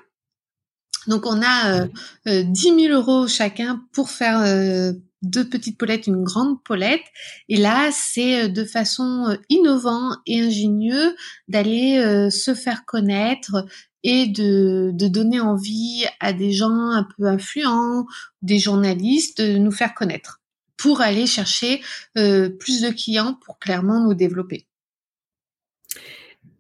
Donc 1.09 1.25
on 1.27 1.43
a 1.43 1.89
euh, 2.27 2.43
10 2.45 2.69
euh, 2.69 2.81
000 2.81 2.95
euros 2.95 3.27
chacun 3.27 3.83
pour 3.93 4.11
faire 4.11 4.41
euh, 4.43 4.93
deux 5.23 5.49
petites 5.49 5.79
polettes, 5.79 6.07
une 6.07 6.23
grande 6.23 6.63
polette. 6.63 7.03
Et 7.49 7.57
là, 7.57 7.91
c'est 7.93 8.45
euh, 8.45 8.49
de 8.49 8.65
façon 8.65 9.37
innovante 9.49 10.19
et 10.27 10.41
ingénieuse 10.41 11.15
d'aller 11.49 12.29
se 12.31 12.55
faire 12.55 12.85
connaître 12.85 13.67
et 14.05 14.27
de, 14.27 14.91
de, 14.93 15.09
donner 15.09 15.41
envie 15.41 16.05
à 16.21 16.33
des 16.33 16.53
gens 16.53 16.91
un 16.91 17.09
peu 17.17 17.27
influents, 17.27 18.07
des 18.43 18.59
journalistes, 18.59 19.41
de 19.41 19.59
nous 19.59 19.73
faire 19.73 19.95
connaître 19.95 20.41
pour 20.77 21.01
aller 21.01 21.27
chercher 21.27 21.81
plus 22.15 22.83
de 22.83 22.91
clients 22.91 23.35
pour 23.45 23.59
clairement 23.59 24.01
nous 24.01 24.15
développer. 24.15 24.69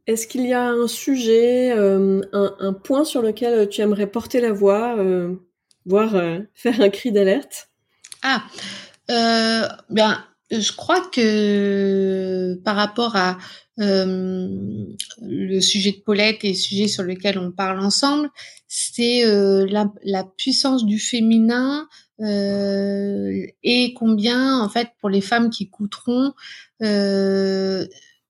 Est-ce 0.08 0.26
qu'il 0.26 0.46
y 0.46 0.54
a 0.54 0.70
un 0.70 0.88
sujet, 0.88 1.70
euh, 1.70 2.22
un, 2.32 2.72
point 2.72 3.04
sur 3.04 3.20
lequel 3.20 3.68
tu 3.68 3.82
aimerais 3.82 4.06
porter 4.06 4.40
la 4.40 4.52
voix, 4.52 4.96
euh, 4.96 5.34
voire 5.84 6.14
euh, 6.16 6.38
faire 6.54 6.80
un 6.80 6.88
cri 6.88 7.12
d'alerte? 7.12 7.68
Ah, 8.22 8.42
bien, 9.90 10.24
je 10.50 10.72
crois 10.72 11.02
que 11.12 12.54
par 12.64 12.74
rapport 12.74 13.16
à 13.16 13.36
le 13.76 15.60
sujet 15.60 15.92
de 15.92 16.00
Paulette 16.02 16.42
et 16.42 16.48
le 16.48 16.54
sujet 16.54 16.88
sur 16.88 17.02
lequel 17.02 17.38
on 17.38 17.52
parle 17.52 17.78
ensemble, 17.78 18.30
c'est 18.66 19.22
la, 19.24 20.24
puissance 20.38 20.86
du 20.86 20.98
féminin 20.98 21.86
et 22.20 23.94
combien, 23.94 24.58
en 24.58 24.68
fait, 24.70 24.88
pour 25.00 25.10
les 25.10 25.20
femmes 25.20 25.50
qui 25.50 25.68
coûteront, 25.68 26.32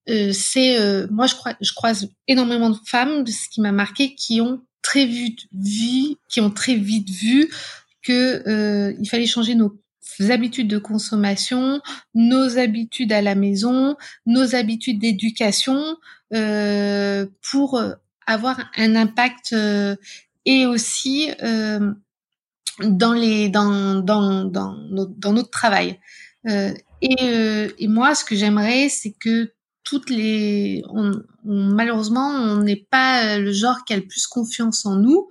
euh, 0.08 0.32
c'est 0.32 0.78
euh, 0.78 1.06
moi 1.10 1.26
je 1.26 1.34
crois 1.34 1.54
je 1.60 1.72
croise 1.72 2.08
énormément 2.26 2.70
de 2.70 2.78
femmes 2.86 3.26
ce 3.26 3.48
qui 3.50 3.60
m'a 3.60 3.72
marqué 3.72 4.14
qui 4.14 4.40
ont 4.40 4.62
très 4.82 5.06
vite 5.06 5.40
vu 5.52 6.16
qui 6.28 6.40
ont 6.40 6.50
très 6.50 6.76
vite 6.76 7.10
vu 7.10 7.50
que 8.02 8.48
euh, 8.48 8.94
il 8.98 9.08
fallait 9.08 9.26
changer 9.26 9.54
nos 9.54 9.78
habitudes 10.30 10.68
de 10.68 10.78
consommation, 10.78 11.80
nos 12.14 12.58
habitudes 12.58 13.12
à 13.12 13.22
la 13.22 13.34
maison, 13.34 13.96
nos 14.26 14.54
habitudes 14.54 14.98
d'éducation 14.98 15.96
euh, 16.34 17.26
pour 17.50 17.80
avoir 18.26 18.58
un 18.76 18.96
impact 18.96 19.54
et 20.44 20.66
aussi 20.66 21.30
dans 22.80 23.12
les 23.12 23.48
dans 23.48 23.96
dans 23.96 24.44
dans 24.44 24.72
notre, 24.90 25.12
dans 25.18 25.32
notre 25.32 25.50
travail. 25.50 26.00
et, 26.46 27.74
et 27.78 27.88
moi, 27.88 28.14
ce 28.14 28.24
que 28.24 28.34
j'aimerais, 28.34 28.88
c'est 28.88 29.12
que 29.12 29.52
les, 30.08 30.82
malheureusement, 31.44 32.28
on 32.28 32.62
n'est 32.62 32.86
pas 32.90 33.38
le 33.38 33.52
genre 33.52 33.84
qui 33.84 33.92
a 33.92 33.96
le 33.96 34.06
plus 34.06 34.26
confiance 34.26 34.86
en 34.86 34.96
nous 34.96 35.28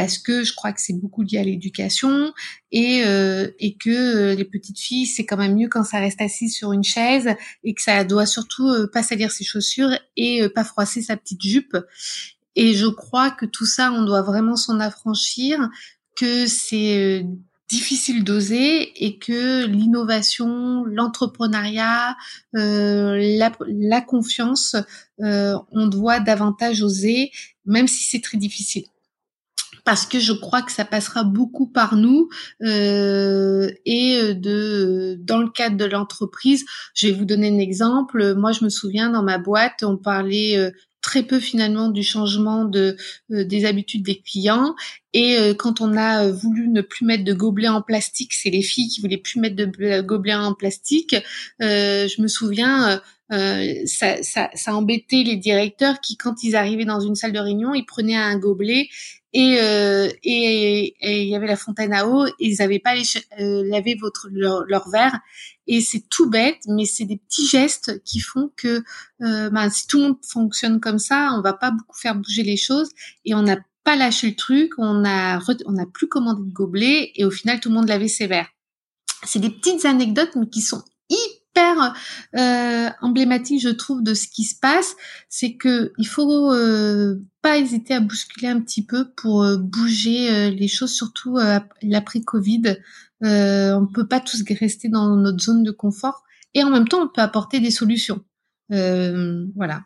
parce 0.00 0.18
que 0.18 0.44
je 0.44 0.54
crois 0.54 0.72
que 0.72 0.80
c'est 0.80 0.94
beaucoup 0.94 1.22
lié 1.22 1.38
à 1.38 1.44
l'éducation 1.44 2.32
et 2.72 3.02
euh, 3.04 3.48
et 3.58 3.76
que 3.76 3.90
euh, 3.90 4.34
les 4.34 4.44
petites 4.44 4.78
filles 4.78 5.06
c'est 5.06 5.26
quand 5.26 5.36
même 5.36 5.56
mieux 5.56 5.68
quand 5.68 5.84
ça 5.84 5.98
reste 5.98 6.20
assis 6.20 6.48
sur 6.48 6.72
une 6.72 6.84
chaise 6.84 7.28
et 7.64 7.74
que 7.74 7.82
ça 7.82 8.04
doit 8.04 8.26
surtout 8.26 8.68
euh, 8.68 8.86
pas 8.90 9.02
salir 9.02 9.30
ses 9.30 9.44
chaussures 9.44 9.90
et 10.16 10.48
pas 10.54 10.64
froisser 10.64 11.02
sa 11.02 11.16
petite 11.16 11.42
jupe. 11.42 11.76
Et 12.56 12.74
je 12.74 12.86
crois 12.86 13.30
que 13.30 13.46
tout 13.46 13.66
ça 13.66 13.92
on 13.92 14.02
doit 14.04 14.22
vraiment 14.22 14.56
s'en 14.56 14.80
affranchir 14.80 15.68
que 16.16 16.46
c'est 16.46 17.26
difficile 17.70 18.24
d'oser 18.24 19.04
et 19.04 19.18
que 19.18 19.64
l'innovation, 19.66 20.84
l'entrepreneuriat, 20.84 22.16
euh, 22.56 23.16
la, 23.68 24.00
confiance, 24.00 24.76
euh, 25.22 25.54
on 25.70 25.86
doit 25.86 26.20
davantage 26.20 26.82
oser, 26.82 27.30
même 27.64 27.86
si 27.86 28.04
c'est 28.04 28.20
très 28.20 28.38
difficile. 28.38 28.84
Parce 29.84 30.04
que 30.04 30.18
je 30.18 30.32
crois 30.32 30.62
que 30.62 30.72
ça 30.72 30.84
passera 30.84 31.24
beaucoup 31.24 31.66
par 31.66 31.96
nous 31.96 32.28
euh, 32.62 33.70
et 33.86 34.34
de 34.34 35.16
dans 35.20 35.38
le 35.38 35.48
cadre 35.48 35.76
de 35.76 35.86
l'entreprise, 35.86 36.66
je 36.94 37.06
vais 37.06 37.12
vous 37.14 37.24
donner 37.24 37.48
un 37.48 37.58
exemple. 37.58 38.34
Moi, 38.34 38.52
je 38.52 38.64
me 38.64 38.68
souviens 38.68 39.10
dans 39.10 39.22
ma 39.22 39.38
boîte, 39.38 39.82
on 39.82 39.96
parlait 39.96 40.72
très 41.00 41.22
peu 41.22 41.40
finalement 41.40 41.88
du 41.88 42.02
changement 42.02 42.64
de 42.64 42.96
euh, 43.32 43.44
des 43.44 43.64
habitudes 43.64 44.02
des 44.02 44.20
clients. 44.20 44.74
Et 45.12 45.36
euh, 45.36 45.54
quand 45.54 45.80
on 45.80 45.96
a 45.96 46.26
euh, 46.26 46.32
voulu 46.32 46.68
ne 46.68 46.82
plus 46.82 47.04
mettre 47.04 47.24
de 47.24 47.32
gobelets 47.32 47.68
en 47.68 47.82
plastique 47.82 48.32
c'est 48.34 48.50
les 48.50 48.62
filles 48.62 48.88
qui 48.88 49.00
voulaient 49.00 49.16
plus 49.16 49.40
mettre 49.40 49.56
de 49.56 50.00
gobelets 50.02 50.34
en 50.34 50.54
plastique. 50.54 51.16
Je 51.60 52.22
me 52.22 52.28
souviens 52.28 53.00
ça, 53.30 54.22
ça, 54.22 54.50
ça 54.54 54.74
embêtait 54.74 55.22
les 55.22 55.36
directeurs 55.36 56.00
qui 56.00 56.16
quand 56.16 56.42
ils 56.42 56.56
arrivaient 56.56 56.84
dans 56.84 57.00
une 57.00 57.14
salle 57.14 57.32
de 57.32 57.38
réunion 57.38 57.74
ils 57.74 57.86
prenaient 57.86 58.16
un 58.16 58.36
gobelet 58.36 58.88
et 59.32 59.58
et 61.02 61.22
il 61.22 61.28
y 61.28 61.36
avait 61.36 61.46
la 61.46 61.56
fontaine 61.56 61.92
à 61.92 62.06
eau. 62.06 62.26
Et 62.26 62.32
ils 62.38 62.56
n'avaient 62.58 62.78
pas 62.78 62.94
les, 62.94 63.04
lavé 63.38 63.96
votre 64.00 64.28
leur, 64.30 64.88
verre. 64.90 65.18
Et 65.66 65.80
c'est 65.80 66.08
tout 66.08 66.28
bête, 66.28 66.58
mais 66.66 66.84
c'est 66.84 67.04
des 67.04 67.16
petits 67.16 67.46
gestes 67.46 68.02
qui 68.04 68.20
font 68.20 68.50
que 68.56 68.82
euh, 69.22 69.50
ben, 69.50 69.70
si 69.70 69.86
tout 69.86 69.98
le 69.98 70.02
monde 70.04 70.16
fonctionne 70.26 70.80
comme 70.80 70.98
ça, 70.98 71.30
on 71.36 71.42
va 71.42 71.52
pas 71.52 71.70
beaucoup 71.70 71.96
faire 71.96 72.16
bouger 72.16 72.42
les 72.42 72.56
choses 72.56 72.90
et 73.24 73.34
on 73.34 73.46
a 73.46 73.56
pas 73.84 73.94
lâché 73.94 74.30
le 74.30 74.36
truc, 74.36 74.72
on 74.78 75.04
a 75.04 75.40
on 75.66 75.78
a 75.78 75.86
plus 75.86 76.08
commandé 76.08 76.42
de 76.42 76.52
gobelets 76.52 77.12
et 77.14 77.24
au 77.24 77.30
final 77.30 77.60
tout 77.60 77.68
le 77.68 77.76
monde 77.76 77.88
l'avait 77.88 78.08
sévère. 78.08 78.48
C'est 79.24 79.38
des 79.38 79.50
petites 79.50 79.84
anecdotes 79.84 80.34
mais 80.34 80.48
qui 80.48 80.60
sont 80.60 80.82
euh, 82.36 82.88
emblématiques 83.00 83.62
je 83.62 83.68
trouve 83.68 84.02
de 84.02 84.14
ce 84.14 84.28
qui 84.28 84.44
se 84.44 84.58
passe, 84.58 84.96
c'est 85.28 85.54
que 85.54 85.92
il 85.98 86.06
faut 86.06 86.52
euh, 86.52 87.16
pas 87.42 87.58
hésiter 87.58 87.94
à 87.94 88.00
bousculer 88.00 88.48
un 88.48 88.60
petit 88.60 88.84
peu 88.84 89.10
pour 89.16 89.42
euh, 89.42 89.56
bouger 89.56 90.50
les 90.50 90.68
choses 90.68 90.92
surtout 90.92 91.38
l'après 91.82 92.20
Covid. 92.20 92.76
on 93.22 93.86
peut 93.92 94.06
pas 94.06 94.20
tous 94.20 94.42
rester 94.58 94.88
dans 94.88 95.16
notre 95.16 95.40
zone 95.40 95.62
de 95.62 95.70
confort 95.70 96.22
et 96.54 96.62
en 96.62 96.70
même 96.70 96.88
temps 96.88 97.02
on 97.02 97.08
peut 97.08 97.22
apporter 97.22 97.60
des 97.60 97.70
solutions. 97.70 98.20
voilà. 98.68 99.82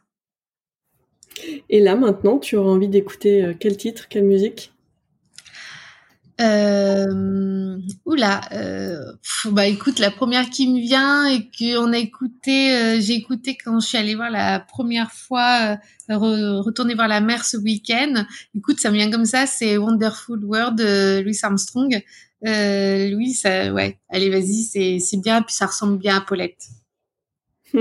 Et 1.69 1.81
là, 1.81 1.97
maintenant, 1.97 2.39
tu 2.39 2.55
auras 2.55 2.71
envie 2.71 2.87
d'écouter 2.87 3.57
quel 3.59 3.77
titre, 3.77 4.07
quelle 4.09 4.25
musique? 4.25 4.74
Euh, 6.41 7.79
oula, 8.05 8.41
euh, 8.53 9.13
bah 9.47 9.69
écoute, 9.69 10.01
la 10.01 10.11
première 10.11 10.51
qui 10.51 10.67
me 10.67 10.81
vient 10.81 11.27
et 11.29 11.49
qu'on 11.57 11.93
a 11.93 11.99
écouté, 11.99 12.75
euh, 12.75 13.01
j'ai 13.01 13.15
écouté 13.15 13.57
quand 13.63 13.79
je 13.79 13.87
suis 13.87 13.99
allée 13.99 14.17
voir 14.17 14.31
la 14.31 14.59
première 14.59 15.13
fois, 15.13 15.79
retourner 16.09 16.95
voir 16.95 17.07
la 17.07 17.21
mer 17.21 17.45
ce 17.45 17.57
week-end. 17.57 18.25
Écoute, 18.57 18.81
ça 18.81 18.91
me 18.91 18.97
vient 18.97 19.11
comme 19.11 19.27
ça, 19.27 19.47
c'est 19.47 19.77
Wonderful 19.77 20.45
World 20.45 20.77
de 20.77 21.21
Louis 21.21 21.39
Armstrong. 21.43 22.03
Louis, 22.43 23.33
ça, 23.33 23.73
ouais, 23.73 23.99
allez, 24.09 24.29
vas-y, 24.29 24.65
c'est 24.65 24.99
c'est 24.99 25.19
bien, 25.19 25.41
puis 25.41 25.55
ça 25.55 25.67
ressemble 25.67 25.99
bien 25.99 26.17
à 26.17 26.21
Paulette. 26.21 26.67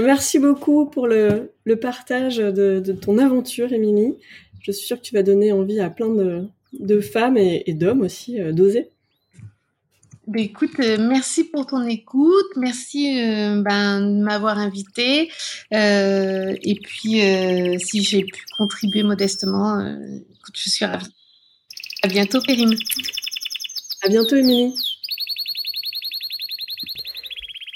Merci 0.00 0.38
beaucoup 0.38 0.86
pour 0.86 1.06
le, 1.08 1.52
partage 1.80 2.36
de, 2.36 2.92
ton 2.92 3.18
aventure, 3.18 3.72
Émilie. 3.72 4.14
Je 4.62 4.72
suis 4.72 4.86
sûre 4.86 4.98
que 4.98 5.02
tu 5.02 5.14
vas 5.14 5.22
donner 5.22 5.52
envie 5.52 5.80
à 5.80 5.90
plein 5.90 6.08
de, 6.08 6.48
femmes 7.00 7.36
et, 7.36 7.72
d'hommes 7.74 8.02
aussi 8.02 8.40
euh, 8.40 8.52
d'oser. 8.52 8.90
Ben 10.26 10.42
écoute, 10.42 10.72
euh, 10.80 10.96
merci 10.98 11.44
pour 11.44 11.66
ton 11.66 11.86
écoute, 11.86 12.56
merci 12.56 13.20
euh, 13.20 13.62
ben, 13.62 14.00
de 14.00 14.22
m'avoir 14.22 14.58
invité. 14.58 15.30
et 15.70 16.80
puis, 16.82 17.20
si 17.78 18.02
j'ai 18.02 18.24
pu 18.24 18.44
contribuer 18.58 19.04
modestement, 19.04 19.80
écoute, 19.80 20.54
je 20.54 20.70
suis 20.70 20.84
ravie. 20.84 21.06
À 22.02 22.08
bientôt, 22.08 22.40
Périm. 22.40 22.74
À 24.02 24.08
bientôt, 24.08 24.36
Émilie. 24.36 24.74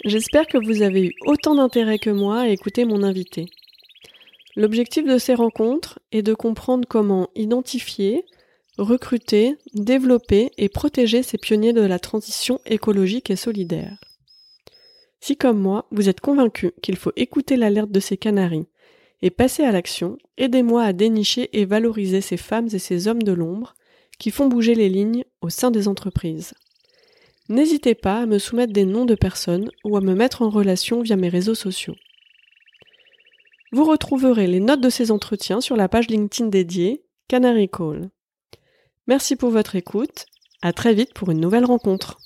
J'espère 0.05 0.47
que 0.47 0.59
vous 0.59 0.82
avez 0.82 1.07
eu 1.07 1.12
autant 1.26 1.55
d'intérêt 1.55 1.99
que 1.99 2.11
moi 2.11 2.41
à 2.41 2.49
écouter 2.49 2.84
mon 2.84 3.03
invité. 3.03 3.47
L'objectif 4.57 5.05
de 5.05 5.18
ces 5.18 5.34
rencontres 5.34 5.99
est 6.11 6.22
de 6.22 6.34
comprendre 6.34 6.86
comment 6.88 7.28
identifier, 7.34 8.24
recruter, 8.81 9.57
développer 9.74 10.51
et 10.57 10.68
protéger 10.68 11.22
ces 11.22 11.39
pionniers 11.39 11.72
de 11.72 11.83
la 11.83 11.99
transition 11.99 12.61
écologique 12.66 13.31
et 13.31 13.37
solidaire. 13.37 13.99
Si 15.20 15.37
comme 15.37 15.61
moi, 15.61 15.87
vous 15.91 16.09
êtes 16.09 16.20
convaincu 16.20 16.72
qu'il 16.83 16.97
faut 16.97 17.12
écouter 17.16 17.57
l'alerte 17.57 17.91
de 17.91 18.01
ces 18.01 18.16
canaris 18.16 18.66
et 19.22 19.31
passer 19.31 19.64
à 19.64 19.72
l'action, 19.72 20.16
aidez-moi 20.39 20.83
à 20.83 20.93
dénicher 20.95 21.51
et 21.53 21.66
valoriser 21.66 22.22
ces 22.22 22.39
femmes 22.39 22.68
et 22.72 22.78
ces 22.78 23.07
hommes 23.07 23.22
de 23.22 23.33
l'ombre 23.33 23.74
qui 24.18 24.31
font 24.31 24.49
bouger 24.49 24.74
les 24.74 24.89
lignes 24.89 25.24
au 25.43 25.51
sein 25.51 25.70
des 25.70 25.89
entreprises. 25.89 26.55
N'hésitez 27.49 27.95
pas 27.95 28.20
à 28.20 28.26
me 28.26 28.39
soumettre 28.39 28.72
des 28.72 28.85
noms 28.85 29.05
de 29.05 29.14
personnes 29.14 29.70
ou 29.85 29.97
à 29.97 30.01
me 30.01 30.14
mettre 30.14 30.43
en 30.43 30.51
relation 30.51 31.03
via 31.03 31.16
mes 31.16 31.28
réseaux 31.28 31.55
sociaux. 31.55 31.97
Vous 33.72 33.85
retrouverez 33.85 34.47
les 34.47 34.61
notes 34.61 34.81
de 34.81 34.91
ces 34.91 35.11
entretiens 35.11 35.61
sur 35.61 35.76
la 35.76 35.89
page 35.89 36.09
LinkedIn 36.09 36.49
dédiée 36.49 37.05
Canary 37.28 37.68
Call. 37.68 38.11
Merci 39.07 39.36
pour 39.36 39.51
votre 39.51 39.76
écoute. 39.76 40.26
À 40.62 40.72
très 40.72 40.94
vite 40.94 41.14
pour 41.14 41.30
une 41.30 41.40
nouvelle 41.40 41.64
rencontre. 41.64 42.18